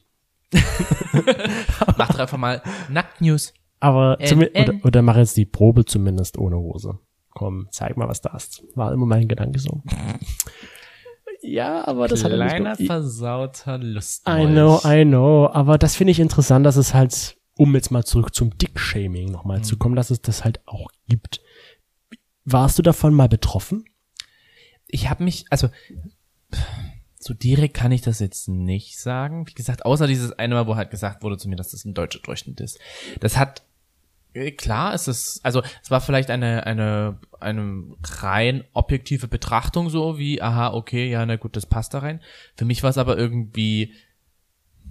Mach 1.96 2.09
doch 2.11 2.18
einfach 2.18 2.38
mal 2.38 2.62
Nackt 2.90 3.20
News. 3.20 3.55
Aber 3.81 4.18
N- 4.20 4.27
zumi- 4.29 4.50
N. 4.55 4.68
oder, 4.68 4.85
oder 4.87 5.03
mach 5.03 5.16
jetzt 5.16 5.37
die 5.37 5.46
Probe 5.46 5.85
zumindest 5.85 6.38
ohne 6.38 6.57
Hose. 6.57 6.98
Komm, 7.31 7.66
zeig 7.70 7.96
mal, 7.96 8.09
was 8.09 8.20
da 8.20 8.35
ist. 8.37 8.62
War 8.74 8.92
immer 8.92 9.07
mein 9.07 9.29
Gedanke 9.29 9.59
so. 9.59 9.83
Ja, 11.46 11.87
aber 11.87 12.09
das 12.09 12.24
hat 12.24 12.30
er 12.33 12.37
Kleiner 12.38 12.70
nicht 12.70 12.78
ge- 12.78 12.87
versauter 12.87 13.78
Lust. 13.78 14.26
I 14.28 14.46
know, 14.46 14.80
I 14.85 15.04
know. 15.04 15.48
Aber 15.52 15.76
das 15.78 15.94
finde 15.94 16.12
ich 16.12 16.20
interessant, 16.20 16.64
dass 16.64 16.76
es 16.76 16.94
halt, 16.94 17.37
um 17.57 17.74
jetzt 17.74 17.90
mal 17.90 18.04
zurück 18.04 18.35
zum 18.35 18.57
Dick-Shaming 18.57 19.30
nochmal 19.30 19.62
zu 19.62 19.76
kommen, 19.76 19.94
dass 19.94 20.11
es 20.11 20.22
das 20.22 20.42
halt 20.44 20.61
auch 20.66 20.88
gibt. 21.09 21.40
Warst 22.44 22.78
du 22.78 22.83
davon 22.83 23.14
mal 23.14 23.28
betroffen? 23.28 23.85
ich 24.87 25.11
habe 25.11 25.24
mich, 25.24 25.46
also 25.50 25.68
so 27.18 27.35
direkt 27.35 27.74
kann 27.74 27.90
ich 27.90 28.02
das 28.02 28.20
jetzt 28.20 28.48
nicht 28.48 28.98
sagen. 29.00 29.46
Wie 29.48 29.54
gesagt, 29.54 29.85
außer 29.85 30.07
dieses 30.07 30.33
eine 30.33 30.54
Mal, 30.54 30.66
wo 30.66 30.76
halt 30.76 30.90
gesagt 30.90 31.22
wurde 31.22 31.37
zu 31.37 31.48
mir, 31.48 31.57
dass 31.57 31.70
das 31.70 31.85
ein 31.85 31.94
deutscher 31.94 32.20
Durchschnitt 32.20 32.61
ist. 32.61 32.78
Das 33.20 33.37
hat 33.37 33.64
äh, 34.34 34.50
klar, 34.50 34.92
es 34.94 35.08
ist 35.08 35.40
also 35.44 35.62
es 35.82 35.90
war 35.90 36.00
vielleicht 36.00 36.30
eine 36.30 36.66
eine 36.66 37.18
eine 37.40 37.84
rein 38.22 38.64
objektive 38.72 39.28
Betrachtung 39.28 39.88
so 39.90 40.18
wie 40.18 40.42
aha 40.42 40.72
okay 40.74 41.10
ja 41.10 41.24
na 41.24 41.36
gut 41.36 41.56
das 41.56 41.66
passt 41.66 41.94
da 41.94 42.00
rein. 42.00 42.20
Für 42.56 42.64
mich 42.64 42.82
war 42.82 42.90
es 42.90 42.98
aber 42.98 43.16
irgendwie 43.16 43.94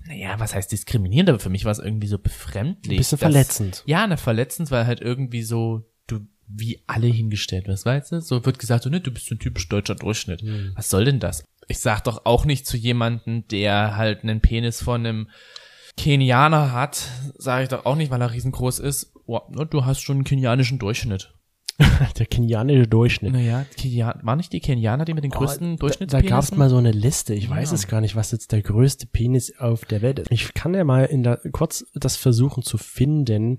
naja, 0.05 0.37
was 0.37 0.53
heißt 0.53 0.71
diskriminierend, 0.71 1.29
aber 1.29 1.39
für 1.39 1.49
mich 1.49 1.63
war 1.65 1.71
es 1.71 1.79
irgendwie 1.79 2.07
so 2.07 2.19
befremdlich. 2.19 2.91
Ein 2.91 2.97
bisschen 2.97 3.19
dass- 3.19 3.31
verletzend. 3.31 3.83
Ja, 3.85 4.05
ne, 4.05 4.17
verletzend, 4.17 4.69
weil 4.69 4.85
halt 4.85 4.99
irgendwie 4.99 5.43
so, 5.43 5.89
du 6.07 6.19
wie 6.47 6.83
alle 6.87 7.07
hingestellt 7.07 7.67
wirst, 7.67 7.85
weißt 7.85 8.11
du? 8.11 8.19
So 8.21 8.45
wird 8.45 8.59
gesagt, 8.59 8.83
so, 8.83 8.89
ne, 8.89 8.99
du 8.99 9.11
bist 9.11 9.27
so 9.27 9.35
ein 9.35 9.39
typisch 9.39 9.69
deutscher 9.69 9.95
Durchschnitt. 9.95 10.41
Hm. 10.41 10.73
Was 10.75 10.89
soll 10.89 11.05
denn 11.05 11.19
das? 11.21 11.45
Ich 11.69 11.79
sag 11.79 12.03
doch 12.03 12.25
auch 12.25 12.43
nicht 12.43 12.67
zu 12.67 12.75
jemandem, 12.75 13.47
der 13.47 13.95
halt 13.95 14.23
einen 14.23 14.41
Penis 14.41 14.81
von 14.83 15.05
einem 15.05 15.29
Kenianer 15.97 16.71
hat, 16.71 17.09
sage 17.37 17.63
ich 17.63 17.69
doch 17.69 17.85
auch 17.85 17.95
nicht, 17.95 18.11
weil 18.11 18.21
er 18.21 18.31
riesengroß 18.31 18.79
ist, 18.79 19.13
oh, 19.25 19.39
du 19.69 19.85
hast 19.85 20.01
schon 20.01 20.17
einen 20.17 20.23
kenianischen 20.23 20.79
Durchschnitt. 20.79 21.33
Der 22.19 22.25
kenianische 22.27 22.87
Durchschnitt. 22.87 23.33
Naja, 23.33 23.65
Kenia 23.77 24.19
war 24.21 24.35
nicht 24.35 24.53
die 24.53 24.59
Kenianer, 24.59 25.05
die 25.05 25.13
mit 25.13 25.23
den 25.23 25.31
größten 25.31 25.67
Oh, 25.73 25.75
Da 25.75 25.79
Durchschnittspenissen? 25.79 26.29
gab 26.29 26.43
es 26.43 26.55
mal 26.55 26.69
so 26.69 26.77
eine 26.77 26.91
Liste. 26.91 27.33
Ich 27.33 27.45
Ja. 27.45 27.49
weiß 27.51 27.71
es 27.71 27.87
gar 27.87 27.99
nicht, 28.01 28.15
was 28.15 28.31
jetzt 28.31 28.51
der 28.51 28.61
größte 28.61 29.07
Penis 29.07 29.57
auf 29.57 29.83
der 29.85 30.01
Welt 30.03 30.19
ist. 30.19 30.31
Ich 30.31 30.53
kann 30.53 30.73
ja 30.75 30.83
mal 30.83 31.05
in 31.05 31.23
der, 31.23 31.37
kurz 31.51 31.85
das 31.95 32.15
versuchen 32.15 32.61
zu 32.63 32.77
finden. 32.77 33.57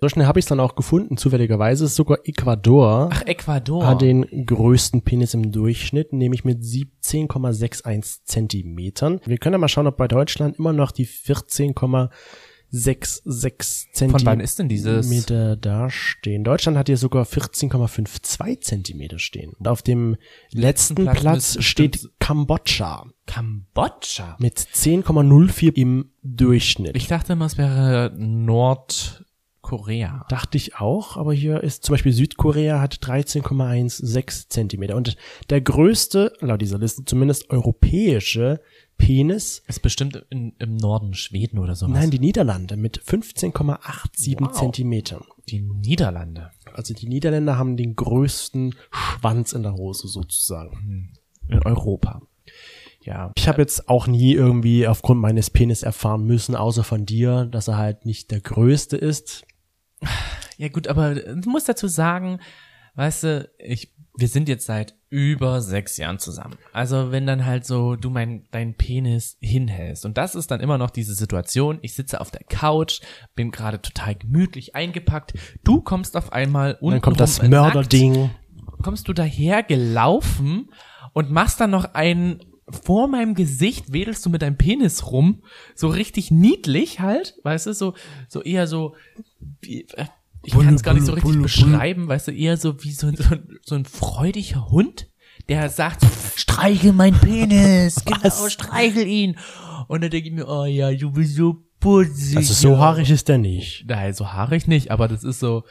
So 0.00 0.08
schnell 0.08 0.26
habe 0.26 0.38
ich 0.40 0.44
es 0.44 0.48
dann 0.48 0.60
auch 0.60 0.74
gefunden, 0.74 1.16
zufälligerweise. 1.16 1.84
ist 1.84 1.94
sogar 1.94 2.18
Ecuador. 2.24 3.10
Ach, 3.12 3.22
Ecuador. 3.26 3.86
hat 3.86 4.02
den 4.02 4.46
größten 4.46 5.02
Penis 5.02 5.34
im 5.34 5.52
Durchschnitt, 5.52 6.12
nämlich 6.12 6.44
mit 6.44 6.62
17,61 6.62 8.24
Zentimetern. 8.24 9.20
Wir 9.24 9.38
können 9.38 9.54
ja 9.54 9.58
mal 9.58 9.68
schauen, 9.68 9.86
ob 9.86 9.96
bei 9.96 10.08
Deutschland 10.08 10.58
immer 10.58 10.72
noch 10.72 10.90
die 10.90 11.04
14,66 12.72 14.10
Von 14.10 14.24
wann 14.24 14.40
ist 14.40 14.58
denn 14.58 14.68
dieses? 14.68 15.06
Zentimeter 15.06 15.56
da 15.56 15.90
stehen. 15.90 16.42
Deutschland 16.42 16.78
hat 16.78 16.88
hier 16.88 16.96
sogar 16.96 17.24
14,52 17.24 18.60
Zentimeter 18.62 19.18
stehen. 19.18 19.52
Und 19.58 19.68
auf 19.68 19.82
dem 19.82 20.16
letzten 20.52 21.04
Platz 21.04 21.20
Platz, 21.20 21.54
müsste 21.56 21.62
steht 21.62 22.10
Kambodscha 22.18 23.06
Kambodscha. 23.26 24.36
mit 24.38 24.58
10,04 24.58 25.74
im 25.74 26.10
Durchschnitt. 26.22 26.96
Ich 26.96 27.08
dachte 27.08 27.34
immer, 27.34 27.44
es 27.46 27.58
wäre 27.58 28.12
Nordkorea. 28.16 29.14
Dachte 30.30 30.56
ich 30.56 30.76
auch, 30.76 31.18
aber 31.18 31.34
hier 31.34 31.62
ist 31.62 31.84
zum 31.84 31.92
Beispiel 31.92 32.12
Südkorea 32.12 32.80
hat 32.80 32.94
13,16 33.04 34.48
Zentimeter. 34.48 34.96
Und 34.96 35.16
der 35.50 35.60
größte, 35.60 36.32
laut 36.40 36.62
dieser 36.62 36.78
Liste 36.78 37.04
zumindest 37.04 37.50
europäische 37.50 38.62
Penis, 39.06 39.62
Ist 39.66 39.82
bestimmt 39.82 40.24
in, 40.30 40.54
im 40.58 40.76
Norden 40.76 41.14
Schweden 41.14 41.58
oder 41.58 41.74
sowas. 41.74 41.92
nein, 41.94 42.10
die 42.10 42.18
Niederlande 42.20 42.76
mit 42.76 43.00
15,87 43.02 44.40
Wow. 44.40 44.52
Zentimetern. 44.52 45.24
die 45.48 45.60
Niederlande. 45.60 46.50
Also 46.72 46.94
die 46.94 47.08
Niederländer 47.08 47.58
haben 47.58 47.76
den 47.76 47.96
größten 47.96 48.74
Schwanz 48.90 49.52
in 49.52 49.62
der 49.64 49.74
Hose 49.74 50.08
sozusagen. 50.08 51.12
In 51.48 51.58
Europa. 51.64 52.22
Ja. 53.02 53.32
Ich 53.36 53.48
habe 53.48 53.60
jetzt 53.60 53.88
auch 53.88 54.06
nie 54.06 54.32
irgendwie 54.34 54.86
aufgrund 54.86 55.20
meines 55.20 55.50
Penis 55.50 55.82
erfahren 55.82 56.24
müssen, 56.24 56.54
außer 56.54 56.84
von 56.84 57.04
dir, 57.04 57.46
dass 57.46 57.66
er 57.68 57.76
halt 57.76 58.06
nicht 58.06 58.30
der 58.30 58.40
größte 58.40 58.96
ist. 58.96 59.44
Ja 60.58 60.68
gut, 60.68 60.86
aber 60.86 61.14
du 61.16 61.50
musst 61.50 61.68
dazu 61.68 61.88
sagen, 61.88 62.38
weißt 62.94 63.24
du, 63.24 63.50
ich, 63.58 63.94
wir 64.16 64.28
sind 64.28 64.48
jetzt 64.48 64.66
seit 64.66 64.94
über 65.08 65.60
sechs 65.60 65.96
Jahren 65.98 66.18
zusammen. 66.18 66.56
Also 66.72 67.12
wenn 67.12 67.26
dann 67.26 67.44
halt 67.44 67.66
so 67.66 67.96
du 67.96 68.10
mein, 68.10 68.46
deinen 68.50 68.74
Penis 68.74 69.36
hinhältst 69.40 70.06
und 70.06 70.16
das 70.16 70.34
ist 70.34 70.50
dann 70.50 70.60
immer 70.60 70.78
noch 70.78 70.90
diese 70.90 71.14
Situation, 71.14 71.78
ich 71.82 71.94
sitze 71.94 72.20
auf 72.20 72.30
der 72.30 72.44
Couch, 72.44 73.00
bin 73.34 73.50
gerade 73.50 73.80
total 73.82 74.14
gemütlich 74.14 74.74
eingepackt, 74.74 75.34
du 75.64 75.82
kommst 75.82 76.16
auf 76.16 76.32
einmal 76.32 76.78
und 76.80 76.92
Dann 76.92 77.00
kommt 77.02 77.20
das 77.20 77.42
Mörderding. 77.42 78.30
kommst 78.82 79.06
du 79.08 79.12
daher 79.12 79.62
gelaufen 79.62 80.70
und 81.12 81.30
machst 81.30 81.60
dann 81.60 81.70
noch 81.70 81.94
einen 81.94 82.40
vor 82.70 83.08
meinem 83.08 83.34
Gesicht 83.34 83.92
wedelst 83.92 84.24
du 84.24 84.30
mit 84.30 84.40
deinem 84.40 84.56
Penis 84.56 85.10
rum, 85.10 85.42
so 85.74 85.88
richtig 85.88 86.30
niedlich 86.30 87.00
halt, 87.00 87.34
weißt 87.42 87.66
du, 87.66 87.74
so 87.74 87.94
so 88.28 88.42
eher 88.42 88.66
so 88.66 88.94
wie, 89.60 89.82
äh, 89.94 90.06
ich 90.44 90.52
kann 90.52 90.74
es 90.74 90.82
gar 90.82 90.94
nicht 90.94 91.06
so 91.06 91.12
richtig 91.12 91.40
beschreiben, 91.42 92.08
weißt 92.08 92.28
du, 92.28 92.32
eher 92.32 92.56
so 92.56 92.82
wie 92.82 92.92
so, 92.92 93.06
ein- 93.08 93.16
so, 93.16 93.36
so 93.64 93.74
ein 93.74 93.84
freudiger 93.84 94.70
Hund, 94.70 95.08
der 95.48 95.68
sagt, 95.70 96.00
so, 96.02 96.08
streichel 96.36 96.92
meinen 96.92 97.18
Penis, 97.18 97.96
genau, 98.04 98.48
streichel 98.48 99.06
ihn. 99.06 99.36
Und 99.88 100.02
dann 100.02 100.10
denke 100.10 100.28
ich 100.28 100.34
mir, 100.34 100.46
oh 100.48 100.64
ja, 100.64 100.92
du 100.92 101.10
bist 101.10 101.34
so 101.36 101.64
putzig. 101.80 102.36
Also 102.36 102.54
so 102.54 102.78
haarig 102.78 103.10
ist 103.10 103.28
der 103.28 103.38
nicht. 103.38 103.84
Nein, 103.88 104.14
so 104.14 104.32
haarig 104.32 104.66
nicht, 104.68 104.90
aber 104.90 105.08
das 105.08 105.24
ist 105.24 105.40
so, 105.40 105.64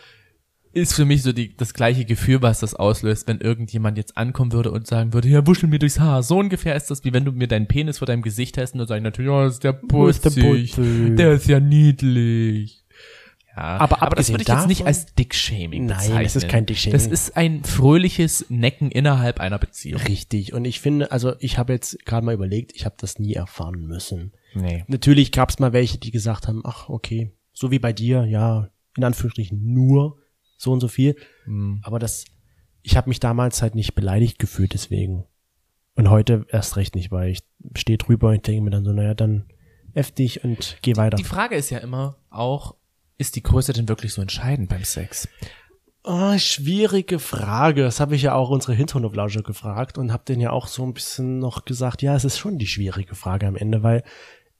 ist 0.73 0.93
für 0.93 1.03
mich 1.05 1.21
so 1.23 1.33
die, 1.33 1.55
das 1.55 1.73
gleiche 1.73 2.05
Gefühl, 2.05 2.41
was 2.41 2.59
das 2.61 2.73
auslöst, 2.75 3.27
wenn 3.27 3.39
irgendjemand 3.41 3.97
jetzt 3.97 4.17
ankommen 4.17 4.51
würde 4.53 4.71
und 4.71 4.87
sagen 4.87 5.13
würde, 5.13 5.27
ja, 5.27 5.45
wuschel 5.45 5.67
mir 5.67 5.79
durchs 5.79 5.99
Haar. 5.99 6.23
So 6.23 6.37
ungefähr 6.39 6.75
ist 6.75 6.89
das, 6.89 7.03
wie 7.03 7.11
wenn 7.13 7.25
du 7.25 7.31
mir 7.33 7.47
deinen 7.47 7.67
Penis 7.67 7.97
vor 7.97 8.05
deinem 8.05 8.21
Gesicht 8.21 8.57
hast 8.57 8.73
und 8.73 8.79
dann 8.79 8.87
sag 8.87 8.97
ich 8.97 9.03
natürlich, 9.03 9.29
ja, 9.29 9.43
das 9.43 9.53
ist 9.55 9.63
der 9.65 9.73
putzig, 9.73 10.75
der 11.17 11.33
ist 11.33 11.47
ja 11.47 11.59
niedlich. 11.59 12.80
Ja, 13.55 13.63
Aber 13.79 14.01
aber 14.01 14.15
das 14.15 14.29
würde 14.29 14.43
ich 14.43 14.47
jetzt 14.47 14.67
nicht 14.67 14.79
davon- 14.81 14.87
als 14.87 15.13
Dickshaming 15.13 15.85
Nein, 15.85 15.97
bezeichnen. 15.97 16.23
das 16.23 16.35
ist 16.37 16.47
kein 16.47 16.65
Dickshaming. 16.65 16.93
Das 16.93 17.05
ist 17.07 17.35
ein 17.35 17.63
fröhliches 17.63 18.45
Necken 18.49 18.91
innerhalb 18.91 19.39
einer 19.41 19.59
Beziehung. 19.59 20.01
Richtig. 20.01 20.53
Und 20.53 20.63
ich 20.65 20.79
finde, 20.79 21.11
also 21.11 21.33
ich 21.39 21.57
habe 21.57 21.73
jetzt 21.73 22.05
gerade 22.05 22.25
mal 22.25 22.33
überlegt, 22.33 22.71
ich 22.75 22.85
habe 22.85 22.95
das 22.97 23.19
nie 23.19 23.33
erfahren 23.33 23.85
müssen. 23.87 24.31
Nee. 24.53 24.85
Natürlich 24.87 25.31
gab 25.33 25.49
es 25.49 25.59
mal 25.59 25.73
welche, 25.73 25.97
die 25.97 26.11
gesagt 26.11 26.47
haben, 26.47 26.61
ach, 26.65 26.87
okay, 26.89 27.31
so 27.51 27.71
wie 27.71 27.79
bei 27.79 27.91
dir, 27.91 28.23
ja, 28.25 28.69
in 28.95 29.03
Anführungsstrichen 29.03 29.73
nur 29.73 30.17
so 30.57 30.71
und 30.71 30.79
so 30.79 30.87
viel. 30.87 31.15
Hm. 31.43 31.81
Aber 31.83 31.99
das, 31.99 32.23
ich 32.83 32.95
habe 32.95 33.09
mich 33.09 33.19
damals 33.19 33.61
halt 33.61 33.75
nicht 33.75 33.95
beleidigt 33.95 34.39
gefühlt 34.39 34.73
deswegen. 34.73 35.25
Und 35.95 36.09
heute 36.09 36.45
erst 36.49 36.77
recht 36.77 36.95
nicht, 36.95 37.11
weil 37.11 37.31
ich 37.31 37.39
stehe 37.75 37.97
drüber 37.97 38.29
und 38.29 38.47
denke 38.47 38.61
mir 38.61 38.69
dann 38.69 38.85
so, 38.85 38.93
naja, 38.93 39.13
dann 39.13 39.45
F 39.93 40.11
dich 40.11 40.43
und 40.45 40.77
geh 40.81 40.95
weiter. 40.95 41.17
Die 41.17 41.25
Frage 41.25 41.55
ist 41.55 41.69
ja 41.69 41.79
immer 41.79 42.15
auch, 42.29 42.75
ist 43.21 43.35
die 43.35 43.43
Größe 43.43 43.71
denn 43.71 43.87
wirklich 43.87 44.13
so 44.13 44.21
entscheidend 44.21 44.67
beim 44.67 44.83
Sex? 44.83 45.29
Ah, 46.03 46.39
schwierige 46.39 47.19
Frage. 47.19 47.83
Das 47.83 47.99
habe 47.99 48.15
ich 48.15 48.23
ja 48.23 48.33
auch 48.33 48.49
unsere 48.49 48.73
Hinterhoflauscher 48.73 49.43
gefragt 49.43 49.99
und 49.99 50.11
habe 50.11 50.23
denen 50.27 50.41
ja 50.41 50.49
auch 50.49 50.65
so 50.67 50.83
ein 50.83 50.93
bisschen 50.95 51.37
noch 51.37 51.63
gesagt, 51.63 52.01
ja, 52.01 52.15
es 52.15 52.25
ist 52.25 52.39
schon 52.39 52.57
die 52.57 52.65
schwierige 52.65 53.13
Frage 53.13 53.45
am 53.45 53.55
Ende, 53.55 53.83
weil 53.83 54.03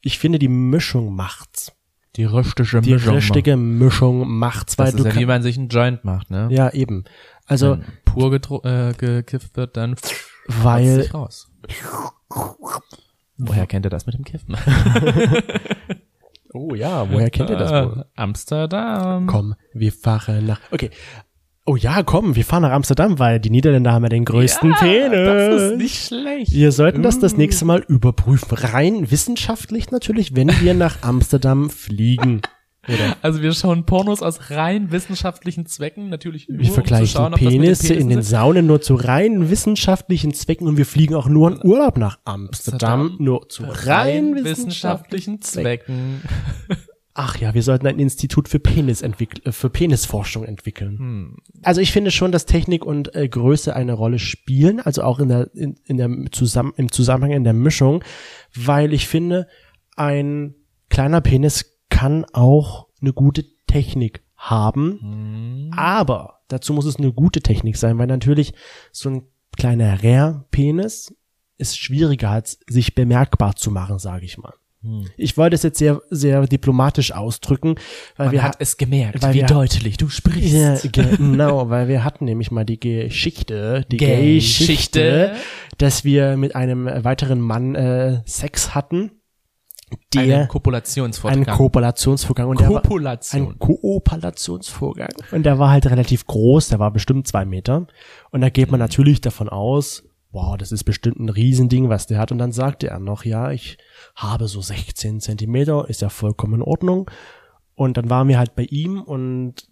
ich 0.02 0.20
finde, 0.20 0.38
die 0.38 0.48
Mischung 0.48 1.16
macht's. 1.16 1.74
Die 2.16 2.26
richtige 2.26 2.82
Die 2.82 2.94
richtige 2.94 3.58
Mischung 3.58 4.28
macht's, 4.28 4.78
weil 4.78 4.88
Das 4.88 4.96
du 4.96 5.08
ist 5.08 5.16
ja 5.16 5.20
wie 5.22 5.26
man 5.26 5.42
sich 5.42 5.58
einen 5.58 5.70
Joint 5.70 6.04
macht, 6.04 6.30
ne? 6.30 6.48
ja 6.52 6.70
eben. 6.72 7.06
Also 7.48 7.80
Wenn 7.80 7.86
pur 8.06 8.66
äh, 8.66 8.94
gekifft 8.94 9.58
wird, 9.58 9.78
dann 9.78 9.96
weil 10.48 11.02
sich 11.02 11.14
raus. 11.14 11.50
Woher 13.38 13.66
kennt 13.66 13.86
ihr 13.86 13.90
das 13.90 14.06
mit 14.06 14.16
dem 14.16 14.26
Kiffen? 14.26 14.56
oh 16.54 16.76
ja, 16.76 17.10
woher 17.12 17.30
kennt 17.30 17.50
ihr 17.50 17.58
das 17.58 17.72
wohl? 17.72 18.02
Äh, 18.02 18.04
Amsterdam. 18.16 19.28
Komm, 19.28 19.56
wir 19.74 19.92
fahren 19.92 20.46
nach. 20.46 20.60
Okay. 20.72 20.90
Oh 21.66 21.76
ja, 21.76 22.02
komm, 22.02 22.36
wir 22.36 22.44
fahren 22.44 22.64
nach 22.64 22.72
Amsterdam, 22.72 23.20
weil 23.20 23.40
die 23.40 23.52
Niederländer 23.52 23.92
haben 23.92 24.04
ja 24.04 24.10
den 24.10 24.26
größten 24.26 24.74
Penis. 24.74 25.12
Das 25.12 25.62
ist 25.62 25.78
nicht 25.78 26.08
schlecht. 26.08 26.52
Wir 26.52 26.72
sollten 26.72 27.04
das 27.04 27.20
das 27.20 27.38
nächste 27.38 27.66
Mal 27.66 27.82
überprüfen. 27.88 28.58
Rein 28.58 29.12
wissenschaftlich 29.12 29.92
natürlich, 29.92 30.36
wenn 30.36 30.50
wir 30.60 30.74
nach 30.74 31.04
Amsterdam 31.04 31.70
fliegen. 31.70 32.42
Oder 32.88 33.16
Also 33.22 33.42
wir 33.42 33.54
schauen 33.54 33.86
Pornos 33.86 34.22
aus 34.22 34.50
rein 34.50 34.92
wissenschaftlichen 34.92 35.66
Zwecken, 35.68 36.10
natürlich 36.10 36.50
nur, 36.50 36.60
wir 36.60 36.66
um 36.66 36.70
zu 36.70 36.74
vergleichen 36.74 37.26
den 37.26 37.34
Penisse 37.34 37.94
in 37.94 38.10
den. 38.10 38.22
Saunen 38.24 38.66
nur 38.66 38.82
zu 38.82 38.96
rein 38.96 39.50
wissenschaftlichen 39.50 40.34
Zwecken 40.34 40.68
und 40.68 40.78
wir 40.78 40.86
fliegen 40.86 41.16
auch 41.16 41.28
nur 41.28 41.52
in 41.52 41.64
Urlaub 41.64 41.98
nach 41.98 42.20
Amsterdam, 42.26 43.02
Amsterdam. 43.02 43.26
nur 43.26 43.50
zu 43.50 43.64
rein 43.68 44.44
wissenschaftlichen 44.44 45.42
Zwecken. 45.42 46.22
Ach 47.14 47.38
ja, 47.38 47.54
wir 47.54 47.62
sollten 47.62 47.88
ein 47.88 48.00
Institut 48.00 48.48
für 48.48 48.60
Penis 48.60 49.02
äh, 49.02 49.12
für 49.52 49.70
Penisforschung 49.70 50.46
entwickeln. 50.46 50.98
Hm. 50.98 51.38
Also 51.62 51.82
ich 51.82 51.92
finde 51.92 52.10
schon, 52.10 52.32
dass 52.32 52.46
Technik 52.46 52.86
und 52.86 53.14
äh, 53.16 53.28
Größe 53.28 53.76
eine 53.76 53.94
Rolle 53.94 54.18
spielen, 54.18 54.80
also 54.80 55.04
auch 55.04 55.20
in 55.20 55.28
der 55.28 55.54
in, 55.54 55.76
in 55.86 55.98
der 55.98 56.10
Zusammen 56.32 56.74
im 56.78 56.92
Zusammenhang 56.92 57.34
in 57.34 57.44
der 57.44 57.54
Mischung, 57.54 58.04
weil 58.56 58.94
ich 58.94 59.08
finde, 59.08 59.48
ein 59.98 60.56
kleiner 60.90 61.22
Penis 61.22 61.71
kann 62.02 62.26
auch 62.34 62.88
eine 63.00 63.14
gute 63.14 63.46
Technik 63.68 64.24
haben, 64.36 65.00
Hm. 65.02 65.72
aber 65.78 66.40
dazu 66.48 66.74
muss 66.74 66.86
es 66.86 66.96
eine 66.96 67.14
gute 67.14 67.42
Technik 67.42 67.78
sein, 67.78 68.00
weil 68.00 68.08
natürlich 68.08 68.54
so 68.92 69.10
ein 69.10 69.22
kleiner 69.56 70.04
Rare-Penis 70.04 71.14
ist 71.60 71.78
schwieriger, 71.78 72.32
als 72.32 72.60
sich 72.68 72.96
bemerkbar 72.96 73.56
zu 73.56 73.70
machen, 73.70 74.00
sage 74.00 74.26
ich 74.26 74.38
mal. 74.40 74.54
Ich 75.16 75.38
wollte 75.38 75.54
es 75.54 75.62
jetzt 75.62 75.78
sehr, 75.78 76.02
sehr 76.10 76.48
diplomatisch 76.48 77.12
ausdrücken, 77.12 77.76
weil 78.18 78.28
Man 78.28 78.34
wir 78.34 78.42
hat 78.42 78.56
es 78.58 78.78
gemerkt, 78.78 79.22
weil 79.22 79.36
wie 79.36 79.42
wir- 79.42 79.46
deutlich 79.46 79.98
du 79.98 80.10
sprichst. 80.10 80.54
ja, 80.56 80.76
genau, 81.20 81.70
weil 81.70 81.88
wir 81.88 82.04
hatten 82.04 82.26
nämlich 82.26 82.50
mal 82.50 82.66
die 82.66 82.80
Geschichte, 82.80 83.86
die 83.92 83.98
Geschichte. 83.98 84.58
Geschichte, 84.64 85.36
dass 85.78 86.04
wir 86.04 86.36
mit 86.36 86.56
einem 86.56 86.88
weiteren 87.04 87.42
Mann 87.42 87.76
äh, 87.76 88.24
Sex 88.26 88.74
hatten, 88.74 89.12
der 90.14 90.22
einen 90.22 90.48
Kopulationsvorgang. 90.48 91.46
Koopulationsvorgang 91.46 92.48
und 92.50 92.60
der 92.60 92.70
war, 92.70 92.82
Kopulation. 92.82 93.42
ein 93.42 93.60
Koopulationsvorgang 93.60 95.10
und 95.32 95.44
der 95.44 95.60
war 95.60 95.70
halt 95.70 95.86
relativ 95.88 96.26
groß, 96.26 96.70
der 96.70 96.80
war 96.80 96.92
bestimmt 96.92 97.28
zwei 97.28 97.46
Meter 97.46 97.88
und 98.32 98.42
da 98.42 98.50
geht 98.50 98.72
man 98.72 98.80
natürlich 98.80 99.22
davon 99.22 99.50
aus, 99.50 100.04
wow, 100.32 100.58
das 100.58 100.72
ist 100.72 100.84
bestimmt 100.84 101.20
ein 101.20 101.30
Riesending, 101.30 101.90
was 101.90 102.08
der 102.08 102.20
hat 102.20 102.32
und 102.32 102.38
dann 102.38 102.52
sagte 102.52 102.88
er 102.88 103.00
noch, 103.00 103.26
ja, 103.26 103.52
ich 103.52 103.78
habe 104.16 104.48
so 104.48 104.62
16 104.62 105.20
Zentimeter, 105.20 105.90
ist 105.90 106.02
ja 106.02 106.10
vollkommen 106.10 106.56
in 106.56 106.62
Ordnung 106.62 107.10
und 107.76 107.98
dann 107.98 108.10
waren 108.10 108.28
wir 108.28 108.38
halt 108.38 108.56
bei 108.56 108.64
ihm 108.64 109.02
und 109.02 109.68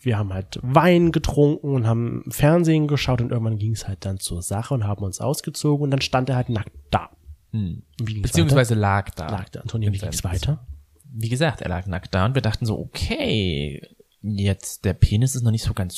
wir 0.00 0.18
haben 0.18 0.32
halt 0.32 0.60
Wein 0.62 1.12
getrunken 1.12 1.74
und 1.74 1.86
haben 1.86 2.22
Fernsehen 2.28 2.86
geschaut 2.86 3.20
und 3.20 3.32
irgendwann 3.32 3.58
ging 3.58 3.72
es 3.72 3.88
halt 3.88 4.04
dann 4.04 4.18
zur 4.20 4.42
Sache 4.42 4.74
und 4.74 4.86
haben 4.86 5.02
uns 5.02 5.20
ausgezogen 5.20 5.84
und 5.84 5.90
dann 5.90 6.00
stand 6.00 6.28
er 6.28 6.36
halt 6.36 6.50
nackt 6.50 6.72
da. 6.90 7.10
Hm. 7.52 7.82
Ging's 7.98 8.22
Beziehungsweise 8.22 8.74
lag 8.74 9.10
da. 9.10 9.24
weiter? 9.24 9.36
lag 9.36 9.48
da. 9.50 9.60
Antonio, 9.60 9.92
wie 9.92 9.98
ging's 9.98 10.24
weiter? 10.24 10.66
Wie 11.10 11.28
gesagt, 11.28 11.62
er 11.62 11.68
lag 11.68 11.86
nackt 11.86 12.14
da 12.14 12.26
und 12.26 12.34
wir 12.34 12.42
dachten 12.42 12.66
so, 12.66 12.78
okay, 12.78 13.80
jetzt 14.22 14.84
der 14.84 14.94
Penis 14.94 15.34
ist 15.34 15.42
noch 15.42 15.50
nicht 15.50 15.64
so 15.64 15.72
ganz 15.72 15.96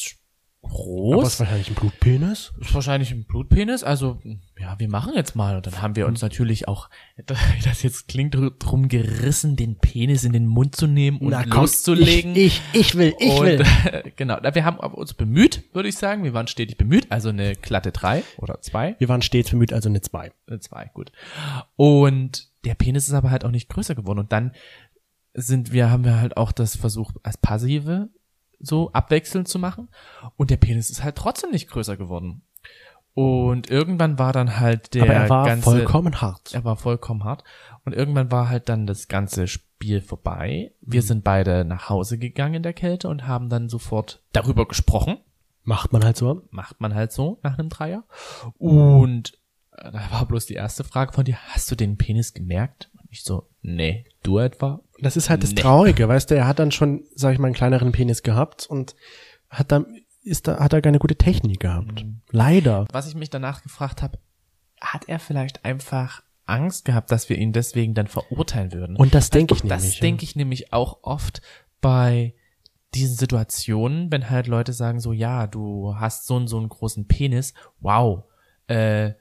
groß. 0.63 1.27
es 1.27 1.41
war 1.41 1.47
wahrscheinlich 1.47 1.71
ein 1.71 1.75
Blutpenis. 1.75 2.53
ist 2.61 2.75
wahrscheinlich 2.75 3.11
ein 3.11 3.25
Blutpenis, 3.25 3.83
also 3.83 4.19
ja, 4.59 4.79
wir 4.79 4.89
machen 4.89 5.13
jetzt 5.15 5.35
mal. 5.35 5.57
Und 5.57 5.67
dann 5.67 5.81
haben 5.81 5.97
wir 5.97 6.07
uns 6.07 6.23
natürlich 6.23 6.69
auch, 6.69 6.91
wie 7.17 7.63
das 7.65 7.83
jetzt 7.83 8.09
klingt, 8.09 8.37
drum 8.59 8.89
gerissen, 8.89 9.57
den 9.57 9.77
Penis 9.79 10.25
in 10.25 10.33
den 10.33 10.47
Mund 10.47 10.77
zu 10.77 10.87
nehmen 10.87 11.19
und 11.19 11.31
Na 11.31 11.45
komm, 11.45 11.63
loszulegen. 11.63 12.37
Ich, 12.37 12.61
ich, 12.73 12.81
ich 12.81 12.95
will, 12.95 13.15
ich 13.19 13.33
und, 13.33 13.47
will. 13.47 13.65
genau, 14.17 14.39
na, 14.43 14.55
wir 14.55 14.65
haben 14.65 14.79
uns 14.79 15.15
bemüht, 15.15 15.65
würde 15.73 15.89
ich 15.89 15.97
sagen. 15.97 16.25
Wir 16.25 16.35
waren 16.35 16.47
stetig 16.47 16.77
bemüht, 16.77 17.11
also 17.11 17.31
eine 17.31 17.55
glatte 17.55 17.93
drei 17.93 18.23
oder 18.39 18.61
zwei. 18.61 18.97
Wir 18.99 19.09
waren 19.09 19.23
stets 19.23 19.51
bemüht, 19.51 19.73
also 19.73 19.89
eine 19.89 20.01
zwei. 20.01 20.33
Äh, 20.47 20.59
zwei, 20.59 20.91
gut. 20.93 21.13
Und 21.77 22.51
der 22.65 22.75
Penis 22.75 23.09
ist 23.09 23.15
aber 23.15 23.31
halt 23.31 23.45
auch 23.45 23.51
nicht 23.51 23.69
größer 23.69 23.95
geworden. 23.95 24.19
Und 24.19 24.33
dann 24.33 24.53
sind 25.33 25.73
wir, 25.73 25.91
haben 25.91 26.05
wir 26.05 26.21
halt 26.21 26.37
auch 26.37 26.53
das 26.53 26.77
versucht, 26.77 27.17
als 27.23 27.39
passive 27.39 28.11
so 28.61 28.93
abwechselnd 28.93 29.49
zu 29.49 29.59
machen. 29.59 29.89
Und 30.37 30.51
der 30.51 30.57
Penis 30.57 30.91
ist 30.91 31.03
halt 31.03 31.17
trotzdem 31.17 31.51
nicht 31.51 31.69
größer 31.69 31.97
geworden. 31.97 32.43
Und 33.13 33.71
irgendwann 33.71 34.19
war 34.19 34.33
dann 34.33 34.61
halt 34.61 34.95
der 34.95 35.03
Aber 35.03 35.13
er 35.13 35.29
war 35.29 35.47
ganze, 35.47 35.65
vollkommen 35.65 36.21
hart. 36.21 36.55
er 36.55 36.65
war 36.65 36.77
vollkommen 36.77 37.25
hart. 37.25 37.43
Und 37.85 37.93
irgendwann 37.93 38.31
war 38.31 38.49
halt 38.49 38.69
dann 38.69 38.87
das 38.87 39.09
ganze 39.09 39.49
Spiel 39.49 40.01
vorbei. 40.01 40.73
Mhm. 40.81 40.93
Wir 40.93 41.03
sind 41.03 41.25
beide 41.25 41.65
nach 41.65 41.89
Hause 41.89 42.19
gegangen 42.19 42.55
in 42.55 42.63
der 42.63 42.73
Kälte 42.73 43.09
und 43.09 43.27
haben 43.27 43.49
dann 43.49 43.69
sofort 43.69 44.23
darüber 44.33 44.67
gesprochen 44.67 45.19
Macht 45.63 45.93
man 45.93 46.05
halt 46.05 46.17
so. 46.17 46.43
macht 46.51 46.81
man 46.81 46.95
halt 46.95 47.13
so 47.13 47.39
nach 47.43 47.59
einem 47.59 47.69
Dreier. 47.69 48.05
Und 48.59 49.39
äh, 49.73 49.91
da 49.93 50.11
war 50.11 50.27
bloß 50.27 50.47
die 50.47 50.55
erste 50.55 50.85
Frage 50.85 51.13
von 51.13 51.25
dir, 51.25 51.37
hast 51.49 51.71
du 51.71 51.75
den 51.77 51.97
Penis 51.97 52.33
gemerkt? 52.33 52.91
Und 52.95 53.09
ich 53.11 53.23
so, 53.23 53.49
nee, 53.63 54.07
du 54.23 54.39
etwa? 54.39 54.81
Das 55.03 55.17
ist 55.17 55.31
halt 55.31 55.43
das 55.43 55.51
Nee. 55.51 55.61
Traurige, 55.61 56.09
weißt 56.09 56.31
du, 56.31 56.37
er 56.37 56.47
hat 56.47 56.59
dann 56.59 56.71
schon, 56.71 57.05
sag 57.15 57.33
ich 57.33 57.39
mal, 57.39 57.47
einen 57.47 57.55
kleineren 57.55 57.93
Penis 57.93 58.23
gehabt 58.23 58.67
und 58.67 58.95
hat 59.49 59.73
dann, 59.73 59.87
ist 60.23 60.49
da, 60.49 60.59
hat 60.59 60.73
er 60.73 60.83
keine 60.83 60.99
gute 60.99 61.17
Technik 61.17 61.61
gehabt. 61.61 62.05
Mhm. 62.05 62.21
Leider. 62.31 62.87
Was 62.93 63.09
ich 63.09 63.15
mich 63.15 63.31
danach 63.31 63.63
gefragt 63.63 64.03
habe, 64.03 64.19
hat 64.81 65.09
er 65.09 65.19
vielleicht 65.19 65.65
einfach 65.65 66.23
Angst 66.47 66.85
gehabt, 66.85 67.11
dass 67.11 67.29
wir 67.29 67.37
ihn 67.39 67.53
deswegen 67.53 67.95
dann 67.95 68.07
verurteilen 68.07 68.73
würden? 68.73 68.97
Und 68.97 69.15
das 69.15 69.31
denke 69.31 69.55
ich 69.55 69.63
das 69.63 69.83
nämlich. 69.83 69.97
ja. 69.97 70.01
denke 70.01 70.25
ich 70.25 70.37
nämlich 70.37 70.73
auch 70.73 70.99
oft 71.03 71.41
bei 71.81 72.35
diesen 72.95 73.17
Situationen, 73.17 74.11
wenn 74.11 74.29
halt 74.29 74.47
Leute 74.47 74.73
sagen 74.73 75.01
so, 75.01 75.13
ja, 75.13 75.47
du 75.47 75.95
hast 75.97 76.27
so 76.27 76.37
und 76.37 76.49
so 76.49 76.59
einen 76.59 76.69
großen 76.69 77.07
Penis, 77.07 77.55
wow, 77.79 78.25
äh, 78.67 79.13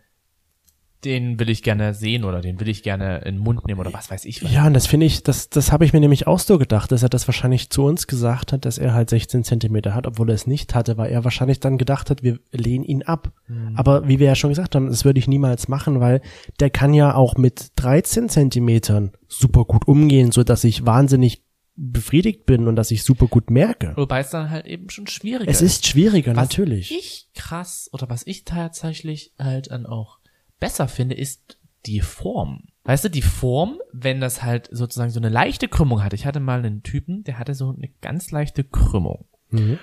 den 1.05 1.39
will 1.39 1.49
ich 1.49 1.63
gerne 1.63 1.93
sehen 1.93 2.23
oder 2.25 2.41
den 2.41 2.59
will 2.59 2.67
ich 2.67 2.83
gerne 2.83 3.19
in 3.19 3.35
den 3.35 3.37
Mund 3.37 3.65
nehmen 3.65 3.79
oder 3.79 3.93
was 3.93 4.11
weiß 4.11 4.25
ich 4.25 4.43
was. 4.43 4.51
Ja, 4.51 4.67
und 4.67 4.73
das 4.73 4.87
finde 4.87 5.05
ich, 5.05 5.23
das, 5.23 5.49
das 5.49 5.71
habe 5.71 5.85
ich 5.85 5.93
mir 5.93 5.99
nämlich 5.99 6.27
auch 6.27 6.39
so 6.39 6.57
gedacht, 6.57 6.91
dass 6.91 7.03
er 7.03 7.09
das 7.09 7.27
wahrscheinlich 7.27 7.69
zu 7.69 7.83
uns 7.83 8.07
gesagt 8.07 8.51
hat, 8.51 8.65
dass 8.65 8.77
er 8.77 8.93
halt 8.93 9.09
16 9.09 9.43
Zentimeter 9.43 9.93
hat, 9.95 10.07
obwohl 10.07 10.29
er 10.29 10.35
es 10.35 10.47
nicht 10.47 10.75
hatte, 10.75 10.97
weil 10.97 11.11
er 11.11 11.23
wahrscheinlich 11.23 11.59
dann 11.59 11.77
gedacht 11.77 12.09
hat, 12.09 12.23
wir 12.23 12.39
lehnen 12.51 12.83
ihn 12.83 13.03
ab. 13.03 13.31
Aber 13.75 14.07
wie 14.07 14.19
wir 14.19 14.27
ja 14.27 14.35
schon 14.35 14.49
gesagt 14.49 14.75
haben, 14.75 14.87
das 14.87 15.05
würde 15.05 15.19
ich 15.19 15.27
niemals 15.27 15.67
machen, 15.67 15.99
weil 15.99 16.21
der 16.59 16.69
kann 16.69 16.93
ja 16.93 17.15
auch 17.15 17.37
mit 17.37 17.71
13 17.75 18.29
Zentimetern 18.29 19.11
super 19.27 19.65
gut 19.65 19.87
umgehen, 19.87 20.31
so 20.31 20.43
dass 20.43 20.63
ich 20.63 20.85
wahnsinnig 20.85 21.43
befriedigt 21.79 22.45
bin 22.45 22.67
und 22.67 22.75
dass 22.75 22.91
ich 22.91 23.03
super 23.03 23.27
gut 23.27 23.49
merke. 23.49 23.93
Wobei 23.95 24.19
es 24.19 24.29
dann 24.31 24.49
halt 24.49 24.65
eben 24.65 24.89
schon 24.89 25.07
schwieriger 25.07 25.49
Es 25.49 25.61
ist 25.61 25.87
schwieriger, 25.87 26.35
Was 26.35 26.49
natürlich. 26.49 26.91
ich 26.91 27.29
krass 27.33 27.89
oder 27.93 28.09
was 28.09 28.27
ich 28.27 28.43
tatsächlich 28.43 29.33
halt 29.39 29.71
dann 29.71 29.85
auch 29.85 30.18
besser 30.59 30.87
finde, 30.87 31.15
ist 31.15 31.59
die 31.85 32.01
Form. 32.01 32.63
Weißt 32.83 33.05
du, 33.05 33.09
die 33.09 33.21
Form, 33.21 33.79
wenn 33.91 34.19
das 34.19 34.41
halt 34.43 34.67
sozusagen 34.71 35.11
so 35.11 35.19
eine 35.19 35.29
leichte 35.29 35.67
Krümmung 35.67 36.03
hat. 36.03 36.13
Ich 36.13 36.25
hatte 36.25 36.39
mal 36.39 36.59
einen 36.59 36.83
Typen, 36.83 37.23
der 37.23 37.37
hatte 37.37 37.53
so 37.53 37.69
eine 37.69 37.89
ganz 38.01 38.31
leichte 38.31 38.63
Krümmung. 38.63 39.25
Mhm. 39.49 39.79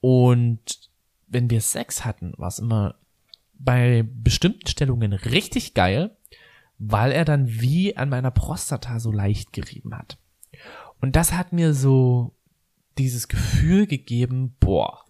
Und 0.00 0.90
wenn 1.26 1.50
wir 1.50 1.60
Sex 1.60 2.04
hatten, 2.04 2.32
war 2.36 2.48
es 2.48 2.58
immer 2.58 2.94
bei 3.58 4.06
bestimmten 4.08 4.66
Stellungen 4.66 5.12
richtig 5.12 5.74
geil, 5.74 6.16
weil 6.78 7.12
er 7.12 7.24
dann 7.24 7.48
wie 7.60 7.96
an 7.96 8.08
meiner 8.08 8.30
Prostata 8.30 9.00
so 9.00 9.10
leicht 9.10 9.52
gerieben 9.52 9.94
hat. 9.94 10.18
Und 11.00 11.16
das 11.16 11.32
hat 11.32 11.52
mir 11.52 11.74
so 11.74 12.34
dieses 12.96 13.28
Gefühl 13.28 13.86
gegeben, 13.86 14.56
boah, 14.60 15.04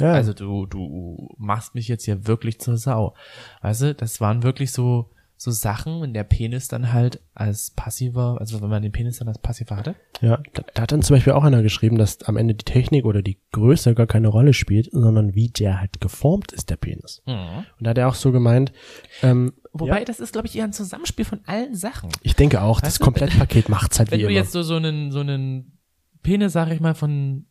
Ja, 0.00 0.12
also 0.12 0.32
du, 0.32 0.66
du 0.66 1.28
machst 1.38 1.74
mich 1.74 1.88
jetzt 1.88 2.04
hier 2.04 2.26
wirklich 2.26 2.60
zur 2.60 2.76
Sau. 2.76 3.14
Weißt 3.62 3.82
du, 3.82 3.94
das 3.94 4.20
waren 4.20 4.42
wirklich 4.42 4.72
so, 4.72 5.10
so 5.36 5.50
Sachen, 5.50 6.02
wenn 6.02 6.12
der 6.12 6.24
Penis 6.24 6.68
dann 6.68 6.92
halt 6.92 7.20
als 7.34 7.70
passiver, 7.70 8.36
also 8.40 8.60
wenn 8.60 8.68
man 8.68 8.82
den 8.82 8.92
Penis 8.92 9.18
dann 9.18 9.28
als 9.28 9.38
passiver 9.38 9.76
hatte. 9.76 9.94
ja. 10.20 10.38
Da, 10.52 10.62
da 10.74 10.82
hat 10.82 10.92
dann 10.92 11.00
zum 11.00 11.16
Beispiel 11.16 11.32
auch 11.32 11.44
einer 11.44 11.62
geschrieben, 11.62 11.96
dass 11.96 12.22
am 12.24 12.36
Ende 12.36 12.54
die 12.54 12.64
Technik 12.64 13.06
oder 13.06 13.22
die 13.22 13.38
Größe 13.52 13.94
gar 13.94 14.06
keine 14.06 14.28
Rolle 14.28 14.52
spielt, 14.52 14.90
sondern 14.92 15.34
wie 15.34 15.48
der 15.48 15.80
halt 15.80 16.00
geformt 16.00 16.52
ist, 16.52 16.68
der 16.68 16.76
Penis. 16.76 17.22
Und 17.24 17.64
da 17.80 17.90
hat 17.90 17.98
er 17.98 18.08
auch 18.08 18.14
so 18.14 18.32
gemeint, 18.32 18.72
ähm, 19.22 19.52
Wobei, 19.72 20.00
ja, 20.00 20.04
das 20.04 20.18
ist, 20.18 20.32
glaube 20.32 20.48
ich, 20.48 20.56
eher 20.56 20.64
ein 20.64 20.72
Zusammenspiel 20.72 21.24
von 21.24 21.40
allen 21.46 21.76
Sachen. 21.76 22.10
ich 22.22 22.34
denke 22.34 22.60
auch, 22.60 22.80
das 22.80 22.94
Weißt 22.94 23.00
du, 23.00 23.04
Komplettpaket 23.04 23.68
macht's 23.68 23.98
halt 24.00 24.10
Wenn 24.10 24.18
wie 24.18 24.22
du 24.24 24.28
immer. 24.28 24.38
jetzt 24.38 24.50
so, 24.52 24.62
so 24.62 24.74
einen, 24.74 25.12
so 25.12 25.20
einen 25.20 25.78
Penis, 26.22 26.52
sag 26.52 26.70
ich 26.72 26.80
mal, 26.80 26.94
von 26.94 27.46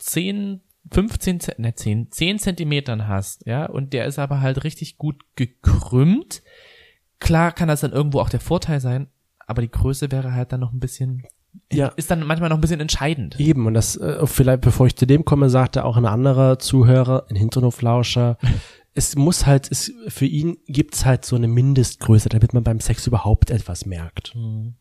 10, 0.00 0.60
15, 0.90 1.40
Ze- 1.40 1.54
ne, 1.58 1.74
10, 1.74 2.10
10 2.10 2.38
Zentimetern 2.38 3.06
hast, 3.08 3.46
ja, 3.46 3.66
und 3.66 3.92
der 3.92 4.06
ist 4.06 4.18
aber 4.18 4.40
halt 4.40 4.64
richtig 4.64 4.96
gut 4.98 5.22
gekrümmt, 5.36 6.42
klar 7.20 7.52
kann 7.52 7.68
das 7.68 7.80
dann 7.80 7.92
irgendwo 7.92 8.20
auch 8.20 8.30
der 8.30 8.40
Vorteil 8.40 8.80
sein, 8.80 9.08
aber 9.46 9.62
die 9.62 9.70
Größe 9.70 10.10
wäre 10.12 10.32
halt 10.34 10.52
dann 10.52 10.60
noch 10.60 10.72
ein 10.72 10.80
bisschen, 10.80 11.24
Ja. 11.72 11.88
ist 11.96 12.10
dann 12.10 12.24
manchmal 12.26 12.48
noch 12.50 12.56
ein 12.58 12.60
bisschen 12.60 12.80
entscheidend. 12.80 13.38
Eben, 13.40 13.66
und 13.66 13.74
das, 13.74 13.96
äh, 13.96 14.26
vielleicht 14.26 14.60
bevor 14.60 14.86
ich 14.86 14.96
zu 14.96 15.06
dem 15.06 15.24
komme, 15.24 15.50
sagte 15.50 15.84
auch 15.84 15.96
ein 15.96 16.06
anderer 16.06 16.58
Zuhörer, 16.58 17.26
ein 17.30 17.36
Hinternhoflauscher, 17.36 18.38
es 18.98 19.14
muss 19.14 19.46
halt, 19.46 19.70
es, 19.70 19.92
für 20.08 20.26
ihn 20.26 20.58
gibt's 20.66 21.06
halt 21.06 21.24
so 21.24 21.36
eine 21.36 21.46
Mindestgröße, 21.46 22.28
damit 22.28 22.52
man 22.52 22.64
beim 22.64 22.80
Sex 22.80 23.06
überhaupt 23.06 23.50
etwas 23.50 23.86
merkt. 23.86 24.34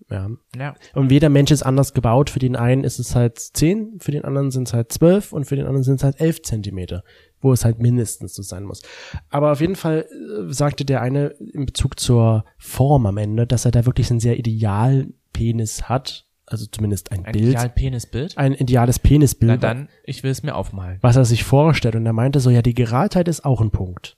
Ja. 0.09 0.29
Ja. 0.57 0.75
Und 0.95 1.11
jeder 1.11 1.29
Mensch 1.29 1.51
ist 1.51 1.61
anders 1.61 1.93
gebaut. 1.93 2.31
Für 2.31 2.39
den 2.39 2.55
einen 2.55 2.83
ist 2.83 2.97
es 2.97 3.15
halt 3.15 3.37
10, 3.37 3.99
für 3.99 4.11
den 4.11 4.25
anderen 4.25 4.49
sind 4.49 4.67
es 4.67 4.73
halt 4.73 4.91
12 4.91 5.33
und 5.33 5.45
für 5.45 5.55
den 5.55 5.67
anderen 5.67 5.83
sind 5.83 5.97
es 5.97 6.03
halt 6.03 6.19
11 6.19 6.41
Zentimeter, 6.41 7.03
wo 7.41 7.53
es 7.53 7.63
halt 7.63 7.77
mindestens 7.77 8.33
so 8.33 8.41
sein 8.41 8.63
muss. 8.63 8.81
Aber 9.29 9.51
auf 9.51 9.61
jeden 9.61 9.75
Fall 9.75 10.07
äh, 10.09 10.51
sagte 10.51 10.83
der 10.83 11.01
eine 11.01 11.27
in 11.53 11.67
Bezug 11.67 11.99
zur 11.99 12.43
Form 12.57 13.05
am 13.05 13.17
Ende, 13.17 13.45
dass 13.45 13.65
er 13.65 13.71
da 13.71 13.85
wirklich 13.85 14.09
einen 14.09 14.19
sehr 14.19 14.39
idealen 14.39 15.13
Penis 15.31 15.83
hat, 15.83 16.26
also 16.47 16.65
zumindest 16.65 17.11
ein, 17.11 17.25
Ein 17.25 17.33
Bild, 17.33 17.49
ideal 17.49 17.69
Penisbild. 17.69 18.37
ein 18.37 18.53
ideales 18.53 18.99
Penisbild, 18.99 19.51
Na 19.51 19.57
dann, 19.57 19.89
ich 20.03 20.23
will 20.23 20.31
es 20.31 20.41
mir 20.43 20.55
aufmalen. 20.55 20.97
was 21.01 21.15
er 21.17 21.25
sich 21.25 21.43
vorstellt. 21.43 21.95
Und 21.95 22.05
er 22.05 22.13
meinte 22.13 22.39
so, 22.39 22.49
ja, 22.49 22.61
die 22.61 22.73
Geradheit 22.73 23.27
ist 23.27 23.45
auch 23.45 23.61
ein 23.61 23.69
Punkt. 23.71 24.17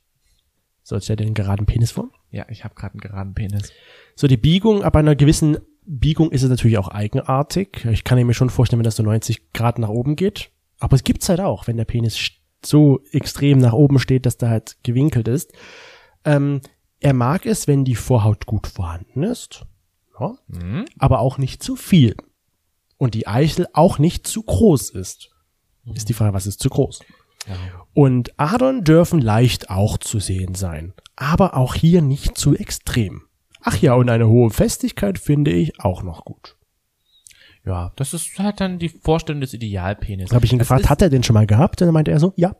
So, 0.83 0.99
stellt 0.99 1.19
er 1.21 1.25
den 1.25 1.33
geraden 1.33 1.65
Penis 1.65 1.91
vor? 1.91 2.09
Ja, 2.31 2.45
ich 2.49 2.63
habe 2.63 2.75
gerade 2.75 2.93
einen 2.93 3.01
geraden 3.01 3.33
Penis. 3.33 3.71
So, 4.15 4.27
die 4.27 4.37
Biegung, 4.37 4.83
ab 4.83 4.95
einer 4.95 5.15
gewissen 5.15 5.57
Biegung 5.85 6.31
ist 6.31 6.43
es 6.43 6.49
natürlich 6.49 6.77
auch 6.77 6.87
eigenartig. 6.89 7.85
Ich 7.85 8.03
kann 8.03 8.23
mir 8.25 8.33
schon 8.33 8.49
vorstellen, 8.51 8.79
wenn 8.79 8.83
das 8.85 8.95
so 8.95 9.03
90 9.03 9.51
Grad 9.53 9.79
nach 9.79 9.89
oben 9.89 10.15
geht. 10.15 10.51
Aber 10.79 10.95
es 10.95 11.03
gibt's 11.03 11.27
halt 11.29 11.41
auch, 11.41 11.67
wenn 11.67 11.77
der 11.77 11.85
Penis 11.85 12.31
so 12.63 13.01
extrem 13.11 13.57
nach 13.57 13.73
oben 13.73 13.99
steht, 13.99 14.25
dass 14.25 14.37
der 14.37 14.49
halt 14.49 14.77
gewinkelt 14.83 15.27
ist. 15.27 15.51
Ähm, 16.25 16.61
er 16.99 17.13
mag 17.13 17.45
es, 17.45 17.67
wenn 17.67 17.85
die 17.85 17.95
Vorhaut 17.95 18.45
gut 18.45 18.67
vorhanden 18.67 19.23
ist. 19.23 19.65
Ja, 20.19 20.37
aber 20.97 21.19
auch 21.19 21.37
nicht 21.37 21.63
zu 21.63 21.75
viel. 21.75 22.15
Und 22.97 23.13
die 23.13 23.27
Eichel 23.27 23.67
auch 23.73 23.97
nicht 23.99 24.27
zu 24.27 24.43
groß 24.43 24.89
ist. 24.91 25.29
Ist 25.93 26.09
die 26.09 26.13
Frage, 26.13 26.33
was 26.33 26.45
ist 26.47 26.59
zu 26.59 26.69
groß? 26.69 26.99
Und 27.93 28.37
Adern 28.39 28.83
dürfen 28.83 29.19
leicht 29.19 29.69
auch 29.69 29.97
zu 29.97 30.19
sehen 30.19 30.53
sein, 30.55 30.93
aber 31.15 31.55
auch 31.55 31.73
hier 31.73 32.01
nicht 32.01 32.37
zu 32.37 32.55
extrem. 32.55 33.23
Ach 33.61 33.77
ja, 33.77 33.93
und 33.93 34.09
eine 34.09 34.27
hohe 34.27 34.51
Festigkeit 34.51 35.17
finde 35.17 35.51
ich 35.51 35.79
auch 35.79 36.03
noch 36.03 36.25
gut. 36.25 36.57
Ja, 37.65 37.91
das 37.95 38.13
ist 38.13 38.37
halt 38.39 38.61
dann 38.61 38.79
die 38.79 38.89
Vorstellung 38.89 39.41
des 39.41 39.53
Idealpenis. 39.53 40.29
Da 40.29 40.35
habe 40.35 40.45
ich 40.45 40.53
ihn 40.53 40.59
Das 40.59 40.67
gefragt, 40.67 40.89
hat 40.89 41.01
er 41.01 41.09
den 41.09 41.23
schon 41.23 41.33
mal 41.33 41.47
gehabt? 41.47 41.81
Und 41.81 41.87
dann 41.87 41.93
meinte 41.93 42.11
er 42.11 42.19
so, 42.19 42.33
ja. 42.35 42.55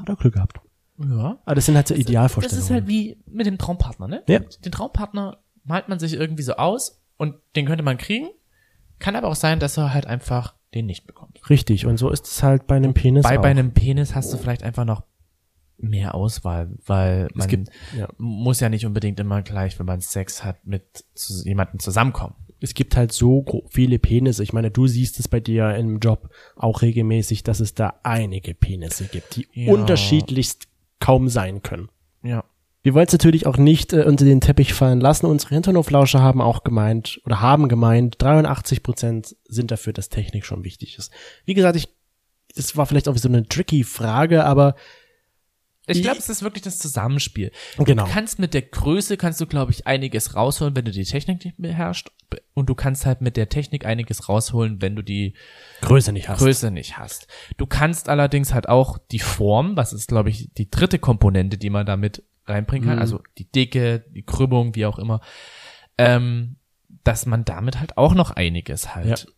Hat 0.00 0.08
er 0.08 0.16
Glück 0.16 0.34
gehabt. 0.34 0.60
Ja. 0.98 1.38
Aber 1.44 1.54
das 1.54 1.66
sind 1.66 1.76
halt 1.76 1.88
so 1.88 1.94
Das 1.94 2.02
Idealvorstellungen. 2.02 2.62
ist 2.64 2.70
halt 2.70 2.88
wie 2.88 3.18
mit 3.26 3.46
dem 3.46 3.58
Traumpartner, 3.58 4.08
ne? 4.08 4.22
Ja. 4.28 4.40
Den 4.40 4.72
Traumpartner 4.72 5.38
malt 5.68 5.88
man 5.88 5.98
sich 5.98 6.14
irgendwie 6.14 6.42
so 6.42 6.54
aus 6.54 7.00
und 7.16 7.36
den 7.56 7.66
könnte 7.66 7.84
man 7.84 7.98
kriegen. 7.98 8.28
Kann 8.98 9.14
aber 9.16 9.28
auch 9.28 9.36
sein, 9.36 9.60
dass 9.60 9.76
er 9.76 9.94
halt 9.94 10.06
einfach 10.06 10.54
den 10.74 10.86
nicht 10.86 11.06
bekommt. 11.06 11.38
Richtig, 11.48 11.86
und 11.86 11.96
so 11.98 12.10
ist 12.10 12.26
es 12.26 12.42
halt 12.42 12.66
bei 12.66 12.76
einem 12.76 12.94
Penis 12.94 13.22
Bei, 13.22 13.38
auch. 13.38 13.42
bei 13.42 13.50
einem 13.50 13.72
Penis 13.72 14.14
hast 14.14 14.32
du 14.32 14.36
vielleicht 14.38 14.62
einfach 14.64 14.84
noch 14.84 15.04
mehr 15.80 16.14
Auswahl, 16.16 16.70
weil 16.84 17.28
man 17.34 17.46
gibt- 17.48 17.68
ja. 17.96 18.08
muss 18.18 18.58
ja 18.60 18.68
nicht 18.68 18.84
unbedingt 18.84 19.20
immer 19.20 19.42
gleich, 19.42 19.78
wenn 19.78 19.86
man 19.86 20.00
Sex 20.00 20.42
hat, 20.44 20.66
mit 20.66 21.04
zu, 21.14 21.44
jemandem 21.44 21.78
zusammenkommen. 21.78 22.34
es 22.60 22.74
gibt 22.74 22.96
halt 22.96 23.12
so 23.12 23.44
viele 23.70 24.00
Penisse. 24.00 24.42
Ich 24.42 24.52
meine, 24.52 24.72
du 24.72 24.88
siehst 24.88 25.20
es 25.20 25.28
bei 25.28 25.38
dir 25.38 25.76
im 25.76 26.00
Job 26.00 26.28
auch 26.56 26.82
regelmäßig, 26.82 27.44
dass 27.44 27.60
es 27.60 27.74
da 27.74 28.00
einige 28.02 28.52
Penisse 28.54 29.04
gibt, 29.04 29.36
die 29.36 29.46
Ja. 29.52 29.72
unterschiedlichst 29.72 30.66
kaum 30.98 31.28
sein 31.28 31.62
können. 31.62 31.88
Ja. 32.24 32.42
Wir 32.88 32.94
wollen 32.94 33.06
es 33.06 33.12
natürlich 33.12 33.46
auch 33.46 33.58
nicht 33.58 33.92
äh, 33.92 34.04
unter 34.04 34.24
den 34.24 34.40
Teppich 34.40 34.72
fallen 34.72 34.98
lassen. 34.98 35.26
Unsere 35.26 35.54
Hinternhoflauscher 35.54 36.22
haben 36.22 36.40
auch 36.40 36.64
gemeint 36.64 37.20
oder 37.26 37.42
haben 37.42 37.68
gemeint, 37.68 38.14
83 38.16 38.82
Prozent 38.82 39.36
sind 39.46 39.70
dafür, 39.70 39.92
dass 39.92 40.08
Technik 40.08 40.46
schon 40.46 40.64
wichtig 40.64 40.96
ist. 40.96 41.12
Wie 41.44 41.52
gesagt, 41.52 41.76
ich, 41.76 41.94
das 42.56 42.78
war 42.78 42.86
vielleicht 42.86 43.06
auch 43.06 43.16
so 43.18 43.28
eine 43.28 43.46
tricky 43.46 43.84
Frage, 43.84 44.42
aber 44.44 44.74
Ich 45.86 46.00
glaube, 46.00 46.16
es 46.16 46.30
ist 46.30 46.42
wirklich 46.42 46.62
das 46.62 46.78
Zusammenspiel. 46.78 47.52
Genau. 47.76 48.06
Du 48.06 48.10
kannst 48.10 48.38
mit 48.38 48.54
der 48.54 48.62
Größe, 48.62 49.18
kannst 49.18 49.42
du, 49.42 49.46
glaube 49.46 49.72
ich, 49.72 49.86
einiges 49.86 50.34
rausholen, 50.34 50.74
wenn 50.74 50.86
du 50.86 50.90
die 50.90 51.04
Technik 51.04 51.44
nicht 51.44 51.58
beherrschst. 51.58 52.10
Und 52.54 52.70
du 52.70 52.74
kannst 52.74 53.04
halt 53.04 53.20
mit 53.20 53.36
der 53.36 53.50
Technik 53.50 53.84
einiges 53.84 54.30
rausholen, 54.30 54.80
wenn 54.80 54.96
du 54.96 55.02
die 55.02 55.34
Größe 55.82 56.12
nicht 56.12 56.30
hast. 56.30 56.38
Größe 56.38 56.70
nicht 56.70 56.96
hast. 56.96 57.26
Du 57.58 57.66
kannst 57.66 58.08
allerdings 58.08 58.54
halt 58.54 58.66
auch 58.66 58.96
die 59.10 59.18
Form, 59.18 59.76
was 59.76 59.92
ist, 59.92 60.08
glaube 60.08 60.30
ich, 60.30 60.50
die 60.54 60.70
dritte 60.70 60.98
Komponente, 60.98 61.58
die 61.58 61.68
man 61.68 61.84
damit 61.84 62.22
reinbringen 62.48 62.88
kann, 62.88 62.96
Mhm. 62.96 63.02
also 63.02 63.20
die 63.38 63.50
Dicke, 63.50 64.00
die 64.10 64.22
Krümmung, 64.24 64.74
wie 64.74 64.86
auch 64.86 64.98
immer, 64.98 65.20
ähm, 65.96 66.56
dass 67.04 67.26
man 67.26 67.44
damit 67.44 67.80
halt 67.80 67.96
auch 67.98 68.14
noch 68.14 68.30
einiges 68.30 68.94
halt 68.94 69.28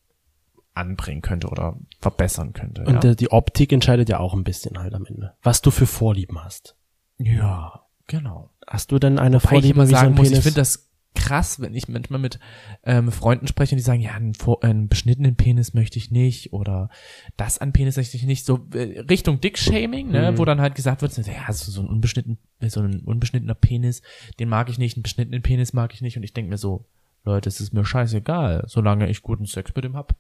anbringen 0.75 1.21
könnte 1.23 1.49
oder 1.49 1.77
verbessern 2.01 2.53
könnte. 2.53 2.85
Und 2.85 3.05
ja. 3.05 3.15
die 3.15 3.31
Optik 3.31 3.73
entscheidet 3.73 4.09
ja 4.09 4.19
auch 4.21 4.35
ein 4.35 4.45
bisschen 4.45 4.79
halt 4.79 4.95
am 4.95 5.05
Ende. 5.07 5.35
Was 5.43 5.63
du 5.63 5.71
für 5.71 5.87
Vorlieben 5.87 6.43
hast. 6.43 6.77
ja, 7.19 7.87
genau. 8.07 8.51
Hast 8.67 8.93
du 8.93 8.99
denn 8.99 9.19
eine 9.19 9.37
Wobei 9.37 9.45
ich 9.45 9.49
Vorliebe 9.51 9.75
immer 9.75 9.87
so 9.87 9.93
sagen 9.93 10.09
ein 10.09 10.15
muss, 10.15 10.31
ich 10.31 10.41
finde 10.41 10.61
das 10.61 10.90
krass, 11.15 11.61
wenn 11.61 11.75
ich 11.75 11.89
manchmal 11.89 12.21
mit 12.21 12.39
ähm, 12.85 13.11
Freunden 13.11 13.47
spreche 13.49 13.75
und 13.75 13.79
die 13.79 13.83
sagen, 13.85 14.01
ja, 14.01 14.13
einen, 14.13 14.35
vor- 14.35 14.63
einen 14.63 14.89
beschnittenen 14.89 15.37
Penis 15.37 15.75
möchte 15.75 15.99
ich 15.99 16.11
nicht 16.11 16.53
oder 16.53 16.89
das 17.37 17.59
an 17.59 17.73
Penis 17.73 17.97
möchte 17.97 18.17
ich 18.17 18.23
nicht, 18.25 18.47
so 18.47 18.67
äh, 18.75 19.01
Richtung 19.01 19.41
Dick-Shaming, 19.41 20.11
ne, 20.11 20.33
Mhm. 20.33 20.39
wo 20.39 20.45
dann 20.45 20.61
halt 20.61 20.75
gesagt 20.75 21.03
wird, 21.03 21.17
ja, 21.17 21.53
so, 21.53 21.71
so 21.73 21.81
ein 21.83 21.89
unbeschnitten, 21.89 22.39
so 22.69 22.81
ein 22.81 23.01
unbeschnittener 23.01 23.55
Penis, 23.55 24.03
den 24.39 24.49
mag 24.49 24.69
ich 24.71 24.79
nicht, 24.79 24.97
einen 24.97 25.03
beschnittenen 25.03 25.43
Penis 25.43 25.73
mag 25.73 25.93
ich 25.95 26.01
nicht 26.01 26.17
und 26.17 26.23
ich 26.23 26.33
denke 26.33 26.51
mir 26.51 26.59
so, 26.59 26.87
Leute, 27.25 27.49
es 27.49 27.61
ist 27.61 27.75
mir 27.75 27.85
scheißegal, 27.85 28.65
solange 28.67 29.11
ich 29.11 29.23
guten 29.23 29.47
Sex 29.47 29.73
mit 29.75 29.85
dem 29.85 29.97
hab. 29.97 30.15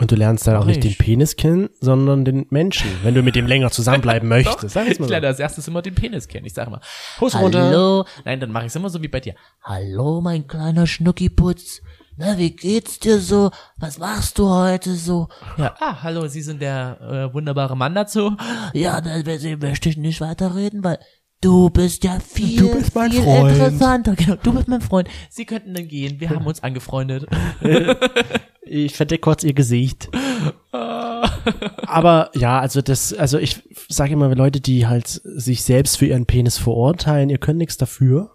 Und 0.00 0.10
du 0.10 0.16
lernst 0.16 0.46
dann 0.46 0.56
auch 0.56 0.64
nicht 0.64 0.82
ich. 0.82 0.96
den 0.96 1.04
Penis 1.04 1.36
kennen, 1.36 1.68
sondern 1.78 2.24
den 2.24 2.46
Menschen, 2.48 2.90
wenn 3.02 3.14
du 3.14 3.22
mit 3.22 3.36
dem 3.36 3.46
länger 3.46 3.70
zusammenbleiben 3.70 4.26
möchtest. 4.30 4.70
Sag 4.72 4.84
ich 4.84 4.88
jetzt 4.88 5.00
mal 5.00 5.10
lerne 5.10 5.26
so. 5.26 5.28
als 5.28 5.40
erstes 5.40 5.68
immer 5.68 5.82
den 5.82 5.94
Penis 5.94 6.26
kennen. 6.26 6.46
Ich 6.46 6.54
sage 6.54 6.68
immer, 6.68 6.80
Hose 7.20 7.36
runter. 7.36 7.64
hallo, 7.64 8.06
nein, 8.24 8.40
dann 8.40 8.50
mache 8.50 8.64
ich 8.64 8.68
es 8.68 8.76
immer 8.76 8.88
so 8.88 9.02
wie 9.02 9.08
bei 9.08 9.20
dir. 9.20 9.34
Hallo, 9.62 10.22
mein 10.22 10.46
kleiner 10.46 10.86
Schnuckiputz. 10.86 11.82
Na, 12.16 12.38
wie 12.38 12.50
geht's 12.56 12.98
dir 12.98 13.18
so? 13.18 13.50
Was 13.76 13.98
machst 13.98 14.38
du 14.38 14.48
heute 14.48 14.94
so? 14.94 15.28
Ja, 15.58 15.74
ah, 15.80 16.02
hallo, 16.02 16.26
Sie 16.28 16.40
sind 16.40 16.62
der 16.62 16.98
äh, 17.30 17.34
wunderbare 17.34 17.76
Mann 17.76 17.94
dazu. 17.94 18.34
Ja, 18.72 19.02
da 19.02 19.10
möchte 19.58 19.90
ich 19.90 19.98
nicht 19.98 20.22
weiterreden, 20.22 20.82
weil 20.82 20.98
du 21.42 21.68
bist 21.68 22.04
ja 22.04 22.18
viel, 22.20 22.58
Du 22.58 22.74
bist 22.74 22.94
mein 22.94 23.12
viel 23.12 23.22
Freund. 23.22 23.50
interessanter. 23.52 24.16
Genau, 24.16 24.36
Du 24.42 24.52
bist 24.54 24.66
mein 24.68 24.80
Freund. 24.80 25.08
Sie 25.28 25.44
könnten 25.44 25.74
dann 25.74 25.88
gehen. 25.88 26.20
Wir 26.20 26.30
haben 26.30 26.46
uns 26.46 26.62
angefreundet. 26.62 27.26
Ich 28.62 28.94
verdecke 28.96 29.22
kurz 29.22 29.42
ihr 29.44 29.54
Gesicht. 29.54 30.08
Aber 31.86 32.30
ja, 32.34 32.60
also 32.60 32.80
das, 32.82 33.12
also 33.12 33.38
ich 33.38 33.62
sage 33.88 34.12
immer, 34.12 34.34
Leute, 34.34 34.60
die 34.60 34.86
halt 34.86 35.08
sich 35.08 35.62
selbst 35.64 35.98
für 35.98 36.06
ihren 36.06 36.26
Penis 36.26 36.58
verurteilen, 36.58 37.30
ihr 37.30 37.38
könnt 37.38 37.58
nichts 37.58 37.76
dafür, 37.76 38.30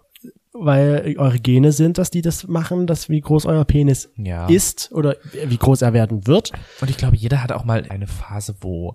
weil 0.52 1.14
eure 1.18 1.38
Gene 1.38 1.72
sind, 1.72 1.98
dass 1.98 2.10
die 2.10 2.22
das 2.22 2.46
machen, 2.48 2.86
dass 2.86 3.08
wie 3.08 3.20
groß 3.20 3.46
euer 3.46 3.64
Penis 3.64 4.10
Ja. 4.16 4.46
ist 4.48 4.90
oder 4.92 5.16
wie 5.46 5.56
groß 5.56 5.82
er 5.82 5.92
werden 5.92 6.26
wird. 6.26 6.52
Und 6.80 6.90
ich 6.90 6.96
glaube, 6.96 7.16
jeder 7.16 7.42
hat 7.42 7.52
auch 7.52 7.64
mal 7.64 7.84
eine 7.88 8.06
Phase, 8.06 8.56
wo 8.60 8.94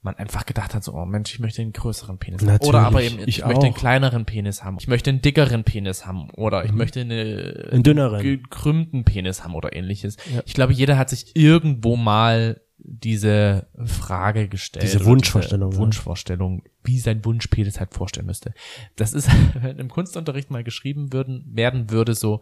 man 0.00 0.14
einfach 0.14 0.46
gedacht 0.46 0.74
hat, 0.74 0.84
so, 0.84 0.94
oh 0.94 1.04
Mensch, 1.04 1.34
ich 1.34 1.40
möchte 1.40 1.60
einen 1.60 1.72
größeren 1.72 2.18
Penis 2.18 2.42
haben. 2.42 2.48
Natürlich, 2.48 2.68
Oder 2.68 2.86
aber 2.86 3.02
eben, 3.02 3.18
ich, 3.20 3.38
ich 3.38 3.44
möchte 3.44 3.66
einen 3.66 3.74
auch. 3.74 3.78
kleineren 3.78 4.24
Penis 4.26 4.62
haben. 4.62 4.76
Ich 4.78 4.86
möchte 4.86 5.10
einen 5.10 5.22
dickeren 5.22 5.64
Penis 5.64 6.06
haben. 6.06 6.30
Oder 6.30 6.64
ich 6.64 6.72
möchte 6.72 7.00
eine, 7.00 7.68
Einen 7.72 7.82
dünneren. 7.82 8.22
gekrümmten 8.22 9.04
Penis 9.04 9.42
haben 9.42 9.54
oder 9.54 9.74
ähnliches. 9.74 10.16
Ich 10.46 10.54
glaube, 10.54 10.72
jeder 10.72 10.98
hat 10.98 11.10
sich 11.10 11.34
irgendwo 11.34 11.96
mal 11.96 12.60
diese 12.78 13.66
Frage 13.84 14.48
gestellt. 14.48 14.84
Diese 14.84 15.04
Wunschvorstellung, 15.04 15.70
Diese 15.70 15.80
ja. 15.80 15.84
Wunschvorstellung, 15.84 16.62
wie 16.84 17.00
sein 17.00 17.24
Wunschpenis 17.24 17.80
halt 17.80 17.92
vorstellen 17.92 18.26
müsste. 18.26 18.54
Das 18.94 19.12
ist, 19.12 19.28
wenn 19.60 19.78
im 19.78 19.88
Kunstunterricht 19.88 20.50
mal 20.50 20.62
geschrieben 20.62 21.12
würden, 21.12 21.44
werden 21.52 21.90
würde 21.90 22.14
so, 22.14 22.40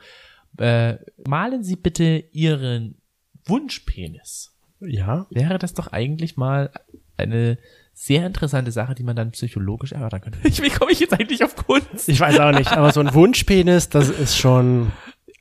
äh, 0.58 0.96
malen 1.26 1.64
Sie 1.64 1.76
bitte 1.76 2.24
Ihren 2.32 3.00
Wunschpenis. 3.46 4.52
Ja. 4.80 5.26
Wäre 5.30 5.58
das 5.58 5.72
doch 5.72 5.88
eigentlich 5.88 6.36
mal 6.36 6.70
eine 7.16 7.58
sehr 7.92 8.26
interessante 8.26 8.72
Sache, 8.72 8.94
die 8.94 9.02
man 9.02 9.16
dann 9.16 9.30
psychologisch 9.30 9.92
erörtern 9.92 10.20
könnte. 10.20 10.38
Wie 10.44 10.70
komme 10.70 10.92
ich 10.92 11.00
jetzt 11.00 11.14
eigentlich 11.14 11.42
auf 11.42 11.56
Kunst? 11.56 12.08
Ich 12.08 12.20
weiß 12.20 12.38
auch 12.40 12.52
nicht, 12.52 12.72
aber 12.72 12.92
so 12.92 13.00
ein 13.00 13.14
Wunschpenis, 13.14 13.88
das 13.88 14.10
ist 14.10 14.36
schon. 14.36 14.92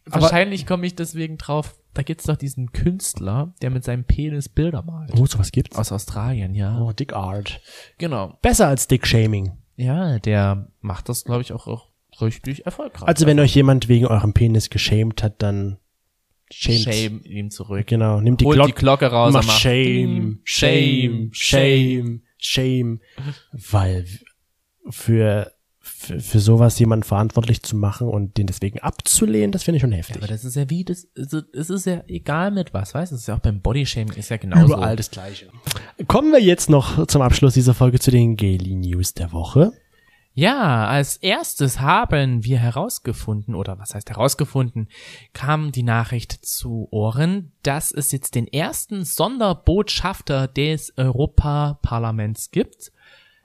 Wahrscheinlich 0.05 0.65
komme 0.65 0.85
ich 0.85 0.95
deswegen 0.95 1.37
drauf, 1.37 1.75
da 1.93 2.03
gibt's 2.03 2.25
doch 2.25 2.37
diesen 2.37 2.71
Künstler, 2.71 3.53
der 3.61 3.71
mit 3.71 3.83
seinem 3.83 4.03
Penis 4.03 4.49
Bilder 4.49 4.83
malt. 4.83 5.11
Oh, 5.15 5.25
sowas 5.25 5.51
gibt's. 5.51 5.77
Aus 5.77 5.91
Australien, 5.91 6.53
ja. 6.53 6.79
Oh, 6.79 6.91
Dick 6.91 7.13
Art. 7.13 7.59
Genau. 7.97 8.37
Besser 8.41 8.67
als 8.67 8.87
Dick 8.87 9.07
Shaming. 9.07 9.53
Ja, 9.77 10.19
der 10.19 10.67
macht 10.81 11.09
das, 11.09 11.25
glaube 11.25 11.41
ich, 11.41 11.51
auch, 11.51 11.67
auch 11.67 11.89
richtig 12.21 12.65
erfolgreich. 12.65 13.07
Also 13.07 13.25
wenn 13.25 13.39
euch 13.39 13.55
jemand 13.55 13.87
wegen 13.89 14.05
eurem 14.05 14.33
Penis 14.33 14.69
geschämt 14.69 15.23
hat, 15.23 15.41
dann 15.41 15.77
schämt. 16.51 16.83
Shame 16.93 17.21
ihm 17.23 17.49
zurück. 17.51 17.87
Genau, 17.87 18.21
nimmt 18.21 18.41
die 18.41 18.45
Holt 18.45 18.55
Glocke. 18.57 18.71
die 18.73 18.79
Glocke 18.79 19.05
raus 19.07 19.33
Mach 19.33 19.41
und 19.41 19.47
macht 19.47 19.59
shame, 19.59 20.39
shame, 20.43 21.29
shame, 21.33 22.21
shame. 22.37 22.99
Weil 23.51 24.05
für, 24.89 25.51
für, 25.79 26.19
für 26.19 26.39
sowas 26.39 26.77
jemanden 26.79 27.03
verantwortlich 27.03 27.63
zu 27.63 27.75
machen 27.75 28.07
und 28.07 28.37
den 28.37 28.47
deswegen 28.47 28.79
abzulehnen, 28.79 29.51
das 29.51 29.63
finde 29.63 29.77
ich 29.77 29.81
schon 29.81 29.91
Ja, 29.91 29.97
heftig. 29.97 30.17
aber 30.17 30.27
das 30.27 30.43
ist 30.45 30.55
ja 30.55 30.69
wie, 30.69 30.83
das, 30.83 31.07
also, 31.17 31.41
es 31.53 31.69
ist 31.69 31.85
ja 31.85 32.03
egal 32.07 32.51
mit 32.51 32.73
was, 32.73 32.93
weißt 32.93 33.11
du? 33.11 33.15
Es 33.15 33.21
ist 33.21 33.27
ja 33.27 33.35
auch 33.35 33.39
beim 33.39 33.61
Bodyshaming 33.61 34.13
ist 34.13 34.29
ja 34.29 34.37
genauso. 34.37 34.73
Überall 34.75 34.95
das 34.95 35.09
Gleiche. 35.11 35.47
Kommen 36.07 36.31
wir 36.31 36.41
jetzt 36.41 36.69
noch 36.69 37.07
zum 37.07 37.21
Abschluss 37.21 37.53
dieser 37.55 37.73
Folge 37.73 37.99
zu 37.99 38.11
den 38.11 38.35
Gaily 38.35 38.75
News 38.75 39.13
der 39.13 39.31
Woche. 39.31 39.71
Ja, 40.37 40.87
als 40.87 41.15
erstes 41.15 41.79
haben 41.79 42.43
wir 42.43 42.59
herausgefunden, 42.59 43.55
oder 43.55 43.79
was 43.79 43.95
heißt 43.95 44.09
herausgefunden, 44.09 44.89
kam 45.31 45.71
die 45.71 45.81
Nachricht 45.81 46.33
zu 46.45 46.89
Ohren, 46.91 47.53
dass 47.63 47.93
es 47.93 48.11
jetzt 48.11 48.35
den 48.35 48.45
ersten 48.45 49.05
Sonderbotschafter 49.05 50.49
des 50.49 50.91
Europaparlaments 50.97 52.51
gibt. 52.51 52.91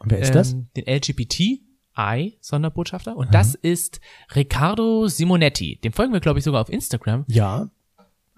Und 0.01 0.11
wer 0.11 0.19
ist 0.19 0.35
das? 0.35 0.53
Ähm, 0.53 0.67
Den 0.77 0.89
LGBTI-Sonderbotschafter. 0.89 3.17
Und 3.17 3.35
das 3.35 3.55
ist 3.55 4.01
Riccardo 4.35 5.07
Simonetti. 5.07 5.77
Dem 5.77 5.93
folgen 5.93 6.13
wir, 6.13 6.19
glaube 6.19 6.41
ich, 6.41 6.45
sogar 6.45 6.61
auf 6.61 6.71
Instagram. 6.71 7.25
Ja. 7.29 7.71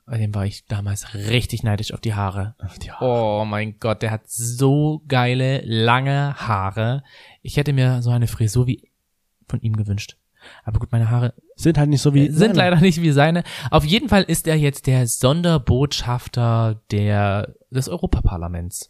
Bei 0.04 0.18
dem 0.18 0.34
war 0.34 0.44
ich 0.44 0.66
damals 0.66 1.14
richtig 1.14 1.62
neidisch 1.62 1.94
auf 1.94 2.00
die 2.00 2.14
Haare. 2.14 2.56
die 2.82 2.90
Oh 3.00 3.44
mein 3.46 3.78
Gott, 3.78 4.02
der 4.02 4.10
hat 4.10 4.28
so 4.28 5.02
geile, 5.06 5.62
lange 5.64 6.34
Haare. 6.36 7.04
Ich 7.40 7.56
hätte 7.56 7.72
mir 7.72 8.02
so 8.02 8.10
eine 8.10 8.26
Frisur 8.26 8.66
wie 8.66 8.90
von 9.48 9.60
ihm 9.60 9.76
gewünscht. 9.76 10.16
Aber 10.64 10.80
gut, 10.80 10.90
meine 10.90 11.08
Haare 11.08 11.34
Sind 11.54 11.78
halt 11.78 11.88
nicht 11.88 12.02
so 12.02 12.14
wie. 12.14 12.26
sind 12.28 12.38
seine. 12.38 12.54
leider 12.54 12.80
nicht 12.80 13.00
wie 13.00 13.12
seine. 13.12 13.44
Auf 13.70 13.84
jeden 13.84 14.08
Fall 14.08 14.24
ist 14.24 14.48
er 14.48 14.56
jetzt 14.56 14.88
der 14.88 15.06
Sonderbotschafter 15.06 16.82
der, 16.90 17.54
des 17.70 17.88
Europaparlaments. 17.88 18.88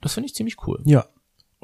Das 0.00 0.14
finde 0.14 0.26
ich 0.28 0.34
ziemlich 0.34 0.56
cool. 0.66 0.80
Ja. 0.84 1.06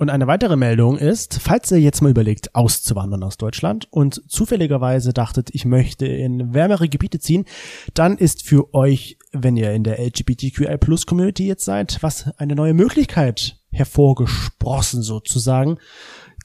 Und 0.00 0.08
eine 0.08 0.26
weitere 0.26 0.56
Meldung 0.56 0.96
ist, 0.96 1.40
falls 1.42 1.70
ihr 1.70 1.78
jetzt 1.78 2.00
mal 2.00 2.08
überlegt, 2.08 2.54
auszuwandern 2.54 3.22
aus 3.22 3.36
Deutschland 3.36 3.86
und 3.90 4.22
zufälligerweise 4.28 5.12
dachtet, 5.12 5.50
ich 5.52 5.66
möchte 5.66 6.06
in 6.06 6.54
wärmere 6.54 6.88
Gebiete 6.88 7.18
ziehen, 7.18 7.44
dann 7.92 8.16
ist 8.16 8.42
für 8.42 8.72
euch, 8.72 9.18
wenn 9.32 9.58
ihr 9.58 9.72
in 9.72 9.84
der 9.84 10.00
LGBTQI 10.00 10.78
Plus 10.78 11.04
Community 11.04 11.46
jetzt 11.46 11.66
seid, 11.66 11.98
was 12.00 12.30
eine 12.38 12.54
neue 12.54 12.72
Möglichkeit 12.72 13.60
hervorgesprossen 13.72 15.02
sozusagen. 15.02 15.76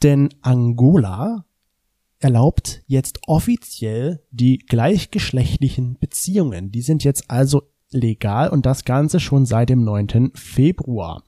Denn 0.04 0.34
Angola 0.42 1.46
erlaubt 2.20 2.84
jetzt 2.88 3.22
offiziell 3.26 4.22
die 4.32 4.58
gleichgeschlechtlichen 4.58 5.98
Beziehungen. 5.98 6.74
Die 6.74 6.82
sind 6.82 7.06
jetzt 7.06 7.32
also 7.32 7.62
legal 7.90 8.50
und 8.50 8.66
das 8.66 8.84
Ganze 8.84 9.22
schon 9.22 9.46
seit 9.46 9.70
dem 9.70 9.86
9. 9.86 10.32
Februar. 10.36 11.24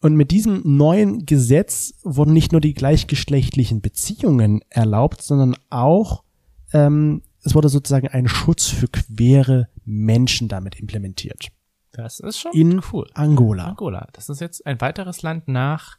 Und 0.00 0.16
mit 0.16 0.30
diesem 0.30 0.62
neuen 0.64 1.26
Gesetz 1.26 1.94
wurden 2.02 2.32
nicht 2.32 2.52
nur 2.52 2.60
die 2.60 2.72
gleichgeschlechtlichen 2.74 3.80
Beziehungen 3.82 4.62
erlaubt, 4.70 5.22
sondern 5.22 5.56
auch 5.68 6.24
ähm, 6.72 7.22
es 7.42 7.54
wurde 7.54 7.68
sozusagen 7.68 8.08
ein 8.08 8.28
Schutz 8.28 8.68
für 8.68 8.88
queere 8.88 9.68
Menschen 9.84 10.48
damit 10.48 10.78
implementiert. 10.78 11.48
Das 11.92 12.20
ist 12.20 12.38
schon 12.38 12.52
In 12.52 12.80
cool. 12.92 13.08
Angola. 13.14 13.64
Angola. 13.64 14.08
Das 14.12 14.28
ist 14.28 14.40
jetzt 14.40 14.66
ein 14.66 14.80
weiteres 14.80 15.22
Land 15.22 15.48
nach 15.48 15.96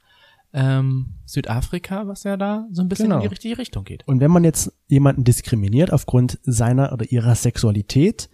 ähm, 0.53 1.15
Südafrika, 1.25 2.07
was 2.07 2.23
ja 2.23 2.37
da 2.37 2.67
so 2.71 2.81
ein 2.81 2.89
bisschen 2.89 3.05
Genau. 3.05 3.17
in 3.17 3.21
die 3.21 3.27
richtige 3.27 3.57
Richtung 3.57 3.83
geht. 3.83 4.07
Und 4.07 4.19
wenn 4.19 4.31
man 4.31 4.43
jetzt 4.43 4.71
jemanden 4.87 5.23
diskriminiert 5.23 5.91
aufgrund 5.91 6.39
seiner 6.43 6.93
oder 6.93 7.11
ihrer 7.11 7.35
Sexualität, 7.35 8.29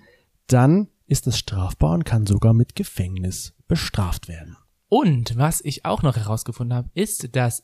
dann 0.47 0.87
ist 1.07 1.27
es 1.27 1.37
strafbar 1.37 1.93
und 1.93 2.05
kann 2.05 2.25
sogar 2.25 2.53
mit 2.53 2.75
Gefängnis 2.75 3.53
bestraft 3.67 4.27
werden. 4.27 4.57
Und 4.89 5.37
was 5.37 5.61
ich 5.63 5.85
auch 5.85 6.01
noch 6.01 6.15
herausgefunden 6.15 6.77
habe, 6.77 6.89
ist, 6.93 7.35
dass 7.35 7.63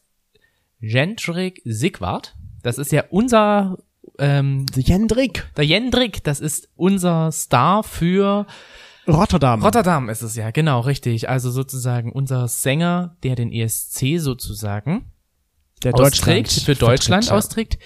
Jendrik 0.80 1.62
Sigwart, 1.64 2.36
das 2.62 2.78
ist 2.78 2.92
ja 2.92 3.06
unser, 3.10 3.78
ähm, 4.20 4.66
Jendrik, 4.76 5.50
der 5.56 5.66
Jendrik, 5.66 6.24
das 6.24 6.40
ist 6.40 6.70
unser 6.76 7.32
Star 7.32 7.84
für 7.84 8.46
Rotterdam. 9.08 9.62
Rotterdam 9.62 10.10
ist 10.10 10.22
es 10.22 10.36
ja, 10.36 10.52
genau, 10.52 10.82
richtig. 10.82 11.30
Also 11.30 11.52
sozusagen 11.52 12.12
unser 12.12 12.48
Sänger, 12.48 13.18
der 13.24 13.36
den 13.36 13.52
ESC 13.52 14.20
sozusagen 14.20 15.12
der 15.84 15.94
austrägt, 15.94 16.48
Deutschland 16.48 16.66
für 16.66 16.76
Deutschland 16.76 17.26
ja. 17.26 17.34
austrägt, 17.34 17.78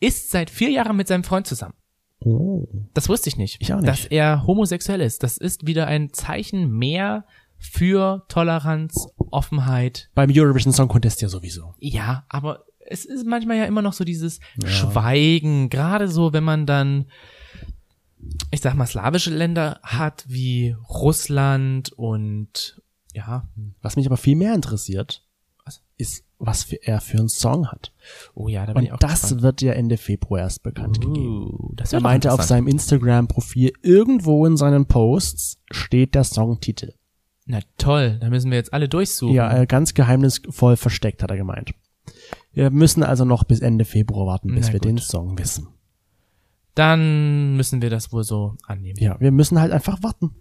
ist 0.00 0.30
seit 0.30 0.50
vier 0.50 0.70
Jahren 0.70 0.96
mit 0.96 1.08
seinem 1.08 1.24
Freund 1.24 1.46
zusammen. 1.46 1.74
Oh. 2.20 2.66
Das 2.94 3.08
wusste 3.08 3.28
ich 3.28 3.36
nicht. 3.36 3.58
Ich 3.60 3.72
auch 3.72 3.80
nicht. 3.80 3.88
Dass 3.88 4.06
er 4.06 4.46
homosexuell 4.46 5.00
ist. 5.00 5.22
Das 5.22 5.36
ist 5.36 5.66
wieder 5.66 5.86
ein 5.86 6.12
Zeichen 6.12 6.70
mehr 6.70 7.26
für 7.70 8.24
Toleranz, 8.28 9.08
Offenheit. 9.30 10.10
Beim 10.14 10.30
Eurovision 10.32 10.72
Song 10.72 10.88
Contest 10.88 11.22
ja 11.22 11.28
sowieso. 11.28 11.74
Ja, 11.78 12.24
aber 12.28 12.64
es 12.86 13.04
ist 13.04 13.26
manchmal 13.26 13.56
ja 13.56 13.64
immer 13.64 13.82
noch 13.82 13.94
so 13.94 14.04
dieses 14.04 14.40
Schweigen, 14.64 15.70
gerade 15.70 16.08
so, 16.08 16.32
wenn 16.32 16.44
man 16.44 16.66
dann, 16.66 17.06
ich 18.50 18.60
sag 18.60 18.74
mal, 18.74 18.86
slawische 18.86 19.30
Länder 19.34 19.80
hat, 19.82 20.24
wie 20.28 20.76
Russland 20.88 21.92
und 21.92 22.80
ja, 23.14 23.48
Was 23.80 23.96
mich 23.96 24.06
aber 24.06 24.16
viel 24.16 24.36
mehr 24.36 24.54
interessiert, 24.54 25.24
Was? 25.64 25.82
ist, 25.96 26.24
was 26.38 26.64
für 26.64 26.82
er 26.82 27.00
für 27.00 27.18
einen 27.18 27.28
Song 27.28 27.68
hat. 27.68 27.92
oh 28.34 28.48
ja, 28.48 28.66
da 28.66 28.72
bin 28.72 28.80
Und 28.80 28.84
ich 28.86 28.92
auch 28.92 28.98
das 28.98 29.22
gespannt. 29.22 29.42
wird 29.42 29.62
ja 29.62 29.72
Ende 29.72 29.96
Februar 29.96 30.40
erst 30.40 30.62
bekannt 30.62 31.00
gegeben. 31.00 31.48
Uh, 31.48 31.72
das 31.76 31.92
Er 31.92 32.00
meinte 32.00 32.32
auf 32.32 32.42
seinem 32.42 32.66
Instagram-Profil, 32.66 33.72
irgendwo 33.82 34.44
in 34.46 34.56
seinen 34.56 34.86
Posts 34.86 35.60
steht 35.70 36.14
der 36.14 36.24
Songtitel. 36.24 36.92
Na 37.46 37.60
toll, 37.76 38.18
da 38.20 38.30
müssen 38.30 38.50
wir 38.50 38.56
jetzt 38.56 38.72
alle 38.72 38.88
durchsuchen. 38.88 39.34
Ja, 39.34 39.54
äh, 39.54 39.66
ganz 39.66 39.94
geheimnisvoll 39.94 40.76
versteckt, 40.76 41.22
hat 41.22 41.30
er 41.30 41.36
gemeint. 41.36 41.74
Wir 42.52 42.70
müssen 42.70 43.02
also 43.02 43.24
noch 43.24 43.44
bis 43.44 43.60
Ende 43.60 43.84
Februar 43.84 44.26
warten, 44.26 44.54
bis 44.54 44.68
Na 44.68 44.74
wir 44.74 44.80
gut. 44.80 44.88
den 44.88 44.98
Song 44.98 45.38
wissen. 45.38 45.68
Dann 46.74 47.56
müssen 47.56 47.82
wir 47.82 47.90
das 47.90 48.12
wohl 48.12 48.24
so 48.24 48.56
annehmen. 48.66 48.98
Ja, 48.98 49.20
wir 49.20 49.30
müssen 49.30 49.60
halt 49.60 49.72
einfach 49.72 50.02
warten. 50.02 50.34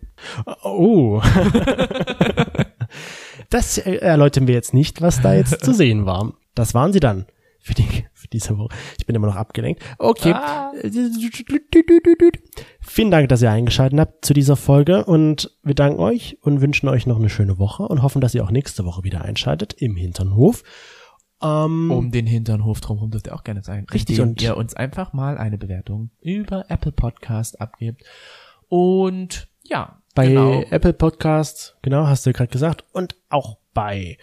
Oh. 0.63 1.21
das 3.49 3.77
äh, 3.77 3.97
erläutern 3.97 4.47
wir 4.47 4.55
jetzt 4.55 4.73
nicht, 4.73 5.01
was 5.01 5.21
da 5.21 5.33
jetzt 5.33 5.63
zu 5.63 5.73
sehen 5.73 6.05
war. 6.05 6.33
Das 6.55 6.73
waren 6.73 6.93
sie 6.93 6.99
dann 6.99 7.25
für, 7.59 7.75
die, 7.75 8.05
für 8.33 8.37
diese 8.37 8.57
Woche. 8.57 8.75
Ich 8.97 9.05
bin 9.05 9.15
immer 9.15 9.27
noch 9.27 9.35
abgelenkt. 9.35 9.81
Okay. 9.99 10.33
Ah. 10.33 10.71
Vielen 12.81 13.11
Dank, 13.11 13.29
dass 13.29 13.41
ihr 13.41 13.51
eingeschaltet 13.51 13.99
habt 13.99 14.25
zu 14.25 14.33
dieser 14.33 14.55
Folge 14.55 15.05
und 15.05 15.51
wir 15.63 15.75
danken 15.75 15.99
euch 15.99 16.37
und 16.41 16.61
wünschen 16.61 16.89
euch 16.89 17.05
noch 17.05 17.17
eine 17.17 17.29
schöne 17.29 17.57
Woche 17.57 17.83
und 17.83 18.01
hoffen, 18.01 18.21
dass 18.21 18.33
ihr 18.35 18.43
auch 18.43 18.51
nächste 18.51 18.85
Woche 18.85 19.03
wieder 19.03 19.21
einschaltet 19.23 19.73
im 19.73 19.95
Hinternhof. 19.95 20.63
Ähm, 21.41 21.91
Um 21.91 22.11
den 22.11 22.25
Hinternhof 22.25 22.81
drumherum 22.81 23.11
dürft 23.11 23.27
ihr 23.27 23.35
auch 23.35 23.43
gerne 23.43 23.63
sein. 23.63 23.85
Richtig, 23.93 24.19
und- 24.21 24.41
ihr 24.41 24.57
uns 24.57 24.73
einfach 24.75 25.13
mal 25.13 25.37
eine 25.37 25.57
Bewertung 25.57 26.09
über 26.21 26.65
Apple 26.69 26.91
Podcast 26.93 27.59
abgebt. 27.61 28.03
Und 28.69 29.47
ja, 29.63 30.01
bei 30.15 30.27
genau. 30.27 30.63
Apple 30.69 30.93
Podcast, 30.93 31.77
genau, 31.81 32.07
hast 32.07 32.25
du 32.25 32.33
gerade 32.33 32.49
gesagt, 32.49 32.85
und 32.93 33.15
auch 33.29 33.57
bei 33.73 34.17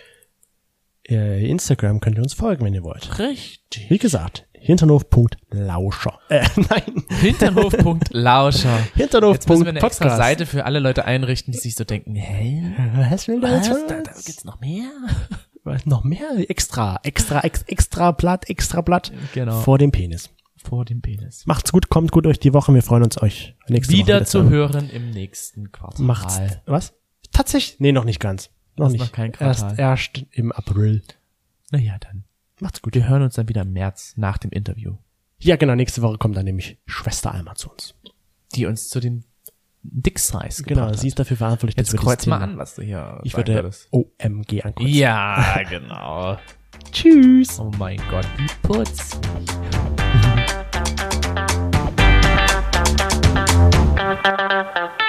Instagram 1.05 2.01
könnt 2.01 2.17
ihr 2.19 2.23
uns 2.23 2.35
folgen, 2.35 2.65
wenn 2.65 2.75
ihr 2.75 2.83
wollt. 2.85 3.19
Richtig. 3.19 3.91
Wie 3.91 3.99
gesagt, 3.99 4.47
hinternhof.lauscher. 4.53 6.19
Äh, 6.29 6.47
nein, 6.57 7.05
Hinternhof.lauscher. 7.21 8.79
Jetzt 8.95 9.13
müssen 9.15 9.65
wir 9.65 9.71
eine 9.71 9.81
extra 9.81 10.05
hinternhof.podcast. 10.05 10.17
Seite 10.17 10.47
für 10.47 10.65
alle 10.65 10.79
Leute 10.79 11.05
einrichten, 11.05 11.53
die 11.53 11.59
sich 11.59 11.75
so 11.75 11.85
denken, 11.85 12.15
hä? 12.15 12.73
Was 13.11 13.27
will 13.29 13.41
der 13.41 13.51
Was? 13.59 13.69
jetzt? 13.69 13.91
Da, 13.91 14.01
da 14.03 14.13
gibt's 14.13 14.45
noch 14.45 14.61
mehr? 14.61 14.91
Was? 15.65 15.85
Noch 15.87 16.05
mehr? 16.05 16.49
Extra, 16.49 17.01
extra, 17.03 17.41
ex, 17.41 17.63
extra 17.63 18.13
Blatt, 18.13 18.49
extra 18.49 18.81
Blatt 18.81 19.13
Genau. 19.35 19.61
vor 19.61 19.79
dem 19.79 19.91
Penis. 19.93 20.31
Vor 20.57 20.85
dem 20.85 21.01
Penis. 21.01 21.45
Macht's 21.47 21.73
gut, 21.73 21.89
kommt 21.89 22.13
gut 22.13 22.27
durch 22.27 22.39
die 22.39 22.53
Woche. 22.53 22.73
Wir 22.75 22.83
freuen 22.83 23.03
uns 23.03 23.21
euch 23.21 23.57
nächste 23.69 23.93
Woche 23.93 23.99
Wieder 23.99 24.17
wieder 24.17 24.27
zu 24.27 24.43
hören. 24.51 24.75
hören 24.75 24.91
im 24.91 25.11
nächsten 25.11 25.73
Quartal. 25.73 26.05
Macht's. 26.05 26.41
Was? 26.67 26.95
Tatsächlich, 27.33 27.81
nee, 27.81 27.93
noch 27.93 28.05
nicht 28.05 28.21
ganz. 28.21 28.51
Noch 28.81 28.87
Hast 28.87 28.93
nicht. 28.93 29.01
noch 29.03 29.13
kein 29.13 29.33
erst, 29.39 29.61
Quartal. 29.61 29.79
erst 29.79 30.25
im 30.33 30.53
April. 30.53 31.03
Naja, 31.71 31.99
dann. 32.01 32.25
Macht's 32.61 32.81
gut. 32.81 32.95
Wir 32.95 33.07
hören 33.09 33.21
uns 33.23 33.35
dann 33.35 33.47
wieder 33.49 33.61
im 33.63 33.73
März 33.75 34.15
nach 34.17 34.39
dem 34.39 34.51
Interview, 34.53 34.97
Ja, 35.39 35.57
genau, 35.57 35.75
nächste 35.75 36.01
Woche 36.03 36.17
kommt 36.19 36.37
dann 36.37 36.47
nämlich 36.47 36.79
Schwester 36.87 37.33
Alma 37.35 37.55
zu 37.55 37.71
uns. 37.71 37.95
die 38.55 38.65
uns 38.67 38.89
zu 38.89 38.99
den 39.01 39.25
Dick 39.83 40.19
Size 40.19 40.63
Genau, 40.65 40.93
sie 40.95 41.09
ist 41.09 41.19
dafür 41.19 41.37
verantwortlich, 41.37 41.77
Jetzt 41.77 41.97
kreuz 41.97 42.25
mal 42.27 42.39
an, 42.43 42.57
was 42.59 42.75
du 42.75 42.83
hier 42.83 43.21
Ich 43.25 43.37
würde 43.37 43.55
würdest. 43.55 43.89
OMG 43.93 44.63
ankreuzen. 44.65 44.95
Ja, 44.95 45.61
genau. 45.69 46.39
Tschüss. 46.91 47.59
Oh 47.61 47.71
mein 47.79 48.01
Gott, 48.11 48.27
wie 48.39 48.47
putzig. 48.67 49.19
Thank 54.13 55.01